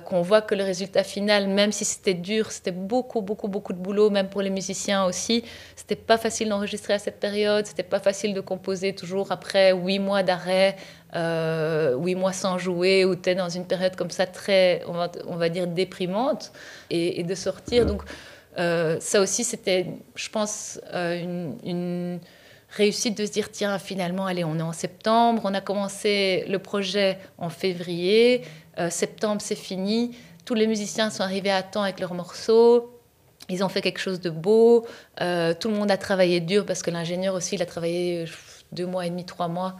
qu'on 0.04 0.22
voit 0.22 0.42
que 0.42 0.56
le 0.56 0.64
résultat 0.64 1.04
final, 1.04 1.46
même 1.46 1.70
si 1.70 1.84
c'était 1.84 2.14
dur, 2.14 2.50
c'était 2.50 2.72
beaucoup, 2.72 3.20
beaucoup, 3.20 3.46
beaucoup 3.46 3.72
de 3.72 3.78
boulot, 3.78 4.10
même 4.10 4.28
pour 4.28 4.42
les 4.42 4.50
musiciens 4.50 5.04
aussi. 5.04 5.44
C'était 5.76 5.94
pas 5.94 6.18
facile 6.18 6.48
d'enregistrer 6.48 6.94
à 6.94 6.98
cette 6.98 7.20
période, 7.20 7.66
c'était 7.66 7.84
pas 7.84 8.00
facile 8.00 8.34
de 8.34 8.40
composer 8.40 8.96
toujours 8.96 9.30
après 9.30 9.72
huit 9.72 10.00
mois 10.00 10.24
d'arrêt, 10.24 10.74
huit 11.14 12.16
mois 12.16 12.32
sans 12.32 12.58
jouer, 12.58 13.04
ou 13.04 13.14
tu 13.14 13.30
es 13.30 13.36
dans 13.36 13.48
une 13.48 13.64
période 13.64 13.94
comme 13.94 14.10
ça 14.10 14.26
très, 14.26 14.82
on 14.88 14.92
va, 14.92 15.08
on 15.28 15.36
va 15.36 15.48
dire, 15.48 15.68
déprimante, 15.68 16.50
et, 16.90 17.22
de 17.22 17.34
sortir. 17.36 17.86
Donc, 17.86 18.02
ça 18.56 19.20
aussi, 19.20 19.44
c'était, 19.44 19.86
je 20.14 20.28
pense, 20.28 20.80
une, 20.92 21.56
une 21.64 22.20
réussite 22.70 23.16
de 23.18 23.26
se 23.26 23.32
dire 23.32 23.50
tiens 23.50 23.78
finalement 23.80 24.26
allez 24.26 24.44
on 24.44 24.56
est 24.56 24.62
en 24.62 24.72
septembre 24.72 25.42
on 25.44 25.54
a 25.54 25.60
commencé 25.60 26.44
le 26.48 26.60
projet 26.60 27.18
en 27.36 27.50
février 27.50 28.42
euh, 28.80 28.88
septembre 28.90 29.42
c'est 29.42 29.56
fini. 29.56 30.16
Tous 30.44 30.54
les 30.54 30.66
musiciens 30.66 31.10
sont 31.10 31.22
arrivés 31.22 31.50
à 31.50 31.62
temps 31.62 31.82
avec 31.82 32.00
leurs 32.00 32.14
morceaux. 32.14 32.98
Ils 33.48 33.62
ont 33.64 33.68
fait 33.68 33.82
quelque 33.82 33.98
chose 33.98 34.20
de 34.20 34.30
beau. 34.30 34.86
Euh, 35.20 35.54
tout 35.58 35.68
le 35.68 35.74
monde 35.74 35.90
a 35.90 35.96
travaillé 35.96 36.40
dur 36.40 36.64
parce 36.64 36.82
que 36.82 36.90
l'ingénieur 36.90 37.34
aussi 37.34 37.56
il 37.56 37.62
a 37.62 37.66
travaillé 37.66 38.24
deux 38.72 38.86
mois 38.86 39.06
et 39.06 39.10
demi 39.10 39.24
trois 39.24 39.48
mois 39.48 39.76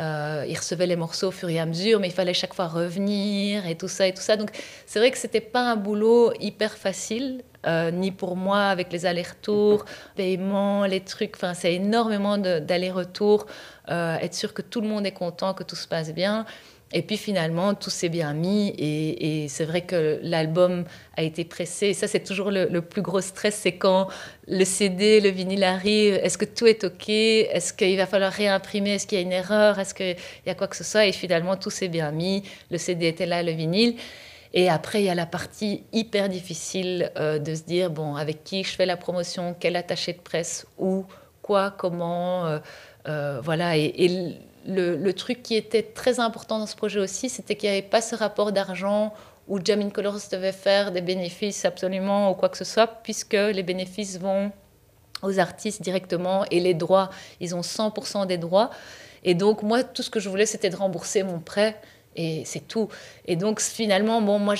euh, 0.00 0.44
il 0.48 0.56
recevait 0.56 0.86
les 0.86 0.96
morceaux 0.96 1.28
au 1.28 1.32
fur 1.32 1.48
et 1.48 1.58
à 1.58 1.66
mesure, 1.66 2.00
mais 2.00 2.08
il 2.08 2.12
fallait 2.12 2.34
chaque 2.34 2.54
fois 2.54 2.68
revenir 2.68 3.66
et 3.66 3.76
tout 3.76 3.88
ça 3.88 4.06
et 4.06 4.14
tout 4.14 4.22
ça. 4.22 4.36
Donc 4.36 4.50
c'est 4.86 4.98
vrai 4.98 5.10
que 5.10 5.18
c'était 5.18 5.40
pas 5.40 5.60
un 5.60 5.76
boulot 5.76 6.32
hyper 6.40 6.72
facile, 6.72 7.42
euh, 7.66 7.90
ni 7.90 8.10
pour 8.10 8.36
moi 8.36 8.64
avec 8.64 8.92
les 8.92 9.06
allers-retours, 9.06 9.84
paiements, 10.16 10.86
les 10.86 11.00
trucs. 11.00 11.36
Enfin, 11.36 11.54
c'est 11.54 11.74
énormément 11.74 12.38
d'allers-retours. 12.38 13.46
Euh, 13.90 14.16
être 14.16 14.34
sûr 14.34 14.54
que 14.54 14.62
tout 14.62 14.80
le 14.80 14.88
monde 14.88 15.06
est 15.06 15.12
content, 15.12 15.54
que 15.54 15.62
tout 15.62 15.76
se 15.76 15.86
passe 15.86 16.12
bien. 16.12 16.46
Et 16.92 17.02
puis 17.02 17.16
finalement, 17.16 17.74
tout 17.74 17.90
s'est 17.90 18.08
bien 18.08 18.32
mis 18.34 18.74
et, 18.78 19.46
c'est 19.48 19.64
vrai 19.64 19.82
que 19.82 20.20
l'album 20.22 20.84
a 21.16 21.22
été 21.22 21.44
pressé. 21.44 21.88
Et 21.88 21.94
ça, 21.94 22.06
c'est 22.06 22.22
toujours 22.22 22.50
le, 22.50 22.80
plus 22.80 23.02
gros 23.02 23.20
stress, 23.20 23.54
c'est 23.54 23.72
quand 23.72 24.08
le 24.46 24.64
CD, 24.64 25.20
le 25.20 25.30
vinyle 25.30 25.64
arrive. 25.64 26.14
Est-ce 26.14 26.38
que 26.38 26.44
tout 26.44 26.66
est 26.66 26.84
OK? 26.84 27.08
Est-ce 27.08 27.72
qu'il 27.72 27.96
va 27.96 28.06
falloir 28.06 28.32
réimprimer? 28.32 28.94
Est-ce 28.94 29.06
qu'il 29.06 29.18
y 29.18 29.20
a 29.20 29.24
une 29.24 29.32
erreur? 29.32 29.78
Est-ce 29.78 29.94
qu'il 29.94 30.16
y 30.46 30.50
a 30.50 30.54
quoi 30.54 30.68
que 30.68 30.76
ce 30.76 30.84
soit? 30.84 31.06
Et 31.06 31.12
finalement, 31.12 31.56
tout 31.56 31.70
s'est 31.70 31.88
bien 31.88 32.10
mis. 32.10 32.42
Le 32.70 32.78
CD 32.78 33.06
était 33.06 33.26
là, 33.26 33.42
le 33.42 33.52
vinyle. 33.52 33.96
Et 34.54 34.68
après, 34.68 35.00
il 35.00 35.06
y 35.06 35.10
a 35.10 35.14
la 35.14 35.26
partie 35.26 35.82
hyper 35.92 36.28
difficile 36.28 37.10
euh, 37.16 37.38
de 37.38 37.54
se 37.54 37.62
dire, 37.62 37.90
bon, 37.90 38.16
avec 38.16 38.44
qui 38.44 38.64
je 38.64 38.70
fais 38.70 38.84
la 38.84 38.98
promotion, 38.98 39.56
quel 39.58 39.76
attaché 39.76 40.12
de 40.12 40.20
presse, 40.20 40.66
où, 40.78 41.06
quoi, 41.40 41.70
comment, 41.70 42.46
euh, 42.46 42.58
euh, 43.08 43.40
voilà. 43.42 43.78
et 43.78 44.36
le, 44.66 45.12
truc 45.12 45.42
qui 45.42 45.56
était 45.56 45.82
très 45.82 46.20
important 46.20 46.58
dans 46.58 46.66
ce 46.66 46.76
projet 46.76 47.00
aussi, 47.00 47.28
c'était 47.28 47.56
qu'il 47.56 47.70
n'y 47.70 47.76
avait 47.76 47.86
pas 47.86 48.00
ce 48.00 48.14
rapport 48.14 48.52
d'argent 48.52 49.12
où 49.48 49.58
Jamin 49.62 49.90
Colors 49.90 50.20
devait 50.30 50.52
faire 50.52 50.92
des 50.92 51.00
bénéfices 51.00 51.64
absolument 51.64 52.30
ou 52.30 52.34
quoi 52.34 52.48
que 52.48 52.56
ce 52.56 52.64
soit, 52.64 52.86
puisque 52.86 53.34
les 53.34 53.62
bénéfices 53.62 54.18
vont 54.18 54.52
aux 55.22 55.38
artistes 55.38 55.82
directement 55.82 56.44
et 56.50 56.60
les 56.60 56.74
droits, 56.74 57.10
ils 57.40 57.54
ont 57.54 57.60
100% 57.60 58.26
des 58.26 58.38
droits. 58.38 58.70
Et 59.24 59.34
donc, 59.34 59.62
moi, 59.62 59.84
tout 59.84 60.02
ce 60.02 60.10
que 60.10 60.20
je 60.20 60.28
voulais, 60.28 60.46
c'était 60.46 60.70
de 60.70 60.76
rembourser 60.76 61.22
mon 61.22 61.38
prêt. 61.38 61.80
Et 62.14 62.42
c'est 62.44 62.66
tout. 62.68 62.88
Et 63.24 63.36
donc, 63.36 63.60
finalement, 63.60 64.20
bon, 64.20 64.38
moi, 64.38 64.54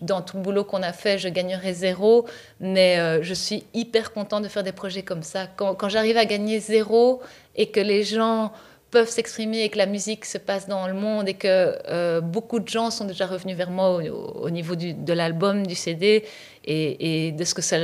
dans 0.00 0.22
tout 0.22 0.38
le 0.38 0.42
boulot 0.42 0.64
qu'on 0.64 0.82
a 0.82 0.92
fait, 0.92 1.18
je 1.18 1.28
gagnerais 1.28 1.74
zéro. 1.74 2.26
Mais 2.60 2.98
euh, 2.98 3.22
je 3.22 3.34
suis 3.34 3.64
hyper 3.74 4.12
contente 4.12 4.42
de 4.44 4.48
faire 4.48 4.62
des 4.62 4.72
projets 4.72 5.02
comme 5.02 5.22
ça. 5.22 5.46
Quand 5.46 5.88
j'arrive 5.88 6.16
à 6.16 6.24
gagner 6.24 6.60
zéro 6.60 7.20
et 7.56 7.70
que 7.70 7.80
les 7.80 8.04
gens 8.04 8.52
peuvent 8.94 9.10
s'exprimer 9.10 9.64
et 9.64 9.70
que 9.70 9.78
la 9.78 9.86
musique 9.86 10.24
se 10.24 10.38
passe 10.38 10.68
dans 10.68 10.86
le 10.86 10.94
monde 10.94 11.28
et 11.28 11.34
que 11.34 11.76
euh, 11.88 12.20
beaucoup 12.20 12.60
de 12.60 12.68
gens 12.68 12.92
sont 12.92 13.04
déjà 13.04 13.26
revenus 13.26 13.56
vers 13.56 13.70
moi 13.70 13.88
au, 13.96 14.50
niveau 14.50 14.76
du, 14.76 14.94
de 14.94 15.12
l'album, 15.12 15.66
du 15.66 15.74
CD 15.74 16.24
et, 16.64 17.32
de 17.32 17.44
ce 17.44 17.54
que 17.54 17.62
ça 17.62 17.76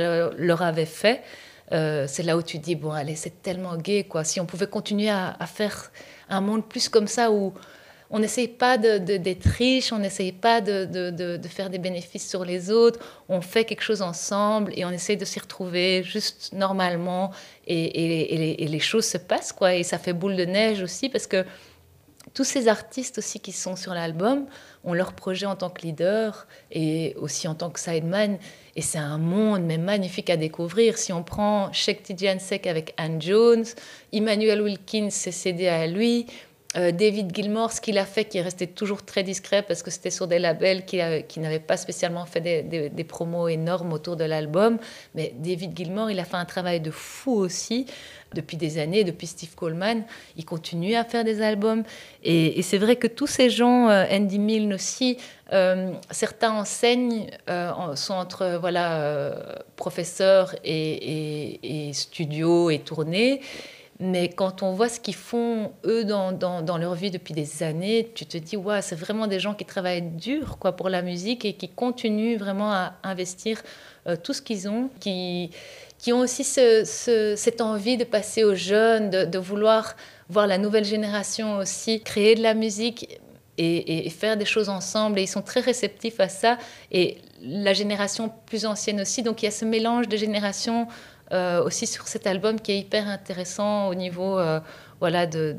leur 0.49 0.61
avait 0.61 0.85
fait. 0.85 1.21
Euh, 1.73 2.05
c'est 2.07 2.23
là 2.23 2.37
où 2.37 2.41
tu 2.41 2.59
dis, 2.59 2.75
bon, 2.75 2.91
allez, 2.91 3.17
c'est 3.17 3.41
tellement 3.41 3.75
gay, 3.75 4.05
quoi. 4.05 4.23
Si 4.23 4.39
on 4.39 4.45
pouvait 4.45 4.67
continuer 4.67 5.09
à 5.09 5.45
faire 5.47 5.91
un 6.29 6.39
monde 6.39 6.65
plus 6.65 6.87
comme 6.87 7.07
ça 7.07 7.29
où 7.29 7.53
on 8.11 8.19
n'essaye 8.19 8.49
pas 8.49 8.77
d'être 8.77 9.45
riche, 9.45 9.93
on 9.93 9.99
n'essaye 9.99 10.33
pas 10.33 10.59
de, 10.61 11.39
faire 11.47 11.69
des 11.69 11.79
bénéfices 11.79 12.29
sur 12.29 12.43
les 12.43 12.69
autres, 12.69 12.99
on 13.29 13.41
fait 13.41 13.63
quelque 13.63 13.83
chose 13.83 14.01
ensemble 14.01 14.73
et 14.75 14.83
on 14.85 14.91
essaye 14.91 15.17
de 15.17 15.25
s'y 15.25 15.39
retrouver 15.39 16.03
juste 16.03 16.51
normalement 16.53 17.31
et, 17.67 18.67
les, 18.67 18.79
choses 18.79 19.05
se 19.05 19.17
passent, 19.17 19.53
quoi. 19.53 19.75
Et 19.75 19.83
ça 19.83 19.97
fait 19.97 20.13
boule 20.13 20.35
de 20.35 20.45
neige 20.45 20.81
aussi 20.81 21.07
parce 21.07 21.25
que 21.25 21.45
tous 22.33 22.43
ces 22.43 22.67
artistes 22.67 23.17
aussi 23.17 23.39
qui 23.39 23.51
sont 23.51 23.75
sur 23.75 23.93
l'album 23.93 24.45
ont 24.83 24.93
leur 24.93 25.13
projet 25.13 25.45
en 25.45 25.55
tant 25.55 25.69
que 25.69 25.81
leader 25.81 26.47
et 26.71 27.15
aussi 27.19 27.47
en 27.47 27.55
tant 27.55 27.69
que 27.69 27.79
sideman. 27.79 28.37
Et 28.75 28.81
c'est 28.81 28.97
un 28.97 29.17
monde 29.17 29.63
mais 29.63 29.77
magnifique 29.77 30.29
à 30.29 30.37
découvrir. 30.37 30.97
Si 30.97 31.13
on 31.13 31.23
prend 31.23 31.71
Shek 31.71 32.03
Sek 32.39 32.67
avec 32.67 32.93
Anne 32.97 33.21
Jones, 33.21 33.65
Emmanuel 34.11 34.61
Wilkins, 34.61 35.09
c'est 35.11 35.31
cédé 35.31 35.67
à 35.67 35.87
lui. 35.87 36.25
Euh, 36.77 36.91
David 36.91 37.35
Gilmour, 37.35 37.73
ce 37.73 37.81
qu'il 37.81 37.97
a 37.97 38.05
fait, 38.05 38.25
qui 38.25 38.37
est 38.37 38.41
resté 38.41 38.65
toujours 38.65 39.03
très 39.03 39.23
discret 39.23 39.61
parce 39.61 39.83
que 39.83 39.91
c'était 39.91 40.09
sur 40.09 40.27
des 40.27 40.39
labels 40.39 40.85
qui, 40.85 40.97
n'avaient 40.97 41.59
pas 41.59 41.75
spécialement 41.75 42.25
fait 42.25 42.39
des, 42.39 43.03
promos 43.03 43.49
énormes 43.49 43.91
autour 43.91 44.15
de 44.15 44.23
l'album. 44.23 44.77
Mais 45.13 45.33
David 45.37 45.75
Gilmour, 45.75 46.09
il 46.09 46.19
a 46.19 46.23
fait 46.23 46.37
un 46.37 46.45
travail 46.45 46.79
de 46.79 46.91
fou 46.91 47.33
aussi 47.33 47.87
depuis 48.33 48.55
des 48.55 48.77
années, 48.77 49.03
depuis 49.03 49.27
Steve 49.27 49.53
Coleman. 49.53 50.03
Il 50.37 50.45
continue 50.45 50.95
à 50.95 51.03
faire 51.03 51.25
des 51.25 51.41
albums. 51.41 51.83
Et, 52.23 52.61
c'est 52.61 52.77
vrai 52.77 52.95
que 52.95 53.07
tous 53.07 53.27
ces 53.27 53.49
gens, 53.49 53.89
euh, 53.89 54.05
Andy 54.09 54.39
Milne 54.39 54.73
aussi, 54.73 55.17
euh, 55.51 55.91
certains 56.09 56.51
enseignent, 56.51 57.27
sont 57.95 58.13
entre 58.13 58.57
voilà, 58.61 59.33
professeurs 59.75 60.55
et, 60.63 61.89
et 61.89 61.91
studios 61.91 62.69
et 62.69 62.79
tournées. 62.79 63.41
Mais 64.03 64.29
quand 64.29 64.63
on 64.63 64.73
voit 64.73 64.89
ce 64.89 64.99
qu'ils 64.99 65.13
font, 65.13 65.73
eux, 65.85 66.03
dans, 66.03 66.31
dans, 66.31 66.77
leur 66.79 66.95
vie 66.95 67.11
depuis 67.11 67.35
des 67.35 67.61
années, 67.61 68.11
tu 68.15 68.25
te 68.25 68.35
dis, 68.35 68.57
ouais, 68.57 68.81
c'est 68.81 68.95
vraiment 68.95 69.27
des 69.27 69.39
gens 69.39 69.53
qui 69.53 69.63
travaillent 69.63 70.01
dur 70.01 70.57
quoi, 70.57 70.75
pour 70.75 70.89
la 70.89 71.03
musique 71.03 71.45
et 71.45 71.53
qui 71.53 71.69
continuent 71.69 72.35
vraiment 72.37 72.73
à 72.73 72.93
investir 73.03 73.61
euh, 74.07 74.15
tout 74.15 74.33
ce 74.33 74.41
qu'ils 74.41 74.67
ont, 74.67 74.89
qui, 74.99 75.51
qui 75.99 76.13
ont 76.13 76.19
aussi 76.19 76.43
ce, 76.43 77.35
cette 77.37 77.61
envie 77.61 77.95
de 77.95 78.03
passer 78.03 78.43
aux 78.43 78.55
jeunes, 78.55 79.11
de, 79.11 79.37
vouloir 79.37 79.95
voir 80.29 80.47
la 80.47 80.57
nouvelle 80.57 80.85
génération 80.85 81.57
aussi 81.57 82.01
créer 82.01 82.33
de 82.33 82.41
la 82.41 82.55
musique. 82.55 83.19
Et, 83.57 84.07
et, 84.07 84.09
faire 84.09 84.37
des 84.37 84.45
choses 84.45 84.69
ensemble. 84.69 85.19
Et 85.19 85.23
ils 85.23 85.27
sont 85.27 85.43
très 85.43 85.59
réceptifs 85.59 86.19
à 86.19 86.29
ça. 86.29 86.57
Et 86.91 87.17
la 87.43 87.73
génération 87.73 88.31
plus 88.47 88.65
ancienne 88.65 89.01
aussi. 89.01 89.21
Donc 89.21 89.43
il 89.43 89.45
y 89.45 89.47
a 89.47 89.51
ce 89.51 89.65
mélange 89.65 90.07
de 90.07 90.17
générations 90.17 90.87
euh, 91.31 91.63
aussi 91.63 91.87
sur 91.87 92.09
cet 92.09 92.27
album 92.27 92.59
qui 92.59 92.73
est 92.73 92.79
hyper 92.79 93.07
intéressant 93.07 93.87
au 93.87 93.95
niveau 93.95 94.37
euh, 94.37 94.59
voilà, 94.99 95.25
de, 95.25 95.55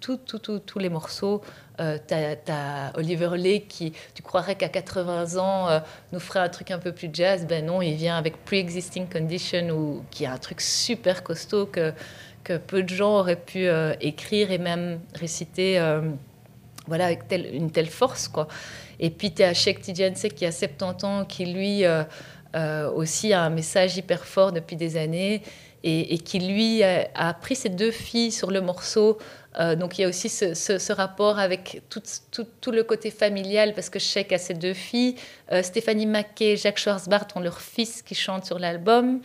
tous 0.00 0.78
les 0.78 0.88
morceaux. 0.88 1.42
Euh, 1.80 1.98
tu 2.08 2.14
as, 2.14 2.92
Oliver 2.96 3.36
Lake 3.36 3.68
qui, 3.68 3.92
tu 4.14 4.22
croirais 4.22 4.54
qu'à 4.54 4.70
80 4.70 5.36
ans, 5.36 5.68
nous 6.12 6.20
ferait 6.20 6.40
un 6.40 6.48
truc 6.48 6.70
un 6.70 6.78
peu 6.78 6.92
plus 6.92 7.10
jazz. 7.12 7.46
Ben 7.46 7.66
non, 7.66 7.82
il 7.82 7.94
vient 7.94 8.16
avec 8.16 8.42
Pre-Existing 8.46 9.06
Condition, 9.06 9.68
ou, 9.68 10.02
qui 10.10 10.24
est 10.24 10.28
un 10.28 10.38
truc 10.38 10.62
super 10.62 11.22
costaud 11.22 11.66
que, 11.66 11.92
peu 12.66 12.82
de 12.82 12.88
gens 12.88 13.18
auraient 13.18 13.36
pu 13.36 13.68
écrire 14.00 14.50
et 14.50 14.58
même 14.58 14.98
réciter 15.14 15.78
voilà, 16.86 17.04
avec 17.04 17.24
une 17.30 17.70
telle 17.70 17.90
force. 17.90 18.28
Quoi. 18.28 18.48
Et 18.98 19.10
puis 19.10 19.32
tu 19.32 19.42
as 19.42 19.52
Sheikh 19.52 19.82
Tidjanse 19.82 20.26
qui 20.34 20.46
a 20.46 20.52
70 20.52 21.04
ans, 21.04 21.24
qui 21.26 21.44
lui 21.44 21.84
euh, 22.56 22.90
aussi 22.90 23.32
un 23.32 23.48
message 23.48 23.96
hyper 23.96 24.24
fort 24.24 24.50
depuis 24.50 24.74
des 24.74 24.96
années 24.96 25.42
et, 25.84 26.18
qui 26.18 26.40
lui 26.40 26.82
a, 26.82 27.32
pris 27.40 27.54
ses 27.54 27.68
deux 27.68 27.92
filles 27.92 28.32
sur 28.32 28.50
le 28.50 28.60
morceau. 28.60 29.18
Euh, 29.58 29.76
donc 29.76 29.98
il 29.98 30.02
y 30.02 30.04
a 30.04 30.08
aussi 30.08 30.28
ce, 30.28 30.92
rapport 30.92 31.38
avec 31.38 31.80
tout, 31.88 32.70
le 32.70 32.82
côté 32.82 33.10
familial 33.10 33.72
parce 33.72 33.88
que 33.88 33.98
Sheik 33.98 34.32
a 34.32 34.38
ses 34.38 34.54
deux 34.54 34.74
filles. 34.74 35.14
Euh, 35.52 35.62
Stéphanie 35.62 36.06
Mackey 36.06 36.52
et 36.52 36.56
Jacques 36.56 36.78
Schwarzbart 36.78 37.28
ont 37.36 37.40
leur 37.40 37.60
fils 37.60 38.02
qui 38.02 38.14
chante 38.14 38.44
sur 38.44 38.58
l'album. 38.58 39.20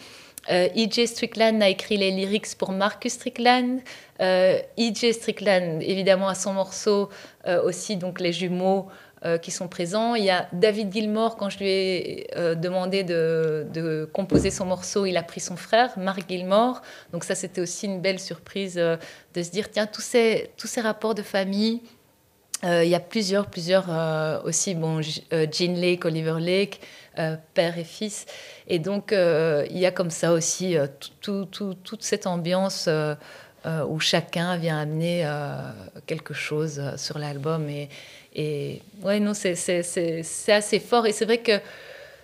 E.J. 0.48 1.08
Strickland 1.08 1.60
a 1.64 1.70
écrit 1.70 1.98
les 1.98 2.12
lyrics 2.12 2.56
pour 2.56 2.72
Marcus 2.72 3.14
Strickland. 3.14 3.80
E.J. 4.22 5.14
Strickland, 5.14 5.82
évidemment, 5.82 6.28
a 6.28 6.36
son 6.36 6.54
morceau 6.54 7.10
aussi, 7.64 7.98
donc 7.98 8.20
les 8.20 8.32
jumeaux, 8.32 8.88
euh, 9.24 9.38
qui 9.38 9.50
sont 9.50 9.70
présents. 9.70 10.14
Il 10.14 10.26
y 10.26 10.30
a 10.30 10.48
David 10.52 10.92
Gilmour, 10.92 11.38
quand 11.38 11.50
je 11.50 11.60
lui 11.60 11.70
ai 11.70 12.28
euh, 12.36 12.54
demandé 12.54 13.04
de, 13.04 14.08
composer 14.14 14.52
son 14.52 14.66
morceau, 14.66 15.06
il 15.06 15.16
a 15.16 15.24
pris 15.24 15.40
son 15.40 15.56
frère, 15.56 15.98
Marc 15.98 16.30
Gilmour. 16.30 16.82
Donc 17.14 17.24
ça, 17.24 17.34
c'était 17.34 17.62
aussi 17.62 17.86
une 17.86 18.02
belle 18.02 18.20
surprise 18.20 18.76
euh, 18.78 18.98
de 19.34 19.42
se 19.42 19.50
dire, 19.52 19.72
tiens, 19.72 19.88
tous 19.88 20.02
ces, 20.02 20.52
tous 20.58 20.68
ces 20.68 20.82
rapports 20.82 21.16
de 21.16 21.22
famille, 21.22 21.82
il 22.64 22.88
y 22.88 22.96
a 22.96 23.00
plusieurs, 23.00 23.48
plusieurs 23.48 23.90
aussi, 24.44 24.74
bon, 24.74 25.00
Jean 25.02 25.76
Lake, 25.76 26.04
Oliver 26.04 26.38
Lake, 26.40 26.82
père 27.54 27.78
et 27.78 27.84
fils. 27.84 28.26
Et 28.68 28.80
donc, 28.80 29.12
il 29.12 29.78
y 29.78 29.86
a 29.86 29.92
comme 29.92 30.10
ça 30.10 30.32
aussi 30.32 30.76
toute 31.22 32.02
cette 32.02 32.26
ambiance 32.26 32.90
où 33.88 34.00
chacun 34.00 34.58
vient 34.58 34.80
amener 34.80 35.30
quelque 36.08 36.34
chose 36.34 36.82
sur 36.98 37.20
l'album. 37.20 37.70
Et, 37.70 37.88
et 38.36 38.82
ouais, 39.02 39.20
non, 39.20 39.34
c'est 39.34 39.54
assez 40.50 40.80
fort. 40.80 41.08
Et 41.08 41.12
c'est 41.14 41.26
vrai 41.26 41.38
que, 41.38 41.60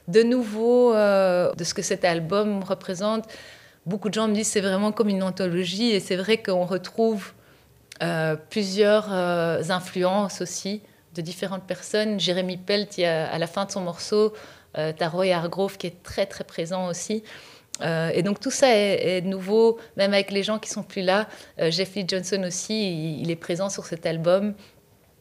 de 0.08 0.24
nouveau, 0.24 0.94
euh, 0.94 1.54
de 1.54 1.64
ce 1.64 1.74
que 1.74 1.82
cet 1.82 2.04
album 2.04 2.64
représente, 2.64 3.26
beaucoup 3.86 4.10
de 4.10 4.14
gens 4.14 4.28
me 4.28 4.34
disent 4.34 4.48
c'est 4.48 4.62
vraiment 4.62 4.92
comme 4.92 5.10
une 5.10 5.24
anthologie. 5.24 5.92
Et 5.92 6.00
c'est 6.00 6.18
vrai 6.18 6.38
qu'on 6.38 6.66
retrouve 6.66 7.32
euh, 8.02 8.36
plusieurs 8.50 9.14
euh, 9.14 9.62
influences 9.70 10.42
aussi 10.42 10.82
de 11.14 11.22
différentes 11.22 11.64
personnes. 11.64 12.20
Jérémy 12.20 12.58
Pelt, 12.58 12.98
à 13.00 13.38
la 13.38 13.48
fin 13.48 13.66
de 13.66 13.72
son 13.72 13.82
morceau, 13.82 14.34
euh, 14.78 14.94
Roy 15.02 15.28
Hargrove 15.34 15.78
qui 15.78 15.88
est 15.88 16.04
très 16.04 16.26
très 16.26 16.44
présent 16.44 16.88
aussi. 16.88 17.24
et 17.82 18.22
donc 18.22 18.40
tout 18.40 18.52
ça 18.52 18.68
est, 18.70 19.22
nouveau, 19.22 19.80
même 19.98 20.14
avec 20.14 20.32
les 20.32 20.44
gens 20.44 20.60
qui 20.60 20.70
sont 20.70 20.84
plus 20.84 21.02
là. 21.02 21.28
Jeff 21.58 21.96
Lee 21.96 22.06
Johnson 22.08 22.44
aussi, 22.46 23.20
il, 23.20 23.32
est 23.32 23.36
présent 23.36 23.70
sur 23.70 23.86
cet 23.86 24.06
album. 24.06 24.54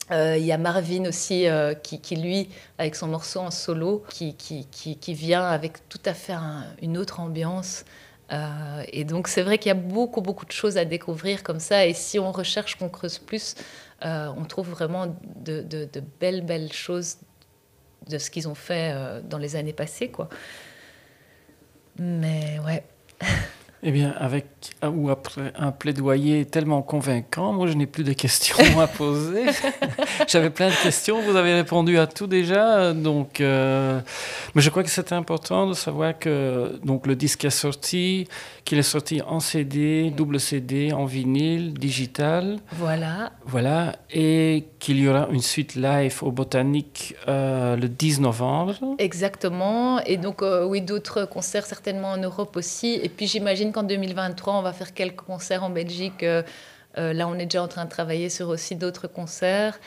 Il 0.09 0.43
y 0.43 0.51
a 0.51 0.57
Marvin 0.57 1.05
aussi, 1.05 1.45
qui, 1.83 2.15
lui, 2.17 2.49
avec 2.77 2.95
son 2.95 3.07
morceau 3.07 3.39
en 3.39 3.51
solo, 3.51 4.03
qui, 4.09 4.35
qui, 4.35 4.65
qui 4.67 5.13
vient 5.13 5.45
avec 5.45 5.87
tout 5.87 6.01
à 6.05 6.13
fait 6.13 6.35
une 6.81 6.97
autre 6.97 7.21
ambiance. 7.21 7.85
Euh, 8.31 8.83
et 8.91 9.03
donc 9.03 9.27
c'est 9.27 9.41
vrai 9.41 9.57
qu'il 9.57 9.69
y 9.69 9.71
a 9.71 9.79
beaucoup, 9.79 10.21
beaucoup 10.21 10.45
de 10.45 10.51
choses 10.51 10.77
à 10.77 10.85
découvrir 10.85 11.43
comme 11.43 11.59
ça. 11.59 11.85
Et 11.85 11.93
si 11.93 12.19
on 12.19 12.31
recherche, 12.31 12.75
qu'on 12.75 12.89
creuse 12.89 13.19
plus, 13.19 13.55
euh, 14.05 14.31
on 14.37 14.45
trouve 14.45 14.69
vraiment 14.69 15.07
de, 15.35 15.61
de, 15.61 15.87
belles, 16.19 16.45
belles 16.45 16.71
choses 16.71 17.17
de 18.09 18.17
ce 18.17 18.31
qu'ils 18.31 18.47
ont 18.47 18.55
fait 18.55 18.93
euh, 18.93 19.21
dans 19.21 19.37
les 19.37 19.55
années 19.55 19.73
passées. 19.73 20.09
Quoi. 20.09 20.29
Mais 21.99 22.59
ouais. 22.65 22.83
Eh 23.83 23.91
bien, 23.91 24.13
avec 24.19 24.45
ou 24.83 25.09
après 25.09 25.53
un 25.57 25.71
plaidoyer 25.71 26.45
tellement 26.45 26.83
convaincant, 26.83 27.51
moi 27.51 27.65
je 27.65 27.73
n'ai 27.73 27.87
plus 27.87 28.03
de 28.03 28.13
questions 28.13 28.79
à 28.79 28.85
poser. 28.85 29.45
J'avais 30.27 30.51
plein 30.51 30.69
de 30.69 30.83
questions, 30.83 31.19
vous 31.23 31.35
avez 31.35 31.55
répondu 31.55 31.97
à 31.97 32.05
tout 32.05 32.27
déjà. 32.27 32.93
Donc, 32.93 33.41
euh, 33.41 33.99
mais 34.53 34.61
je 34.61 34.69
crois 34.69 34.83
que 34.83 34.89
c'est 34.89 35.11
important 35.13 35.65
de 35.65 35.73
savoir 35.73 36.19
que 36.19 36.79
donc 36.83 37.07
le 37.07 37.15
disque 37.15 37.43
est 37.45 37.49
sorti, 37.49 38.27
qu'il 38.65 38.77
est 38.77 38.83
sorti 38.83 39.21
en 39.21 39.39
CD, 39.39 40.11
double 40.11 40.39
CD, 40.39 40.93
en 40.93 41.05
vinyle, 41.05 41.73
digital. 41.73 42.57
Voilà. 42.71 43.31
Voilà, 43.45 43.95
et 44.11 44.65
qu'il 44.79 44.99
y 44.99 45.07
aura 45.07 45.27
une 45.31 45.41
suite 45.41 45.75
live 45.75 46.23
au 46.23 46.31
Botanique 46.31 47.15
euh, 47.27 47.75
le 47.75 47.89
10 47.89 48.21
novembre. 48.21 48.75
Exactement, 48.97 49.99
et 50.01 50.17
donc 50.17 50.41
euh, 50.41 50.65
oui, 50.65 50.81
d'autres 50.81 51.25
concerts 51.25 51.65
certainement 51.65 52.11
en 52.11 52.17
Europe 52.17 52.55
aussi. 52.55 52.99
Et 53.01 53.09
puis 53.09 53.27
j'imagine 53.27 53.71
qu'en 53.71 53.83
2023, 53.83 54.53
on 54.53 54.61
va 54.61 54.73
faire 54.73 54.93
quelques 54.93 55.21
concerts 55.21 55.63
en 55.63 55.69
Belgique. 55.69 56.23
Euh, 56.23 56.43
là, 56.95 57.27
on 57.27 57.35
est 57.35 57.45
déjà 57.45 57.63
en 57.63 57.67
train 57.67 57.85
de 57.85 57.89
travailler 57.89 58.29
sur 58.29 58.49
aussi 58.49 58.75
d'autres 58.75 59.07
concerts. 59.07 59.79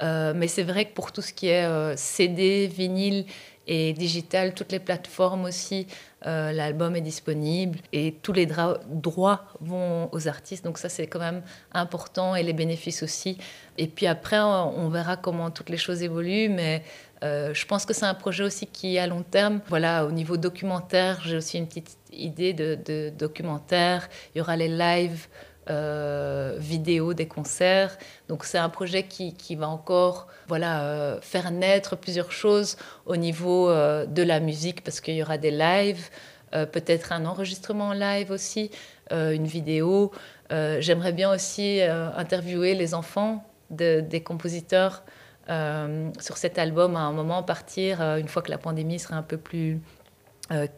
mais 0.00 0.48
c'est 0.48 0.64
vrai 0.64 0.86
que 0.86 0.94
pour 0.94 1.12
tout 1.12 1.22
ce 1.22 1.32
qui 1.32 1.48
est 1.48 1.96
CD, 1.96 2.66
vinyle, 2.66 3.24
et 3.66 3.92
digital, 3.92 4.54
toutes 4.54 4.72
les 4.72 4.78
plateformes 4.78 5.44
aussi. 5.44 5.86
Euh, 6.26 6.52
l'album 6.52 6.94
est 6.94 7.00
disponible 7.00 7.78
et 7.92 8.14
tous 8.22 8.32
les 8.32 8.46
droits 8.46 9.44
vont 9.60 10.08
aux 10.12 10.28
artistes. 10.28 10.64
Donc 10.64 10.78
ça, 10.78 10.88
c'est 10.88 11.06
quand 11.06 11.18
même 11.18 11.42
important 11.72 12.36
et 12.36 12.42
les 12.42 12.52
bénéfices 12.52 13.02
aussi. 13.02 13.38
Et 13.78 13.88
puis 13.88 14.06
après, 14.06 14.38
on 14.38 14.88
verra 14.88 15.16
comment 15.16 15.50
toutes 15.50 15.70
les 15.70 15.76
choses 15.76 16.02
évoluent, 16.02 16.48
mais 16.48 16.82
euh, 17.24 17.54
je 17.54 17.66
pense 17.66 17.86
que 17.86 17.94
c'est 17.94 18.06
un 18.06 18.14
projet 18.14 18.44
aussi 18.44 18.66
qui, 18.66 18.98
à 18.98 19.06
long 19.06 19.22
terme, 19.22 19.60
voilà, 19.68 20.04
au 20.04 20.10
niveau 20.10 20.36
documentaire, 20.36 21.20
j'ai 21.24 21.36
aussi 21.36 21.58
une 21.58 21.66
petite 21.66 21.96
idée 22.12 22.52
de 22.52 23.10
documentaire. 23.10 24.08
Il 24.34 24.38
y 24.38 24.40
aura 24.40 24.56
les 24.56 24.68
lives 24.68 25.26
euh, 25.70 26.56
vidéo 26.58 27.14
des 27.14 27.28
concerts. 27.28 27.96
Donc 28.28 28.44
c'est 28.44 28.58
un 28.58 28.68
projet 28.68 29.04
qui, 29.04 29.32
qui 29.32 29.54
va 29.54 29.68
encore 29.68 30.26
voilà, 30.48 30.82
euh, 30.82 31.20
faire 31.20 31.52
naître 31.52 31.94
plusieurs 31.94 32.32
choses 32.32 32.76
au 33.06 33.16
niveau 33.16 33.70
euh, 33.70 34.04
de 34.04 34.24
la 34.24 34.40
musique 34.40 34.82
parce 34.82 35.00
qu'il 35.00 35.14
y 35.14 35.22
aura 35.22 35.38
des 35.38 35.52
lives, 35.52 36.08
peut-être 36.50 37.12
un 37.12 37.24
enregistrement 37.24 37.94
live 37.94 38.30
aussi, 38.30 38.70
une 39.10 39.46
vidéo. 39.46 40.12
J'aimerais 40.50 41.12
bien 41.12 41.32
aussi 41.32 41.80
interviewer 41.80 42.74
les 42.74 42.92
enfants 42.92 43.42
des 43.70 44.22
compositeurs 44.22 45.02
sur 45.48 46.36
cet 46.36 46.58
album 46.58 46.94
à 46.94 47.00
un 47.00 47.12
moment, 47.12 47.42
partir 47.42 48.02
une 48.02 48.28
fois 48.28 48.42
que 48.42 48.50
la 48.50 48.58
pandémie 48.58 48.98
sera 48.98 49.16
un 49.16 49.22
peu 49.22 49.38
plus 49.38 49.80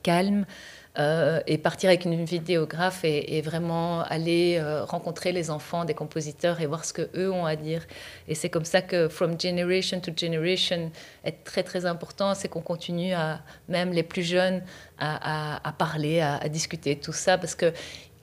calme. 0.04 0.46
Euh, 0.96 1.40
et 1.48 1.58
partir 1.58 1.88
avec 1.88 2.04
une 2.04 2.24
vidéographe 2.24 3.00
et, 3.02 3.42
vraiment 3.42 4.02
aller 4.02 4.58
euh, 4.60 4.84
rencontrer 4.84 5.32
les 5.32 5.50
enfants 5.50 5.84
des 5.84 5.94
compositeurs 5.94 6.60
et 6.60 6.66
voir 6.66 6.84
ce 6.84 6.92
que 6.92 7.10
eux 7.16 7.32
ont 7.32 7.46
à 7.46 7.56
dire. 7.56 7.84
Et 8.28 8.36
c'est 8.36 8.48
comme 8.48 8.64
ça 8.64 8.80
que 8.80 9.08
From 9.08 9.38
Generation 9.40 9.98
to 9.98 10.12
Generation 10.16 10.92
est 11.24 11.42
très 11.42 11.64
très 11.64 11.84
important, 11.84 12.34
c'est 12.36 12.46
qu'on 12.48 12.60
continue 12.60 13.12
à, 13.12 13.40
même 13.68 13.92
les 13.92 14.04
plus 14.04 14.22
jeunes, 14.22 14.62
à, 14.98 15.74
parler, 15.76 16.20
à, 16.20 16.36
à, 16.36 16.48
discuter 16.48 16.94
tout 16.94 17.12
ça, 17.12 17.38
parce 17.38 17.56
que 17.56 17.72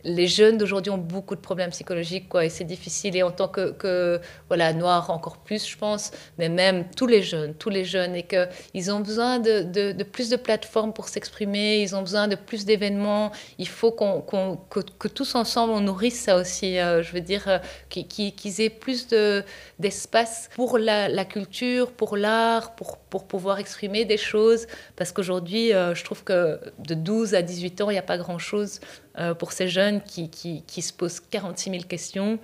les 0.04 0.28
jeunes 0.28 0.58
d'aujourd'hui 0.58 0.92
ont 0.92 0.98
beaucoup 0.98 1.36
de 1.36 1.42
problèmes 1.42 1.72
psychologiques, 1.72 2.30
quoi, 2.30 2.46
et 2.46 2.50
c'est 2.50 2.64
difficile. 2.64 3.16
Et 3.16 3.24
en 3.24 3.32
tant 3.32 3.48
que, 3.48 4.20
voilà, 4.48 4.74
noir 4.74 5.10
encore 5.10 5.38
plus, 5.38 5.68
je 5.68 5.78
pense, 5.78 6.12
mais 6.38 6.50
même 6.50 6.86
tous 6.96 7.08
les 7.08 7.22
jeunes, 7.22 7.54
tous 7.56 7.70
les 7.70 7.86
jeunes, 7.86 8.16
et 8.16 8.24
qu'ils 8.24 8.92
ont 8.92 9.00
besoin 9.00 9.40
de, 9.40 9.64
de, 9.92 10.04
plus 10.04 10.30
de 10.30 10.36
plateformes 10.36 10.94
pour 10.94 11.08
s'exprimer, 11.08 11.82
ils 11.82 11.96
ont 11.96 12.02
besoin 12.02 12.28
de 12.28 12.36
plus 12.36 12.66
d'événements. 12.66 13.32
Il 13.58 13.68
faut 13.68 13.92
qu'on, 13.92 14.22
que, 14.22 14.80
que, 14.80 15.08
tous 15.08 15.36
ensemble, 15.36 15.74
on 15.74 15.82
nourrisse 15.82 16.20
ça 16.22 16.38
aussi. 16.38 16.80
Euh, 16.80 17.04
je 17.04 17.12
veux 17.12 17.22
dire, 17.22 17.48
euh, 17.48 17.58
qu'ils, 17.90 18.62
aient 18.62 18.70
plus 18.70 19.08
de, 19.08 19.44
d'espace 19.80 20.50
pour 20.56 20.78
la, 20.78 21.10
la, 21.10 21.26
culture, 21.26 21.92
pour 21.92 22.18
l'art, 22.18 22.76
pour, 22.76 22.98
pour 23.12 23.28
pouvoir 23.28 23.60
exprimer 23.60 24.06
des 24.06 24.18
choses. 24.18 24.66
Parce 24.96 25.12
qu'aujourd'hui, 25.12 25.74
euh, 25.74 25.94
je 25.94 26.04
trouve 26.04 26.24
que 26.24 26.60
de 26.80 26.96
12 26.96 27.36
à 27.36 27.44
18 27.44 27.82
ans, 27.82 27.90
il 27.92 27.94
n'y 27.94 28.00
a 28.00 28.04
pas 28.04 28.18
grand-chose 28.18 28.80
euh, 29.20 29.36
pour 29.36 29.52
ces 29.52 29.68
jeunes 29.68 30.02
qui, 30.02 30.32
qui, 30.32 30.64
qui, 30.66 30.82
se 30.82 30.94
posent 30.94 31.20
46 31.20 31.70
000 31.70 31.84
questions. 31.84 32.40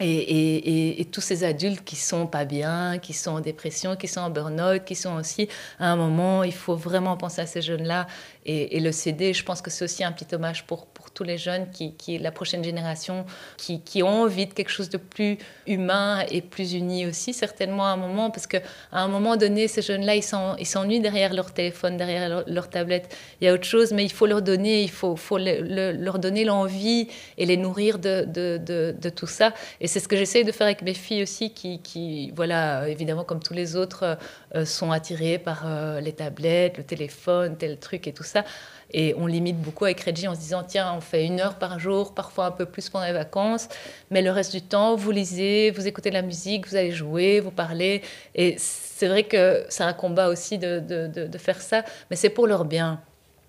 Et, 0.00 0.06
et, 0.06 1.00
et, 1.00 1.04
tous 1.04 1.20
ces 1.20 1.44
adultes 1.44 1.84
qui 1.84 1.96
sont 1.96 2.26
pas 2.26 2.44
bien, 2.44 2.98
qui 2.98 3.12
sont 3.12 3.32
en 3.32 3.40
dépression, 3.40 3.94
qui 3.94 4.08
sont 4.08 4.20
en 4.20 4.30
burn-out, 4.30 4.84
qui 4.84 4.96
sont 4.96 5.14
aussi 5.14 5.48
à 5.78 5.92
un 5.92 5.96
moment, 5.96 6.42
il 6.42 6.54
faut 6.54 6.74
vraiment 6.74 7.16
penser 7.16 7.42
à 7.42 7.46
ces 7.46 7.62
jeunes-là. 7.62 8.08
Et, 8.44 8.80
le 8.80 8.90
CD, 8.90 9.32
je 9.32 9.44
pense 9.44 9.60
que 9.60 9.70
c'est 9.70 9.84
aussi 9.84 10.02
un 10.02 10.10
petit 10.10 10.34
hommage 10.34 10.66
pour, 10.66 10.86
pour 10.86 10.91
tous 11.14 11.24
les 11.24 11.38
jeunes, 11.38 11.70
qui, 11.70 11.94
qui 11.94 12.18
la 12.18 12.30
prochaine 12.30 12.64
génération, 12.64 13.24
qui, 13.56 13.80
qui, 13.80 14.02
ont 14.02 14.22
envie 14.22 14.46
de 14.46 14.52
quelque 14.52 14.70
chose 14.70 14.88
de 14.88 14.98
plus 14.98 15.38
humain 15.66 16.24
et 16.30 16.40
plus 16.40 16.74
uni 16.74 17.06
aussi, 17.06 17.32
certainement 17.32 17.86
à 17.86 17.90
un 17.90 17.96
moment, 17.96 18.30
parce 18.30 18.46
qu'à 18.46 18.62
un 18.92 19.08
moment 19.08 19.36
donné, 19.36 19.68
ces 19.68 19.82
jeunes-là, 19.82 20.16
ils 20.16 20.66
s'ennuient 20.66 21.00
derrière 21.00 21.34
leur 21.34 21.52
téléphone, 21.52 21.96
derrière 21.96 22.44
leur, 22.46 22.68
tablette. 22.68 23.14
Il 23.40 23.44
y 23.44 23.48
a 23.48 23.52
autre 23.52 23.64
chose, 23.64 23.92
mais 23.92 24.04
il 24.04 24.12
faut 24.12 24.26
leur 24.26 24.42
donner, 24.42 24.82
il 24.82 24.90
faut, 24.90 25.16
faut 25.16 25.38
leur 25.38 26.18
donner 26.18 26.44
l'envie 26.44 27.08
et 27.36 27.46
les 27.46 27.56
nourrir 27.56 27.98
de, 27.98 28.24
de, 28.26 28.58
de, 28.92 29.10
tout 29.10 29.26
ça. 29.26 29.52
Et 29.80 29.86
c'est 29.86 30.00
ce 30.00 30.08
que 30.08 30.16
j'essaie 30.16 30.44
de 30.44 30.52
faire 30.52 30.66
avec 30.66 30.82
mes 30.82 30.94
filles 30.94 31.22
aussi, 31.22 31.50
qui, 31.50 31.80
qui, 31.80 32.32
voilà, 32.34 32.88
évidemment, 32.88 33.24
comme 33.24 33.40
tous 33.40 33.54
les 33.54 33.76
autres, 33.76 34.18
euh, 34.54 34.64
sont 34.64 34.90
attirées 34.90 35.38
par 35.38 35.64
euh, 35.66 36.00
les 36.00 36.12
tablettes, 36.12 36.78
le 36.78 36.84
téléphone, 36.84 37.56
tel 37.56 37.78
truc 37.78 38.06
et 38.06 38.12
tout 38.12 38.22
ça. 38.22 38.44
Et 38.92 39.14
on 39.16 39.26
limite 39.26 39.60
beaucoup 39.60 39.84
avec 39.84 40.00
Reggie 40.00 40.28
en 40.28 40.34
se 40.34 40.40
disant 40.40 40.62
tiens, 40.62 40.94
on 40.96 41.00
fait 41.00 41.24
une 41.24 41.40
heure 41.40 41.58
par 41.58 41.78
jour, 41.78 42.14
parfois 42.14 42.46
un 42.46 42.50
peu 42.50 42.66
plus 42.66 42.88
pendant 42.88 43.06
les 43.06 43.12
vacances, 43.12 43.68
mais 44.10 44.22
le 44.22 44.30
reste 44.30 44.52
du 44.52 44.62
temps, 44.62 44.96
vous 44.96 45.10
lisez, 45.10 45.70
vous 45.70 45.86
écoutez 45.86 46.10
de 46.10 46.14
la 46.14 46.22
musique, 46.22 46.66
vous 46.68 46.76
allez 46.76 46.92
jouer, 46.92 47.40
vous 47.40 47.50
parlez. 47.50 48.02
Et 48.34 48.56
c'est 48.58 49.08
vrai 49.08 49.24
que 49.24 49.64
c'est 49.68 49.84
un 49.84 49.92
combat 49.92 50.28
aussi 50.28 50.58
de, 50.58 50.80
de, 50.80 51.26
de, 51.26 51.38
faire 51.38 51.60
ça, 51.60 51.84
mais 52.10 52.16
c'est 52.16 52.30
pour 52.30 52.46
leur 52.46 52.64
bien. 52.64 53.00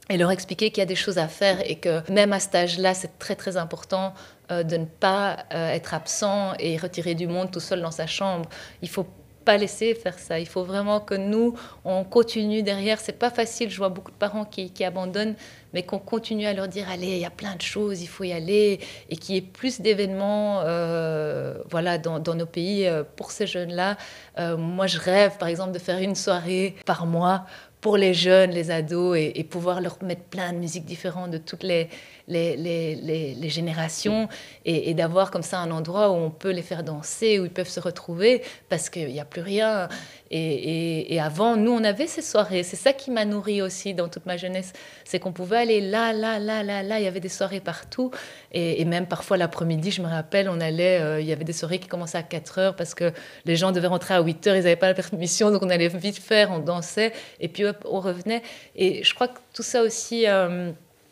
Et 0.09 0.17
leur 0.17 0.31
expliquer 0.31 0.69
qu'il 0.69 0.79
y 0.79 0.83
a 0.83 0.85
des 0.85 0.95
choses 0.95 1.17
à 1.17 1.27
faire 1.27 1.59
et 1.69 1.75
que 1.75 2.09
même 2.11 2.33
à 2.33 2.39
cet 2.39 2.55
âge-là, 2.55 2.93
c'est 2.93 3.17
très 3.19 3.35
très 3.35 3.55
important 3.55 4.13
euh, 4.51 4.63
de 4.63 4.75
ne 4.75 4.85
pas 4.85 5.45
euh, 5.53 5.69
être 5.69 5.93
absent 5.93 6.53
et 6.59 6.75
retiré 6.77 7.15
du 7.15 7.27
monde 7.27 7.51
tout 7.51 7.61
seul 7.61 7.81
dans 7.81 7.91
sa 7.91 8.05
chambre. 8.05 8.49
Il 8.81 8.89
faut 8.89 9.07
pas 9.43 9.57
laisser 9.57 9.93
faire 9.95 10.17
ça. 10.19 10.39
Il 10.39 10.47
faut 10.47 10.63
vraiment 10.63 10.99
que 10.99 11.15
nous, 11.15 11.55
on 11.85 12.03
continue 12.03 12.63
derrière. 12.63 12.99
C'est 12.99 13.19
pas 13.19 13.29
facile. 13.29 13.69
Je 13.69 13.77
vois 13.77 13.89
beaucoup 13.89 14.11
de 14.11 14.17
parents 14.17 14.45
qui, 14.45 14.71
qui 14.71 14.83
abandonnent, 14.83 15.35
mais 15.73 15.83
qu'on 15.83 15.99
continue 15.99 16.45
à 16.45 16.53
leur 16.53 16.67
dire 16.67 16.87
allez, 16.89 17.07
il 17.07 17.19
y 17.19 17.25
a 17.25 17.29
plein 17.29 17.55
de 17.55 17.61
choses, 17.61 18.01
il 18.01 18.07
faut 18.07 18.23
y 18.23 18.31
aller, 18.31 18.79
et 19.09 19.17
qu'il 19.17 19.35
y 19.35 19.37
ait 19.37 19.41
plus 19.41 19.81
d'événements, 19.81 20.61
euh, 20.61 21.55
voilà, 21.69 21.97
dans, 21.97 22.35
nos 22.35 22.45
pays 22.45 22.87
euh, 22.87 23.03
pour 23.15 23.31
ces 23.31 23.47
jeunes-là. 23.47 23.97
Euh, 24.39 24.57
moi, 24.57 24.87
je 24.87 24.99
rêve, 24.99 25.37
par 25.37 25.47
exemple, 25.47 25.71
de 25.71 25.79
faire 25.79 25.99
une 25.99 26.15
soirée 26.15 26.75
par 26.85 27.05
mois 27.05 27.45
pour 27.83 27.97
les 27.97 28.13
jeunes, 28.13 28.51
les 28.51 28.71
ados, 28.71 29.17
et, 29.17 29.43
pouvoir 29.43 29.81
leur 29.81 30.01
mettre 30.01 30.23
plein 30.23 30.53
de 30.53 30.57
musiques 30.57 30.85
différentes 30.85 31.31
de 31.31 31.37
toutes 31.37 31.63
les, 31.63 31.89
les, 32.29 32.55
les, 32.55 33.49
générations 33.49 34.29
et, 34.63 34.93
d'avoir 34.93 35.31
comme 35.31 35.43
ça 35.43 35.59
un 35.59 35.69
endroit 35.69 36.09
où 36.09 36.13
on 36.13 36.29
peut 36.29 36.51
les 36.51 36.61
faire 36.61 36.83
danser, 36.83 37.41
où 37.41 37.43
ils 37.43 37.51
peuvent 37.51 37.67
se 37.67 37.81
retrouver, 37.81 38.41
parce 38.69 38.89
qu'il 38.89 39.09
n'y 39.09 39.19
a 39.19 39.25
plus 39.25 39.41
rien. 39.41 39.89
Et, 40.31 41.19
avant, 41.19 41.57
nous, 41.57 41.71
on 41.71 41.83
avait 41.83 42.07
ces 42.07 42.21
soirées. 42.21 42.63
C'est 42.63 42.77
ça 42.77 42.91
qui 42.93 43.11
m'a 43.11 43.25
nourri 43.25 43.61
aussi 43.61 43.93
dans 43.93 44.07
toute 44.07 44.25
ma 44.25 44.37
jeunesse. 44.37 44.73
C'est 45.03 45.19
qu'on 45.19 45.31
pouvait 45.31 45.57
aller 45.57 45.81
là, 45.81 46.11
là, 46.13 46.39
là, 46.39 46.63
là, 46.63 46.81
là. 46.81 46.99
Il 46.99 47.03
y 47.03 47.07
avait 47.07 47.19
des 47.19 47.29
soirées 47.29 47.59
partout. 47.59 48.09
Et, 48.51 48.83
même 48.85 49.05
parfois 49.07 49.37
l'après-midi, 49.37 49.91
je 49.91 50.01
me 50.01 50.07
rappelle, 50.07 50.47
on 50.49 50.59
allait, 50.61 51.01
euh, 51.01 51.21
il 51.21 51.27
y 51.27 51.33
avait 51.33 51.43
des 51.43 51.53
soirées 51.53 51.79
qui 51.79 51.87
commençaient 51.87 52.17
à 52.17 52.23
4 52.23 52.59
heures 52.59 52.75
parce 52.75 52.95
que 52.95 53.11
les 53.45 53.55
gens 53.55 53.71
devaient 53.71 53.87
rentrer 53.87 54.13
à 54.13 54.21
8 54.21 54.47
heures, 54.47 54.55
ils 54.55 54.63
n'avaient 54.63 54.75
pas 54.75 54.87
la 54.87 54.93
permission, 54.93 55.51
donc 55.51 55.61
on 55.61 55.69
allait 55.69 55.89
vite 55.89 56.17
faire, 56.17 56.51
on 56.51 56.59
dansait, 56.59 57.13
et 57.39 57.47
puis 57.47 57.65
on 57.85 57.99
revenait. 57.99 58.41
Et 58.75 59.03
je 59.03 59.13
crois 59.13 59.27
que 59.27 59.39
tout 59.53 59.63
ça 59.63 59.83
aussi, 59.83 60.27
euh, 60.27 60.71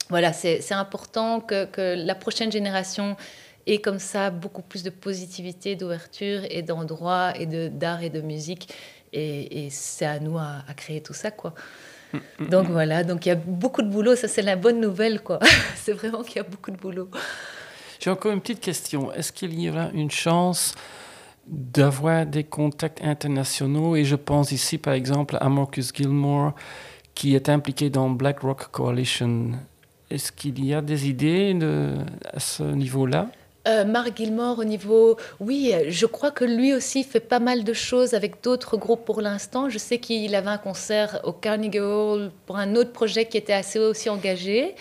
voilà, 0.10 0.34
c'est 0.34 0.74
important 0.74 1.40
que, 1.40 1.96
la 1.96 2.16
prochaine 2.16 2.52
génération 2.52 3.16
ait 3.68 3.80
comme 3.80 4.00
ça 4.00 4.32
beaucoup 4.32 4.62
plus 4.62 4.84
de 4.84 4.90
positivité, 4.90 5.76
d'ouverture 5.76 6.42
et 6.50 6.62
d'endroits 6.62 7.34
et 7.38 7.46
d'art 7.46 8.04
et 8.04 8.10
de 8.10 8.22
musique 8.22 8.74
et, 9.14 9.68
c'est 9.72 10.06
à 10.06 10.20
nous 10.20 10.38
à, 10.38 10.64
créer 10.76 11.02
tout 11.02 11.14
ça, 11.14 11.32
quoi. 11.32 11.54
Donc 12.40 12.68
voilà, 12.68 13.04
donc 13.04 13.26
il 13.26 13.30
y 13.30 13.32
a 13.32 13.36
beaucoup 13.36 13.82
de 13.82 13.90
boulot, 13.90 14.16
ça 14.16 14.28
c'est 14.28 14.42
la 14.42 14.58
bonne 14.58 14.82
nouvelle, 14.82 15.22
quoi. 15.22 15.40
c'est 15.76 15.94
vraiment 15.94 16.24
qu'il 16.24 16.38
y 16.38 16.40
a 16.40 16.44
beaucoup 16.44 16.72
de 16.72 16.78
boulot. 16.78 17.10
J'ai 18.00 18.10
encore 18.10 18.32
une 18.32 18.42
petite 18.42 18.60
question. 18.60 19.14
Est-ce 19.14 19.32
qu'il 19.32 19.58
y 19.60 19.70
aura 19.70 19.90
une 19.94 20.12
chance 20.12 20.76
d'avoir 21.48 22.26
des 22.26 22.44
contacts 22.44 23.04
internationaux 23.04 23.96
Et 23.96 24.06
je 24.06 24.16
pense 24.16 24.52
ici, 24.52 24.78
par 24.78 24.94
exemple, 24.94 25.38
à 25.40 25.50
Marcus 25.50 25.92
Gilmore, 25.94 26.54
qui 27.16 27.36
est 27.36 27.50
impliqué 27.50 27.90
dans 27.90 28.10
Black 28.10 28.40
Rock 28.40 28.70
Coalition. 28.72 29.52
Est-ce 30.10 30.32
qu'il 30.32 30.64
y 30.64 30.74
a 30.74 30.82
des 30.82 31.10
idées 31.10 31.58
à 32.34 32.40
ce 32.40 32.64
niveau-là? 32.64 33.30
Euh, 33.68 33.86
Marc 33.86 34.18
Gilmore, 34.18 34.58
au 34.60 34.64
niveau. 34.64 35.18
Oui, 35.40 35.72
je 35.88 36.06
crois 36.08 36.32
que 36.32 36.44
lui 36.44 36.74
aussi 36.74 37.04
fait 37.04 37.20
pas 37.20 37.40
mal 37.40 37.64
de 37.64 37.74
choses 37.74 38.16
avec 38.16 38.42
d'autres 38.44 38.76
groupes 38.76 39.06
pour 39.06 39.22
l'instant. 39.22 39.70
Je 39.70 39.78
sais 39.78 40.00
qu'il 40.00 40.34
avait 40.34 40.50
un 40.50 40.58
concert 40.58 41.20
au 41.24 41.32
Carnegie 41.32 41.80
Hall 41.80 42.32
pour 42.48 42.58
un 42.58 42.76
autre 42.76 42.92
projet 42.92 43.26
qui 43.26 43.38
était 43.38 43.54
assez 43.54 43.78
aussi 43.78 44.10
engagé. 44.10 44.76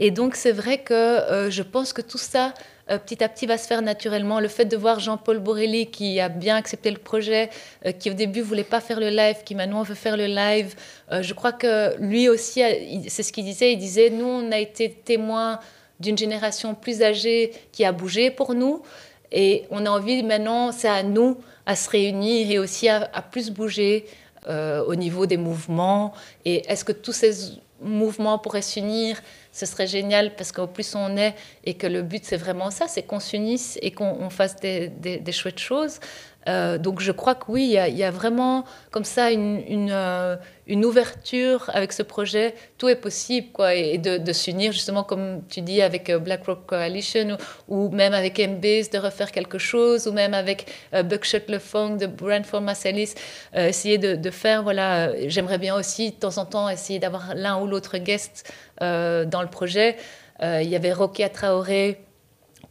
Et 0.00 0.10
donc, 0.10 0.34
c'est 0.34 0.52
vrai 0.52 0.78
que 0.78 0.94
euh, 0.94 1.50
je 1.50 1.62
pense 1.62 1.92
que 1.92 2.02
tout 2.02 2.18
ça, 2.18 2.52
euh, 2.90 2.98
petit 2.98 3.22
à 3.24 3.28
petit, 3.28 3.46
va 3.46 3.58
se 3.58 3.66
faire 3.66 3.82
naturellement. 3.82 4.40
Le 4.40 4.48
fait 4.48 4.64
de 4.64 4.76
voir 4.76 5.00
Jean-Paul 5.00 5.38
Borelli, 5.38 5.90
qui 5.90 6.20
a 6.20 6.28
bien 6.28 6.56
accepté 6.56 6.90
le 6.90 6.98
projet, 6.98 7.50
qui 7.98 8.10
au 8.10 8.14
début 8.14 8.40
voulait 8.40 8.64
pas 8.64 8.80
faire 8.80 9.00
le 9.00 9.10
live, 9.10 9.36
qui 9.44 9.54
maintenant 9.54 9.82
veut 9.82 9.94
faire 9.94 10.16
le 10.16 10.26
live, 10.26 10.74
je 11.10 11.32
crois 11.34 11.52
que 11.52 11.96
lui 11.98 12.28
aussi, 12.28 12.62
c'est 13.08 13.22
ce 13.22 13.32
qu'il 13.32 13.44
disait. 13.44 13.72
Il 13.72 13.78
disait 13.78 14.10
Nous, 14.10 14.26
on 14.26 14.52
a 14.52 14.58
été 14.58 14.90
témoins 14.90 15.60
d'une 16.00 16.18
génération 16.18 16.74
plus 16.74 17.02
âgée 17.02 17.52
qui 17.72 17.84
a 17.84 17.92
bougé 17.92 18.30
pour 18.30 18.54
nous. 18.54 18.82
Et 19.32 19.64
on 19.70 19.84
a 19.86 19.90
envie 19.90 20.22
maintenant, 20.22 20.72
c'est 20.72 20.88
à 20.88 21.02
nous 21.02 21.38
à 21.66 21.76
se 21.76 21.88
réunir 21.90 22.50
et 22.50 22.58
aussi 22.58 22.88
à, 22.88 23.08
plus 23.30 23.50
bouger 23.50 24.06
euh, 24.48 24.84
au 24.84 24.94
niveau 24.94 25.26
des 25.26 25.36
mouvements. 25.36 26.12
Et 26.44 26.62
est-ce 26.70 26.84
que 26.84 26.92
tous 26.92 27.12
ces 27.12 27.32
mouvements 27.80 28.38
pourraient 28.38 28.62
s'unir 28.62 29.20
Ce 29.54 29.66
serait 29.66 29.86
génial 29.86 30.34
parce 30.34 30.50
qu'au 30.50 30.66
plus 30.66 30.96
on 30.96 31.16
est 31.16 31.36
et 31.62 31.74
que 31.74 31.86
le 31.86 32.02
but 32.02 32.24
c'est 32.24 32.36
vraiment 32.36 32.72
ça, 32.72 32.88
c'est 32.88 33.04
qu'on 33.04 33.20
s'unisse 33.20 33.78
et 33.82 33.92
qu'on 33.92 34.28
fasse 34.28 34.56
des, 34.56 34.88
des, 34.88 35.32
chouettes 35.32 35.60
choses. 35.60 36.00
Euh, 36.48 36.78
donc 36.78 37.00
je 37.00 37.12
crois 37.12 37.34
que 37.34 37.44
oui, 37.48 37.76
il 37.88 37.96
y, 37.96 38.02
a 38.02 38.10
vraiment 38.10 38.64
comme 38.90 39.04
ça 39.04 39.28
euh, 39.28 40.36
une, 40.66 40.84
ouverture 40.84 41.70
avec 41.72 41.92
ce 41.92 42.02
projet. 42.02 42.54
Tout 42.78 42.88
est 42.88 42.96
possible, 42.96 43.48
quoi, 43.52 43.74
et, 43.74 43.98
de, 43.98 44.32
s'unir 44.32 44.72
justement, 44.72 45.04
comme 45.04 45.42
tu 45.48 45.60
dis, 45.60 45.80
avec 45.80 46.10
euh, 46.10 46.18
Black 46.18 46.44
Rock 46.46 46.66
Coalition 46.66 47.36
ou, 47.68 47.88
même 47.90 48.12
avec 48.12 48.38
Mbase 48.38 48.90
de 48.90 48.98
refaire 48.98 49.32
quelque 49.32 49.58
chose, 49.58 50.06
ou 50.06 50.12
même 50.12 50.34
avec 50.34 50.66
Buckshot 50.92 51.38
Le 51.48 51.58
Fong 51.58 51.96
de 51.96 52.06
Brandford 52.06 52.60
Marsalis, 52.60 53.14
essayer 53.54 53.98
de, 53.98 54.30
faire, 54.30 54.62
voilà, 54.62 55.12
j'aimerais 55.28 55.58
bien 55.58 55.74
aussi 55.74 56.10
de 56.10 56.16
temps 56.16 56.38
en 56.38 56.44
temps 56.44 56.68
essayer 56.68 56.98
d'avoir 56.98 57.34
l'un 57.34 57.60
ou 57.60 57.66
l'autre 57.66 57.98
guest 57.98 58.52
dans 58.80 59.42
le 59.42 59.48
projet. 59.48 59.96
Il 60.42 60.68
y 60.68 60.76
avait 60.76 60.92
Rocky 60.92 61.28
Traoré 61.30 62.04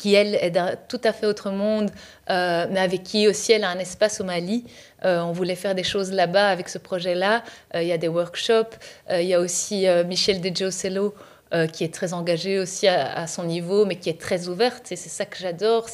qui 0.04 0.16
elle 0.16 0.36
est 0.36 0.52
d'un 0.52 0.76
tout 0.90 1.00
à 1.06 1.14
fait 1.14 1.26
autre 1.26 1.50
monde, 1.50 1.90
euh, 2.30 2.66
mais 2.70 2.82
avec 2.82 3.04
qui 3.04 3.30
aussi 3.30 3.54
elle 3.54 3.64
a 3.64 3.70
un 3.70 3.80
espace 3.80 4.20
au 4.20 4.26
Mali. 4.26 4.66
Euh, 5.06 5.22
on 5.22 5.32
voulait 5.32 5.56
faire 5.56 5.76
des 5.76 5.86
choses 5.86 6.12
là-bas 6.12 6.50
avec 6.50 6.68
ce 6.68 6.78
projet-là. 6.78 7.42
Euh, 7.74 7.82
il 7.82 7.88
y 7.88 7.94
a 7.94 7.98
des 7.98 8.10
workshops. 8.10 8.76
il 9.10 9.24
y 9.24 9.34
a 9.34 9.40
aussi 9.40 9.88
Michel 10.06 10.42
De 10.42 10.54
Giocello 10.54 11.16
euh, 11.54 11.68
qui 11.68 11.84
est 11.84 11.94
très 11.94 12.14
engagée 12.14 12.58
aussi 12.58 12.88
à, 12.88 13.28
son 13.28 13.44
niveau, 13.44 13.86
mais 13.86 13.98
qui 13.98 14.10
est 14.10 14.20
très 14.20 14.48
ouverte. 14.48 14.86
C'est 14.86 14.96
ça 14.96 15.24
que 15.24 15.38
j'adore. 15.38 15.88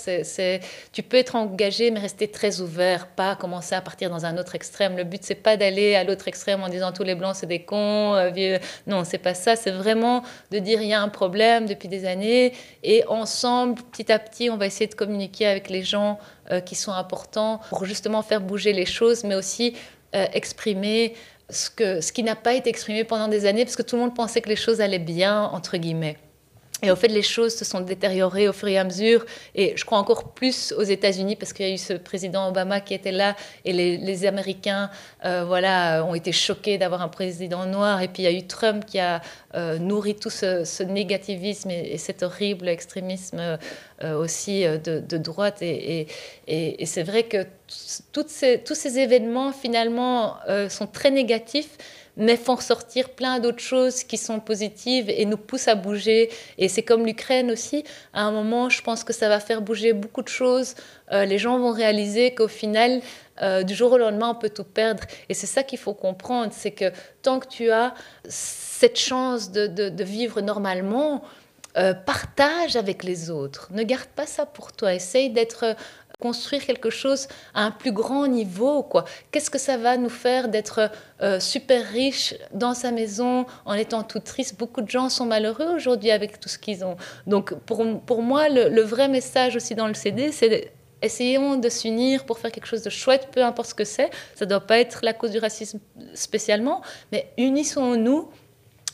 Tu 0.93 1.03
peux 1.03 1.17
être 1.17 1.35
engagé, 1.35 1.91
mais 1.91 1.99
rester 1.99 2.29
très 2.29 2.61
ouvert, 2.61 3.07
pas 3.07 3.35
commencer 3.35 3.75
à 3.75 3.81
partir 3.81 4.09
dans 4.09 4.25
un 4.25 4.37
autre 4.37 4.55
extrême. 4.55 4.95
Le 4.95 5.03
but, 5.03 5.21
c'est 5.21 5.35
pas 5.35 5.57
d'aller 5.57 5.95
à 5.95 6.05
l'autre 6.05 6.29
extrême 6.29 6.63
en 6.63 6.69
disant 6.69 6.93
tous 6.93 7.03
les 7.03 7.13
blancs, 7.13 7.35
c'est 7.35 7.45
des 7.45 7.63
cons. 7.63 8.15
Euh, 8.15 8.57
non, 8.87 9.03
c'est 9.03 9.17
pas 9.17 9.33
ça. 9.33 9.57
C'est 9.57 9.71
vraiment 9.71 10.23
de 10.49 10.59
dire 10.59 10.81
il 10.81 10.87
y 10.87 10.93
a 10.93 11.01
un 11.01 11.09
problème 11.09 11.65
depuis 11.65 11.89
des 11.89 12.05
années. 12.05 12.53
Et 12.83 13.03
ensemble, 13.07 13.81
petit 13.91 14.13
à 14.13 14.17
petit, 14.17 14.49
on 14.49 14.55
va 14.55 14.65
essayer 14.65 14.87
de 14.87 14.95
communiquer 14.95 15.45
avec 15.45 15.69
les 15.69 15.83
gens 15.83 16.19
euh, 16.51 16.61
qui 16.61 16.75
sont 16.75 16.93
importants 16.93 17.59
pour 17.67 17.83
justement 17.83 18.21
faire 18.21 18.39
bouger 18.39 18.71
les 18.71 18.85
choses, 18.85 19.25
mais 19.25 19.35
aussi 19.35 19.75
exprimer 20.11 21.13
ce, 21.49 21.69
que, 21.69 22.01
ce 22.01 22.11
qui 22.11 22.23
n'a 22.23 22.35
pas 22.35 22.53
été 22.53 22.69
exprimé 22.69 23.03
pendant 23.03 23.27
des 23.27 23.45
années, 23.45 23.65
parce 23.65 23.75
que 23.75 23.81
tout 23.81 23.95
le 23.95 24.01
monde 24.01 24.15
pensait 24.15 24.41
que 24.41 24.49
les 24.49 24.55
choses 24.55 24.81
allaient 24.81 24.99
bien, 24.99 25.43
entre 25.43 25.77
guillemets. 25.77 26.17
Et 26.81 26.91
au 26.91 26.95
fait, 26.95 27.09
les 27.09 27.21
choses 27.21 27.55
se 27.55 27.65
sont 27.65 27.81
détériorées 27.81 28.47
au 28.47 28.53
fur 28.53 28.69
et 28.69 28.77
à 28.77 28.83
mesure. 28.83 29.25
Et 29.53 29.73
je 29.75 29.83
crois 29.83 29.97
encore 29.97 30.31
plus 30.31 30.73
aux 30.77 30.83
États-Unis 30.83 31.35
parce 31.35 31.51
qu'il 31.51 31.67
y 31.67 31.71
a 31.71 31.73
eu 31.73 31.77
ce 31.77 31.93
président 31.93 32.47
Obama 32.47 32.79
qui 32.79 32.93
était 32.93 33.11
là 33.11 33.35
et 33.65 33.73
les, 33.73 34.25
Américains 34.25 34.89
euh, 35.25 35.43
voilà, 35.45 36.03
ont 36.05 36.15
été 36.15 36.31
choqués 36.31 36.77
d'avoir 36.77 37.01
un 37.01 37.07
président 37.07 37.65
noir. 37.65 38.01
Et 38.01 38.07
puis 38.07 38.23
il 38.23 38.25
y 38.25 38.33
a 38.33 38.37
eu 38.37 38.47
Trump 38.47 38.85
qui 38.85 38.99
a 38.99 39.21
euh, 39.55 39.77
nourri 39.77 40.15
tout 40.15 40.29
ce, 40.29 40.83
négativisme 40.83 41.69
et, 41.71 41.97
cet 41.97 42.23
horrible 42.23 42.67
extrémisme 42.67 43.57
euh, 44.03 44.17
aussi 44.17 44.63
de, 44.63 45.17
droite. 45.17 45.61
Et, 45.61 46.07
c'est 46.85 47.03
vrai 47.03 47.23
que 47.23 47.45
tous 48.13 48.27
ces 48.27 48.99
événements 48.99 49.51
finalement 49.51 50.37
sont 50.69 50.87
très 50.87 51.11
négatifs 51.11 51.77
mais 52.19 52.35
font 52.35 52.55
ressortir 52.55 53.09
plein 53.09 53.39
d'autres 53.39 53.63
choses 53.63 54.03
qui 54.03 54.17
sont 54.17 54.39
positives 54.39 55.09
et 55.09 55.25
nous 55.25 55.37
poussent 55.37 55.69
à 55.69 55.75
bouger. 55.75 56.29
Et 56.57 56.67
c'est 56.67 56.83
comme 56.83 57.05
l'Ukraine 57.05 57.49
aussi. 57.49 57.83
À 58.13 58.23
un 58.23 58.31
moment, 58.31 58.69
je 58.69 58.81
pense 58.81 59.03
que 59.03 59.13
ça 59.13 59.29
va 59.29 59.39
faire 59.39 59.61
bouger 59.61 59.93
beaucoup 59.93 60.21
de 60.21 60.27
choses. 60.27 60.75
Euh, 61.11 61.25
les 61.25 61.39
gens 61.39 61.57
vont 61.57 61.71
réaliser 61.71 62.35
qu'au 62.35 62.49
final, 62.49 63.01
euh, 63.41 63.63
du 63.63 63.73
jour 63.73 63.93
au 63.93 63.97
lendemain, 63.97 64.29
on 64.31 64.35
peut 64.35 64.49
tout 64.49 64.65
perdre. 64.65 65.03
Et 65.29 65.33
c'est 65.33 65.47
ça 65.47 65.63
qu'il 65.63 65.79
faut 65.79 65.93
comprendre, 65.93 66.51
c'est 66.51 66.71
que 66.71 66.91
tant 67.21 67.39
que 67.39 67.47
tu 67.47 67.71
as 67.71 67.93
cette 68.27 68.99
chance 68.99 69.51
de, 69.51 69.67
de, 69.67 70.03
vivre 70.03 70.41
normalement, 70.41 71.23
euh, 71.77 71.93
partage 71.93 72.75
avec 72.75 73.03
les 73.03 73.29
autres. 73.29 73.69
Ne 73.71 73.83
garde 73.83 74.09
pas 74.15 74.25
ça 74.25 74.45
pour 74.45 74.73
toi. 74.73 74.93
Essaye 74.93 75.29
d'être 75.29 75.75
construire 76.19 76.65
quelque 76.65 76.89
chose 76.89 77.27
à 77.53 77.63
un 77.63 77.71
plus 77.71 77.91
grand 77.91 78.27
niveau. 78.27 78.83
quoi. 78.83 79.05
Qu'est-ce 79.31 79.49
que 79.49 79.57
ça 79.57 79.77
va 79.77 79.97
nous 79.97 80.09
faire 80.09 80.49
d'être 80.49 80.91
euh, 81.21 81.39
super 81.39 81.85
riche 81.87 82.35
dans 82.53 82.73
sa 82.73 82.91
maison 82.91 83.45
en 83.65 83.73
étant 83.73 84.03
tout 84.03 84.19
triste 84.19 84.59
Beaucoup 84.59 84.81
de 84.81 84.89
gens 84.89 85.09
sont 85.09 85.25
malheureux 85.25 85.73
aujourd'hui 85.75 86.11
avec 86.11 86.39
tout 86.39 86.49
ce 86.49 86.59
qu'ils 86.59 86.83
ont. 86.83 86.97
Donc 87.25 87.53
pour, 87.65 87.85
pour 88.05 88.21
moi, 88.21 88.49
le, 88.49 88.81
vrai 88.81 89.07
message 89.07 89.55
aussi 89.55 89.75
dans 89.75 89.87
le 89.87 89.93
CD, 89.93 90.31
c'est 90.31 90.71
essayons 91.01 91.55
de 91.55 91.69
s'unir 91.69 92.25
pour 92.25 92.39
faire 92.39 92.51
quelque 92.51 92.67
chose 92.67 92.83
de 92.83 92.89
chouette, 92.89 93.29
peu 93.31 93.43
importe 93.43 93.69
ce 93.69 93.75
que 93.75 93.85
c'est. 93.85 94.09
Ça 94.35 94.45
ne 94.45 94.49
doit 94.49 94.59
pas 94.59 94.79
être 94.79 94.99
la 95.03 95.13
cause 95.13 95.31
du 95.31 95.39
racisme 95.39 95.79
spécialement, 96.13 96.81
mais 97.11 97.31
unissons-nous 97.37 98.29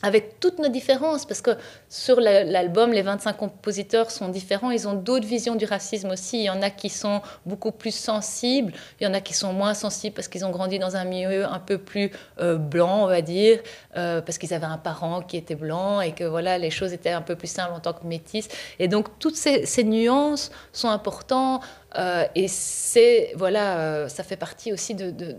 avec 0.05 0.39
toutes 0.39 0.59
nos 0.59 0.67
différences, 0.67 1.25
parce 1.25 1.41
que 1.41 1.57
sur 1.89 2.21
l'album, 2.21 2.91
les 2.91 3.01
25 3.01 3.35
compositeurs 3.35 4.11
sont 4.11 4.29
différents, 4.29 4.69
ils 4.69 4.87
ont 4.87 4.93
d'autres 4.93 5.25
visions 5.25 5.55
du 5.55 5.65
racisme 5.65 6.11
aussi. 6.11 6.37
Il 6.37 6.43
y 6.43 6.49
en 6.51 6.61
a 6.61 6.69
qui 6.69 6.89
sont 6.89 7.23
beaucoup 7.47 7.71
plus 7.71 7.95
sensibles, 7.95 8.71
il 9.01 9.05
y 9.05 9.07
en 9.07 9.15
a 9.15 9.19
qui 9.19 9.33
sont 9.33 9.51
moins 9.51 9.73
sensibles 9.73 10.13
parce 10.13 10.27
qu'ils 10.27 10.45
ont 10.45 10.51
grandi 10.51 10.77
dans 10.77 10.95
un 10.95 11.05
milieu 11.05 11.45
un 11.47 11.57
peu 11.57 11.79
plus 11.79 12.11
euh, 12.39 12.55
blanc, 12.55 13.05
on 13.05 13.07
va 13.07 13.23
dire, 13.23 13.61
euh, 13.97 14.21
parce 14.21 14.37
qu'ils 14.37 14.53
avaient 14.53 14.67
un 14.67 14.77
parent 14.77 15.23
qui 15.23 15.37
était 15.37 15.55
blanc 15.55 16.01
et 16.01 16.11
que 16.11 16.23
voilà, 16.23 16.59
les 16.59 16.69
choses 16.69 16.93
étaient 16.93 17.09
un 17.09 17.23
peu 17.23 17.35
plus 17.35 17.49
simples 17.49 17.73
en 17.73 17.79
tant 17.79 17.93
que 17.93 18.05
métis. 18.05 18.47
Et 18.77 18.87
donc 18.87 19.17
toutes 19.17 19.35
ces, 19.35 19.83
nuances 19.83 20.51
sont 20.71 20.89
importantes 20.89 21.63
euh, 21.97 22.25
et 22.35 22.47
c'est 22.47 23.33
voilà, 23.35 24.07
ça 24.07 24.23
fait 24.23 24.37
partie 24.37 24.71
aussi 24.71 24.93
de 24.93 25.35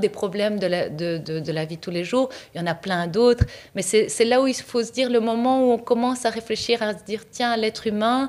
des 0.00 0.08
problèmes 0.08 0.58
de 0.58 0.66
la, 0.66 0.88
de, 0.88 1.18
de, 1.18 1.66
vie 1.66 1.78
tous 1.78 1.90
les 1.90 2.04
jours. 2.04 2.28
Il 2.54 2.58
y 2.58 2.60
en 2.60 2.66
a 2.66 2.74
plein 2.74 3.06
d'autres. 3.06 3.44
Mais 3.74 3.82
c'est 3.82 4.24
là 4.24 4.40
où 4.40 4.46
il 4.46 4.54
faut 4.54 4.82
se 4.82 4.92
dire 4.92 5.10
le 5.10 5.20
moment 5.20 5.66
où 5.66 5.72
on 5.72 5.78
commence 5.78 6.24
à 6.24 6.30
réfléchir, 6.30 6.82
à 6.82 6.96
se 6.96 7.04
dire 7.04 7.22
tiens, 7.30 7.56
l'être 7.56 7.86
humain, 7.86 8.28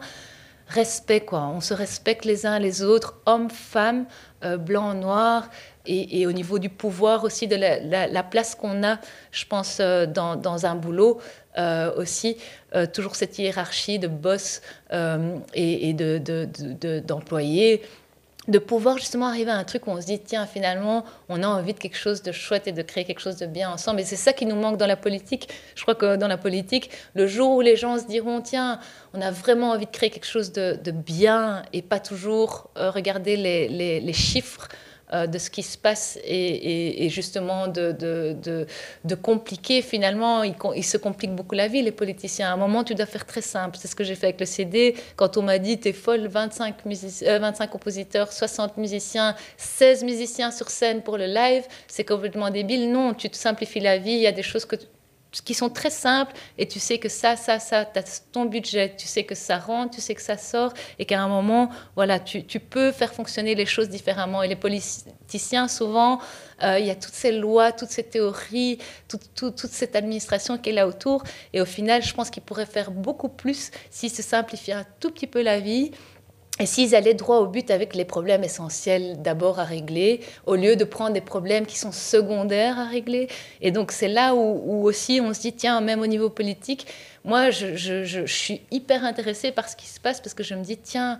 respect 0.68 1.22
quoi. 1.22 1.48
On 1.48 1.62
se 1.62 1.74
respecte 1.74 2.26
les 2.26 2.46
uns 2.46 2.60
les 2.60 2.84
autres, 2.84 3.16
hommes, 3.26 3.50
femmes, 3.50 4.06
euh, 4.44 4.58
blancs, 4.58 4.96
noirs. 4.96 5.50
et, 5.86 6.28
au 6.28 6.32
niveau 6.32 6.60
du 6.60 6.70
pouvoir 6.70 7.24
aussi, 7.24 7.48
de 7.48 7.56
la, 7.56 8.24
place 8.24 8.54
qu'on 8.54 8.84
a, 8.84 9.00
je 9.32 9.46
pense, 9.46 9.80
dans, 9.80 10.36
dans 10.36 10.66
un 10.66 10.76
boulot. 10.76 11.20
aussi, 11.98 12.38
toujours 12.94 13.16
cette 13.16 13.40
hiérarchie 13.40 13.98
de 13.98 14.08
boss 14.08 14.62
et, 14.92 15.90
et 15.90 15.94
d'employés. 17.02 17.78
De, 17.78 17.84
de, 18.50 18.60
de 18.60 18.60
pouvoir 18.60 18.98
justement 18.98 19.28
arriver 19.28 19.52
à 19.52 19.56
un 19.56 19.64
truc 19.64 19.88
où 19.88 19.92
on 19.92 20.02
se 20.02 20.06
dit, 20.06 20.20
tiens, 20.20 20.46
finalement, 20.46 21.06
on 21.30 21.44
a 21.44 21.48
envie 21.48 21.74
de 21.74 21.80
quelque 21.80 21.98
chose 21.98 22.22
de 22.22 22.32
chouette 22.32 22.68
et 22.68 22.72
de 22.72 22.82
créer 22.82 23.06
quelque 23.06 23.22
chose 23.22 23.38
de 23.38 23.46
bien 23.46 23.70
ensemble. 23.70 24.02
Et 24.02 24.04
c'est 24.04 24.16
ça 24.16 24.34
qui 24.34 24.46
nous 24.46 24.56
manque 24.56 24.78
dans 24.78 24.88
la 24.88 24.98
politique. 24.98 25.50
Je 25.76 25.82
crois 25.82 25.96
que 25.96 26.16
dans 26.16 26.28
la 26.28 26.38
politique, 26.38 26.90
le 27.14 27.28
jour 27.28 27.56
où 27.56 27.62
les 27.62 27.76
gens 27.76 27.98
se 27.98 28.06
diront, 28.06 28.42
tiens, 28.42 28.80
on 29.14 29.22
a 29.22 29.32
vraiment 29.32 29.72
envie 29.72 29.86
de 29.86 29.92
créer 29.92 30.10
quelque 30.10 30.26
chose 30.26 30.52
de, 30.52 30.92
bien 30.92 31.64
et 31.72 31.82
pas 31.82 32.00
toujours 32.00 32.70
euh, 32.78 32.90
regarder 32.90 33.38
les, 33.38 34.00
les 34.00 34.14
chiffres, 34.14 34.68
euh, 35.12 35.26
de 35.26 35.40
ce 35.40 35.50
qui 35.50 35.64
se 35.64 35.78
passe 35.78 36.20
et, 36.24 37.08
justement 37.10 37.68
de, 37.68 37.92
de, 37.92 39.16
compliquer 39.16 39.82
finalement. 39.82 40.44
Ils, 40.44 40.84
se 40.84 40.98
compliquent 40.98 41.36
beaucoup 41.36 41.56
la 41.56 41.68
vie, 41.68 41.82
les 41.82 41.92
politiciens. 41.92 42.50
À 42.50 42.54
un 42.54 42.58
moment, 42.58 42.84
tu 42.84 42.94
dois 42.94 43.08
faire 43.08 43.26
très 43.26 43.42
simple. 43.42 43.78
C'est 43.80 43.88
ce 43.88 43.96
que 43.96 44.04
j'ai 44.04 44.16
fait 44.16 44.28
avec 44.28 44.40
le 44.40 44.46
CD. 44.46 44.96
Quand 45.16 45.38
on 45.38 45.42
m'a 45.42 45.58
dit, 45.58 45.80
t'es 45.80 45.94
folle, 45.94 46.28
25, 46.28 46.76
25 46.86 47.26
euh, 47.26 47.68
compositeurs, 47.68 48.32
60 48.32 48.78
musiciens, 48.78 49.36
16 49.58 50.04
musiciens 50.04 50.52
sur 50.52 50.70
scène 50.70 51.02
pour 51.02 51.18
le 51.18 51.26
live, 51.26 51.64
c'est 51.88 52.06
complètement 52.06 52.52
débile. 52.52 52.92
Non, 52.92 53.14
tu 53.14 53.30
te 53.30 53.38
simplifies 53.38 53.80
la 53.80 53.98
vie. 53.98 54.12
Il 54.12 54.22
y 54.22 54.28
a 54.28 54.32
des 54.32 54.44
choses 54.44 54.66
que 54.66 54.76
qui 55.32 55.54
sont 55.54 55.70
très 55.70 55.92
simples 55.92 56.34
et 56.58 56.68
tu 56.68 56.80
sais 56.80 56.98
que 56.98 57.10
ça, 57.10 57.36
ça, 57.36 57.60
ça, 57.60 57.86
tu 57.86 58.00
as 58.00 58.22
ton 58.32 58.46
budget, 58.46 58.96
tu 58.98 59.08
sais 59.08 59.24
que 59.24 59.36
ça 59.36 59.60
rentre, 59.60 59.96
tu 59.96 60.02
sais 60.02 60.16
que 60.16 60.22
ça 60.22 60.38
sort 60.38 60.74
et 60.98 61.06
qu'à 61.06 61.22
un 61.22 61.28
moment, 61.28 61.70
voilà, 61.96 62.20
tu, 62.20 62.44
tu, 62.44 62.60
peux 62.60 62.92
faire 62.92 63.14
fonctionner 63.14 63.54
les 63.54 63.66
choses 63.66 63.90
différemment. 63.90 64.42
Et 64.42 64.48
les 64.48 64.56
politiciens, 64.56 65.68
souvent, 65.68 66.20
euh, 66.64 66.80
il 66.80 66.86
y 66.86 66.90
a 66.90 66.96
toutes 66.96 67.14
ces 67.14 67.32
lois, 67.32 67.72
toutes 67.72 67.90
ces 67.90 68.04
théories, 68.04 68.80
toute 69.08 69.58
cette 69.68 69.96
administration 69.96 70.58
qui 70.58 70.72
est 70.72 70.74
là 70.74 70.88
autour. 70.88 71.24
Et 71.54 71.62
au 71.62 71.66
final, 71.66 72.02
je 72.02 72.14
pense 72.14 72.30
qu'ils 72.30 72.44
pourraient 72.44 72.66
faire 72.66 72.90
beaucoup 72.92 73.30
plus 73.30 73.72
s'ils 73.92 74.12
se 74.12 74.24
simplifiaient 74.24 74.74
un 74.74 74.86
tout 75.00 75.12
petit 75.12 75.28
peu 75.28 75.44
la 75.44 75.60
vie 75.60 75.92
et 76.60 76.66
s'ils 76.66 76.94
allaient 76.94 77.14
droit 77.14 77.38
au 77.38 77.48
but 77.48 77.72
avec 77.72 77.96
les 77.96 78.04
problèmes 78.04 78.44
essentiels 78.44 79.22
d'abord 79.22 79.60
à 79.60 79.64
régler, 79.64 80.20
au 80.46 80.56
lieu 80.56 80.76
de 80.76 80.84
prendre 80.84 81.14
des 81.14 81.22
problèmes 81.22 81.66
qui 81.66 81.80
sont 81.80 81.94
secondaires 81.94 82.78
à 82.78 82.86
régler. 82.86 83.30
Et 83.62 83.72
donc 83.72 83.94
c'est 83.94 84.10
là 84.10 84.36
où, 84.36 84.86
aussi 84.86 85.22
on 85.24 85.34
se 85.34 85.40
dit, 85.40 85.54
tiens, 85.54 85.80
même 85.80 86.02
au 86.02 86.08
niveau 86.08 86.30
politique, 86.30 86.86
moi 87.24 87.50
je, 87.50 88.26
suis 88.26 88.62
hyper 88.72 89.06
intéressée 89.06 89.52
par 89.52 89.70
ce 89.70 89.78
qui 89.78 89.88
se 89.88 90.02
passe 90.02 90.20
parce 90.20 90.34
que 90.34 90.44
je 90.44 90.54
me 90.54 90.64
dis, 90.64 90.78
tiens, 90.78 91.18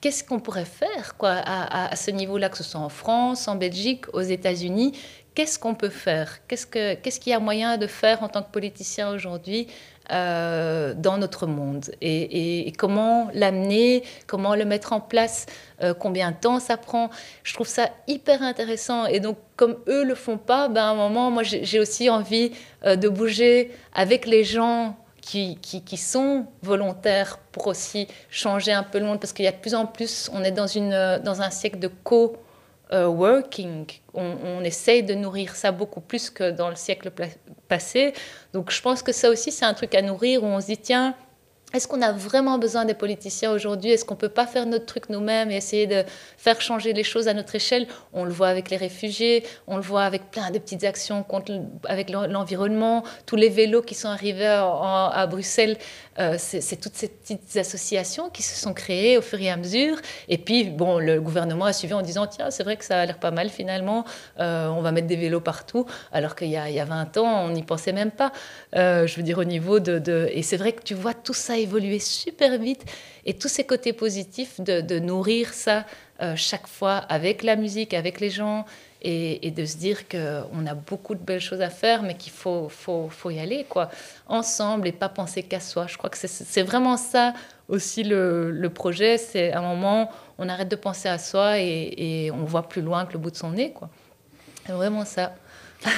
qu'est-ce 0.00 0.24
qu'on 0.24 0.40
pourrait 0.40 0.64
faire 0.64 1.16
quoi, 1.18 1.34
à, 1.36 1.94
ce 1.94 2.10
niveau-là, 2.10 2.48
que 2.48 2.56
ce 2.56 2.64
soit 2.64 2.80
en 2.80 2.88
France, 2.88 3.46
en 3.46 3.56
Belgique, 3.56 4.06
aux 4.14 4.22
États-Unis? 4.22 4.98
Qu'est-ce 5.34 5.58
qu'on 5.58 5.74
peut 5.74 5.90
faire? 5.90 6.38
Qu'est-ce 6.48 6.66
qu'il 6.66 7.12
ce 7.12 7.20
qu'il 7.20 7.30
y 7.30 7.34
a 7.34 7.38
moyen 7.38 7.76
de 7.76 7.86
faire 7.86 8.22
en 8.22 8.28
tant 8.28 8.42
que 8.42 8.50
politicien 8.50 9.10
aujourd'hui 9.10 9.68
euh, 10.10 10.94
dans 10.94 11.18
notre 11.18 11.46
monde 11.46 11.84
et, 12.00 12.72
comment 12.78 13.28
l'amener, 13.34 14.02
comment 14.26 14.54
le 14.54 14.64
mettre 14.64 14.92
en 14.92 15.00
place, 15.00 15.46
euh, 15.82 15.94
combien 15.94 16.30
de 16.30 16.36
temps 16.36 16.60
ça 16.60 16.76
prend. 16.76 17.10
Je 17.42 17.54
trouve 17.54 17.68
ça 17.68 17.90
hyper 18.06 18.42
intéressant 18.42 19.06
et 19.06 19.20
donc 19.20 19.36
comme 19.56 19.76
eux 19.86 20.04
le 20.04 20.14
font 20.14 20.38
pas, 20.38 20.68
ben 20.68 20.82
à 20.82 20.88
un 20.88 20.94
moment 20.94 21.30
moi 21.30 21.42
j'ai 21.42 21.80
aussi 21.80 22.08
envie 22.10 22.52
euh, 22.84 22.96
de 22.96 23.08
bouger 23.08 23.70
avec 23.94 24.26
les 24.26 24.44
gens 24.44 24.96
qui, 25.20 25.58
qui, 25.60 25.96
sont 25.98 26.46
volontaires 26.62 27.38
pour 27.52 27.66
aussi 27.66 28.08
changer 28.30 28.72
un 28.72 28.82
peu 28.82 28.98
le 28.98 29.04
monde 29.04 29.20
parce 29.20 29.34
qu'il 29.34 29.44
y 29.44 29.48
a 29.48 29.52
de 29.52 29.58
plus 29.58 29.74
en 29.74 29.84
plus, 29.84 30.30
on 30.32 30.42
est 30.42 30.52
dans, 30.52 30.66
une, 30.66 31.20
dans 31.22 31.42
un 31.42 31.50
siècle 31.50 31.78
de 31.78 31.88
co- 31.88 32.36
working. 32.92 33.86
On, 34.14 34.36
on, 34.44 34.64
essaye 34.64 35.02
de 35.02 35.14
nourrir 35.14 35.54
ça 35.54 35.72
beaucoup 35.72 36.00
plus 36.00 36.30
que 36.30 36.50
dans 36.50 36.70
le 36.70 36.76
siècle 36.76 37.10
passé. 37.68 38.12
Donc 38.52 38.70
je 38.70 38.80
pense 38.80 39.02
que 39.02 39.12
ça 39.12 39.30
aussi, 39.30 39.52
c'est 39.52 39.64
un 39.64 39.74
truc 39.74 39.94
à 39.94 40.02
nourrir 40.02 40.42
où 40.42 40.46
on 40.46 40.60
se 40.60 40.66
dit, 40.66 40.78
tiens, 40.78 41.14
est-ce 41.74 41.86
qu'on 41.86 42.00
a 42.00 42.12
vraiment 42.12 42.56
besoin 42.56 42.86
des 42.86 42.94
politiciens 42.94 43.52
aujourd'hui? 43.52 43.90
Est-ce 43.90 44.06
qu'on 44.06 44.14
ne 44.14 44.20
peut 44.20 44.30
pas 44.30 44.46
faire 44.46 44.64
notre 44.64 44.86
truc 44.86 45.10
nous-mêmes 45.10 45.50
et 45.50 45.56
essayer 45.56 45.86
de 45.86 46.02
faire 46.38 46.62
changer 46.62 46.94
les 46.94 47.04
choses 47.04 47.28
à 47.28 47.34
notre 47.34 47.54
échelle? 47.54 47.86
On 48.14 48.24
le 48.24 48.30
voit 48.30 48.48
avec 48.48 48.70
les 48.70 48.78
réfugiés, 48.78 49.44
on 49.66 49.76
le 49.76 49.82
voit 49.82 50.04
avec 50.04 50.30
plein 50.30 50.50
de 50.50 50.58
petites 50.58 50.84
actions 50.84 51.22
contre, 51.22 51.52
avec 51.84 52.08
l'environnement, 52.08 53.04
tous 53.26 53.36
les 53.36 53.50
vélos 53.50 53.82
qui 53.82 53.94
sont 53.94 54.08
arrivés 54.08 54.46
à 54.46 55.26
Bruxelles. 55.28 55.76
Euh, 56.18 56.34
c'est 56.38 56.80
toutes 56.80 56.96
ces 56.96 57.08
petites 57.08 57.56
associations 57.56 58.28
qui 58.28 58.42
se 58.42 58.60
sont 58.60 58.74
créées 58.74 59.18
au 59.18 59.22
fur 59.22 59.40
et 59.40 59.50
à 59.50 59.56
mesure. 59.56 59.98
Et 60.28 60.38
puis, 60.38 60.64
bon, 60.64 60.98
le 60.98 61.20
gouvernement 61.20 61.66
a 61.66 61.72
suivi 61.72 61.94
en 61.94 62.02
disant, 62.02 62.26
tiens, 62.26 62.50
c'est 62.50 62.64
vrai 62.64 62.76
que 62.76 62.84
ça 62.84 63.00
a 63.00 63.06
l'air 63.06 63.18
pas 63.18 63.30
mal 63.30 63.50
finalement, 63.50 64.04
euh, 64.40 64.68
on 64.68 64.80
va 64.80 64.90
mettre 64.90 65.06
des 65.06 65.16
vélos 65.16 65.40
partout, 65.40 65.86
alors 66.12 66.34
qu'il 66.34 66.48
y, 66.48 66.52
y, 66.52 66.80
a 66.80 66.84
20 66.84 67.16
ans, 67.18 67.44
on 67.44 67.50
n'y 67.50 67.62
pensait 67.62 67.92
même 67.92 68.10
pas. 68.10 68.32
Euh, 68.74 69.06
je 69.06 69.16
veux 69.16 69.22
dire, 69.22 69.38
au 69.38 69.44
niveau 69.44 69.78
de... 69.78 70.28
Et 70.32 70.42
c'est 70.42 70.56
vrai 70.56 70.72
que 70.72 70.82
tu 70.82 70.94
vois 70.94 71.14
tout 71.14 71.34
ça 71.34 71.56
évoluer 71.56 72.00
super 72.00 72.58
vite 72.58 72.84
et 73.24 73.34
tous 73.34 73.48
ces 73.48 73.64
côtés 73.64 73.92
positifs 73.92 74.60
de, 74.60 74.98
nourrir 74.98 75.52
ça 75.52 75.84
chaque 76.34 76.66
fois 76.66 76.96
avec 76.96 77.44
la 77.44 77.54
musique, 77.54 77.94
avec 77.94 78.18
les 78.18 78.30
gens 78.30 78.64
et, 79.02 79.50
de 79.50 79.64
se 79.64 79.76
dire 79.76 80.08
qu'on 80.08 80.66
a 80.66 80.74
beaucoup 80.74 81.14
de 81.14 81.22
belles 81.22 81.40
choses 81.40 81.60
à 81.60 81.70
faire 81.70 82.02
mais 82.02 82.14
qu'il 82.14 82.32
faut, 82.32 82.68
faut, 82.68 83.08
faut, 83.08 83.30
y 83.30 83.38
aller 83.38 83.64
quoi, 83.68 83.90
ensemble 84.26 84.88
et 84.88 84.92
pas 84.92 85.08
penser 85.08 85.42
qu'à 85.42 85.60
soi. 85.60 85.86
Je 85.86 85.96
crois 85.96 86.10
que 86.10 86.18
c'est 86.18 86.62
vraiment 86.62 86.96
ça 86.96 87.34
aussi 87.68 88.02
le, 88.02 88.50
le 88.50 88.70
projet, 88.70 89.18
c'est 89.18 89.52
un 89.52 89.62
moment 89.62 90.10
on 90.38 90.48
arrête 90.48 90.68
de 90.68 90.76
penser 90.76 91.08
à 91.08 91.18
soi 91.18 91.58
et, 91.58 92.30
on 92.32 92.44
voit 92.44 92.68
plus 92.68 92.82
loin 92.82 93.04
que 93.04 93.12
le 93.12 93.18
bout 93.18 93.30
de 93.30 93.36
son 93.36 93.50
nez. 93.50 93.72
quoi. 93.72 93.90
C'est 94.64 94.72
vraiment 94.72 95.04
ça. 95.04 95.34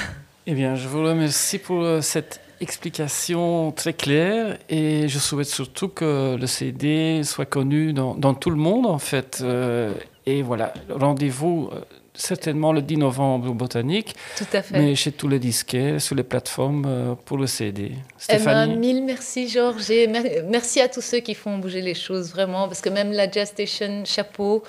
eh 0.47 0.55
bien, 0.55 0.75
je 0.75 0.89
vous 0.89 1.03
remercie 1.05 1.59
pour 1.59 1.83
euh, 1.83 2.01
cette 2.01 2.41
explication 2.61 3.73
très 3.73 3.93
claire 3.93 4.59
et 4.69 5.09
je 5.09 5.19
souhaite 5.19 5.49
surtout 5.49 5.89
que 5.89 6.37
le 6.39 6.47
CD 6.47 7.23
soit 7.25 7.47
connu 7.47 7.93
dans, 7.93 8.15
dans 8.15 8.35
tout 8.35 8.51
le 8.51 8.57
monde 8.57 8.87
en 8.87 8.99
fait. 8.99 9.41
Euh, 9.43 9.93
et 10.27 10.43
voilà, 10.43 10.73
rendez-vous 10.91 11.71
euh, 11.73 11.81
certainement 12.15 12.73
le 12.73 12.83
10 12.83 12.97
novembre 12.97 13.51
au 13.51 13.55
Botanique. 13.55 14.15
Tout 14.37 14.45
à 14.53 14.63
fait. 14.63 14.79
Mais 14.79 14.95
chez 14.95 15.13
tous 15.13 15.29
les 15.29 15.39
disquaires, 15.39 16.01
sur 16.01 16.15
les 16.15 16.23
plateformes 16.23 16.85
euh, 16.87 17.15
pour 17.25 17.39
le 17.39 17.47
CD. 17.47 17.93
Stéphanie. 18.19 18.73
Eh 18.73 18.75
ben, 18.75 18.81
mille 18.81 19.05
merci 19.05 19.49
Georges 19.49 19.91
et 19.91 20.07
merci 20.49 20.81
à 20.81 20.89
tous 20.89 21.03
ceux 21.03 21.21
qui 21.21 21.35
font 21.35 21.59
bouger 21.59 21.83
les 21.83 21.95
choses 21.95 22.31
vraiment 22.31 22.67
parce 22.69 22.81
que 22.81 22.89
même 22.89 23.13
la 23.13 23.31
Jazz 23.31 23.49
Station, 23.49 24.05
chapeau, 24.05 24.63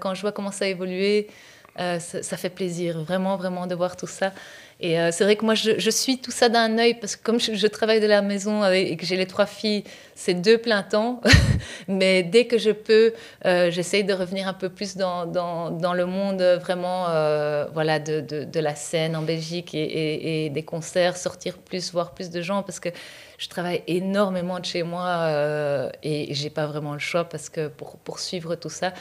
quand 0.00 0.14
je 0.14 0.20
vois 0.20 0.32
comment 0.32 0.50
ça 0.50 0.66
a 0.66 0.68
évolué, 0.68 1.28
ça, 1.76 1.98
ça, 1.98 2.36
fait 2.36 2.50
plaisir 2.50 3.02
vraiment 3.04 3.36
vraiment 3.36 3.66
de 3.66 3.74
voir 3.74 3.96
tout 3.96 4.06
ça. 4.06 4.32
Et 4.80 5.00
euh, 5.00 5.10
c'est 5.10 5.24
vrai 5.24 5.34
que 5.34 5.44
moi, 5.44 5.54
je, 5.54 5.90
suis 5.90 6.18
tout 6.18 6.30
ça 6.30 6.48
d'un 6.48 6.78
œil, 6.78 6.94
parce 6.94 7.16
que 7.16 7.22
comme 7.24 7.40
je, 7.40 7.66
travaille 7.66 7.98
de 7.98 8.06
la 8.06 8.22
maison 8.22 8.64
et 8.70 8.96
que 8.96 9.04
j'ai 9.04 9.16
les 9.16 9.26
trois 9.26 9.46
filles, 9.46 9.82
c'est 10.14 10.34
deux 10.34 10.56
plein 10.56 10.84
temps. 10.84 11.20
Mais 11.88 12.22
dès 12.22 12.46
que 12.46 12.58
je 12.58 12.70
peux, 12.70 13.12
euh, 13.44 13.72
j'essaye 13.72 14.04
de 14.04 14.12
revenir 14.12 14.46
un 14.46 14.52
peu 14.52 14.68
plus 14.68 14.96
dans, 14.96 15.24
le 15.24 16.06
monde 16.06 16.42
vraiment 16.60 17.06
euh, 17.08 17.66
voilà, 17.74 17.98
de, 17.98 18.60
la 18.60 18.76
scène 18.76 19.16
en 19.16 19.22
Belgique 19.22 19.74
et, 19.74 20.48
des 20.50 20.62
concerts, 20.62 21.16
sortir 21.16 21.58
plus, 21.58 21.92
voir 21.92 22.14
plus 22.14 22.30
de 22.30 22.40
gens, 22.40 22.62
parce 22.62 22.78
que 22.78 22.90
je 23.36 23.48
travaille 23.48 23.82
énormément 23.88 24.60
de 24.60 24.64
chez 24.64 24.84
moi 24.84 25.90
et 26.04 26.32
j'ai 26.34 26.50
pas 26.50 26.66
vraiment 26.66 26.92
le 26.92 27.00
choix, 27.00 27.24
parce 27.24 27.48
que 27.48 27.66
pour 27.66 27.96
poursuivre 27.96 28.54
tout 28.54 28.70
ça, 28.70 28.92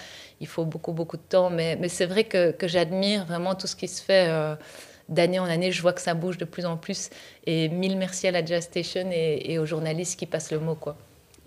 il 0.42 0.48
faut 0.48 0.66
beaucoup, 0.66 0.92
beaucoup 0.92 1.18
de 1.18 1.22
temps. 1.22 1.52
Mais, 1.52 1.78
c'est 1.88 2.08
vrai 2.08 2.24
que 2.24 2.56
j'admire 2.64 3.26
vraiment 3.26 3.54
tout 3.54 3.68
ce 3.68 3.76
qui 3.76 3.88
se 3.88 4.02
fait 4.02 4.28
d'année 5.10 5.40
en 5.40 5.46
année, 5.46 5.72
je 5.72 5.82
vois 5.82 5.94
que 5.94 6.02
ça 6.02 6.14
bouge 6.14 6.38
de 6.38 6.46
plus 6.46 6.66
en 6.66 6.78
plus. 6.78 7.10
Et 7.46 7.70
mille 7.70 7.98
merci 7.98 8.28
à 8.28 8.32
la 8.32 8.46
Jazz 8.46 8.64
Station 8.64 9.10
et, 9.12 9.58
aux 9.60 9.66
journalistes 9.66 10.20
qui 10.20 10.26
passent 10.26 10.52
le 10.52 10.60
mot. 10.60 10.76
Quoi. 10.76 10.96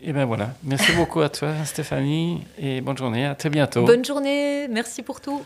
Et 0.02 0.12
ben 0.12 0.24
voilà. 0.24 0.50
Merci 0.64 0.92
beaucoup 0.92 1.20
à 1.20 1.28
toi, 1.28 1.52
Stéphanie, 1.64 2.42
et 2.58 2.80
bonne 2.80 2.96
journée. 2.96 3.26
À 3.26 3.34
très 3.34 3.50
bientôt. 3.50 3.84
Bonne 3.84 4.04
journée. 4.04 4.66
Merci 4.68 5.02
pour 5.02 5.20
tout. 5.20 5.42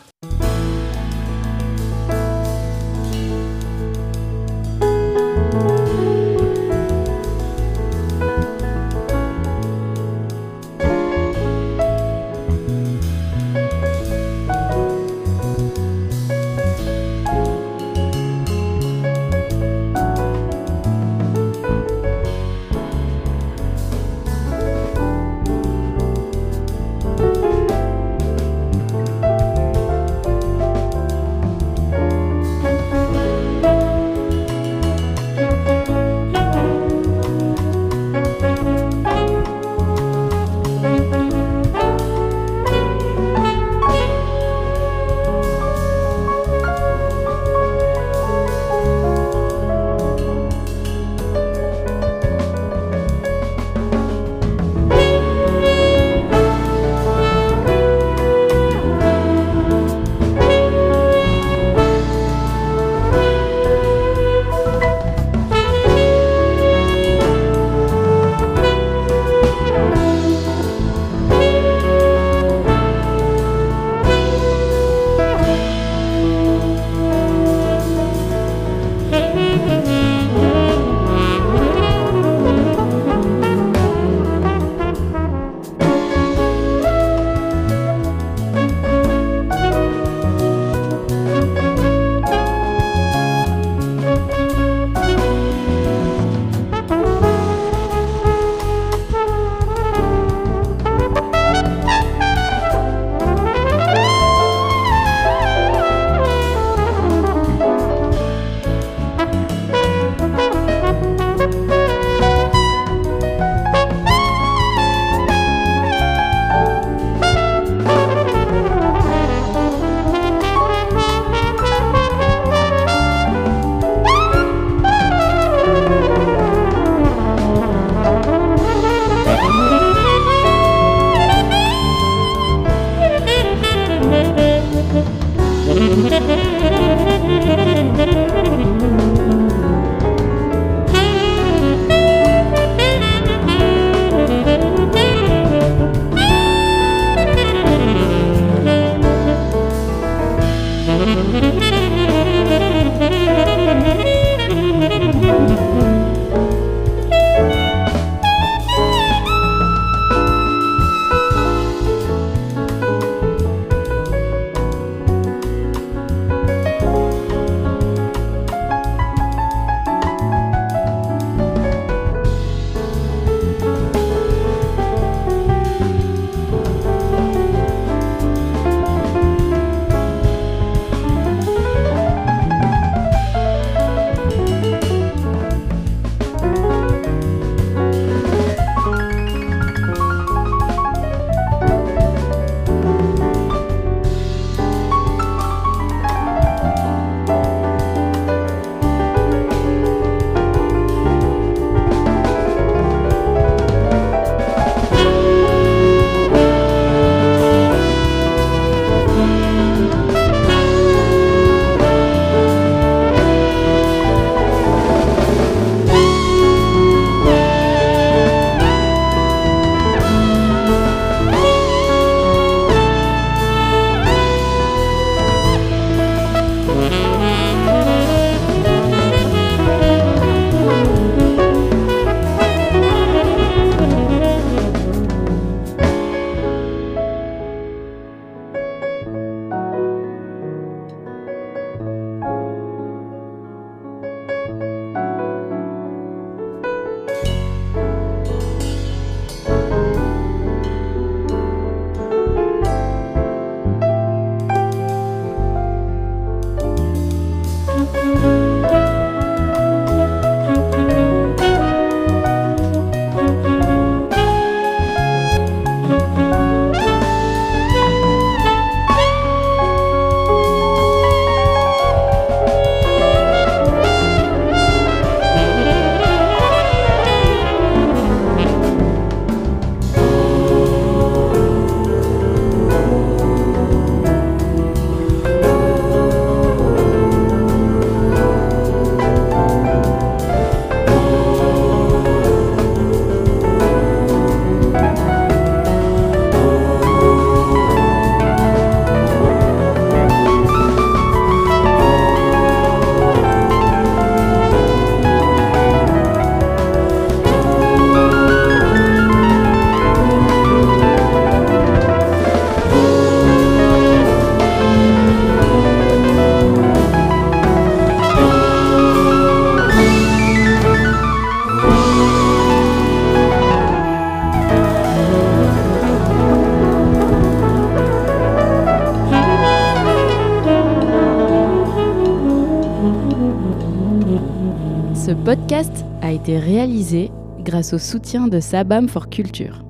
Été 336.25 336.39
réalisé 336.39 337.11
grâce 337.41 337.71
au 337.73 337.77
soutien 337.77 338.27
de 338.27 338.39
Sabam 338.39 338.89
for 338.89 339.11
Culture. 339.11 339.63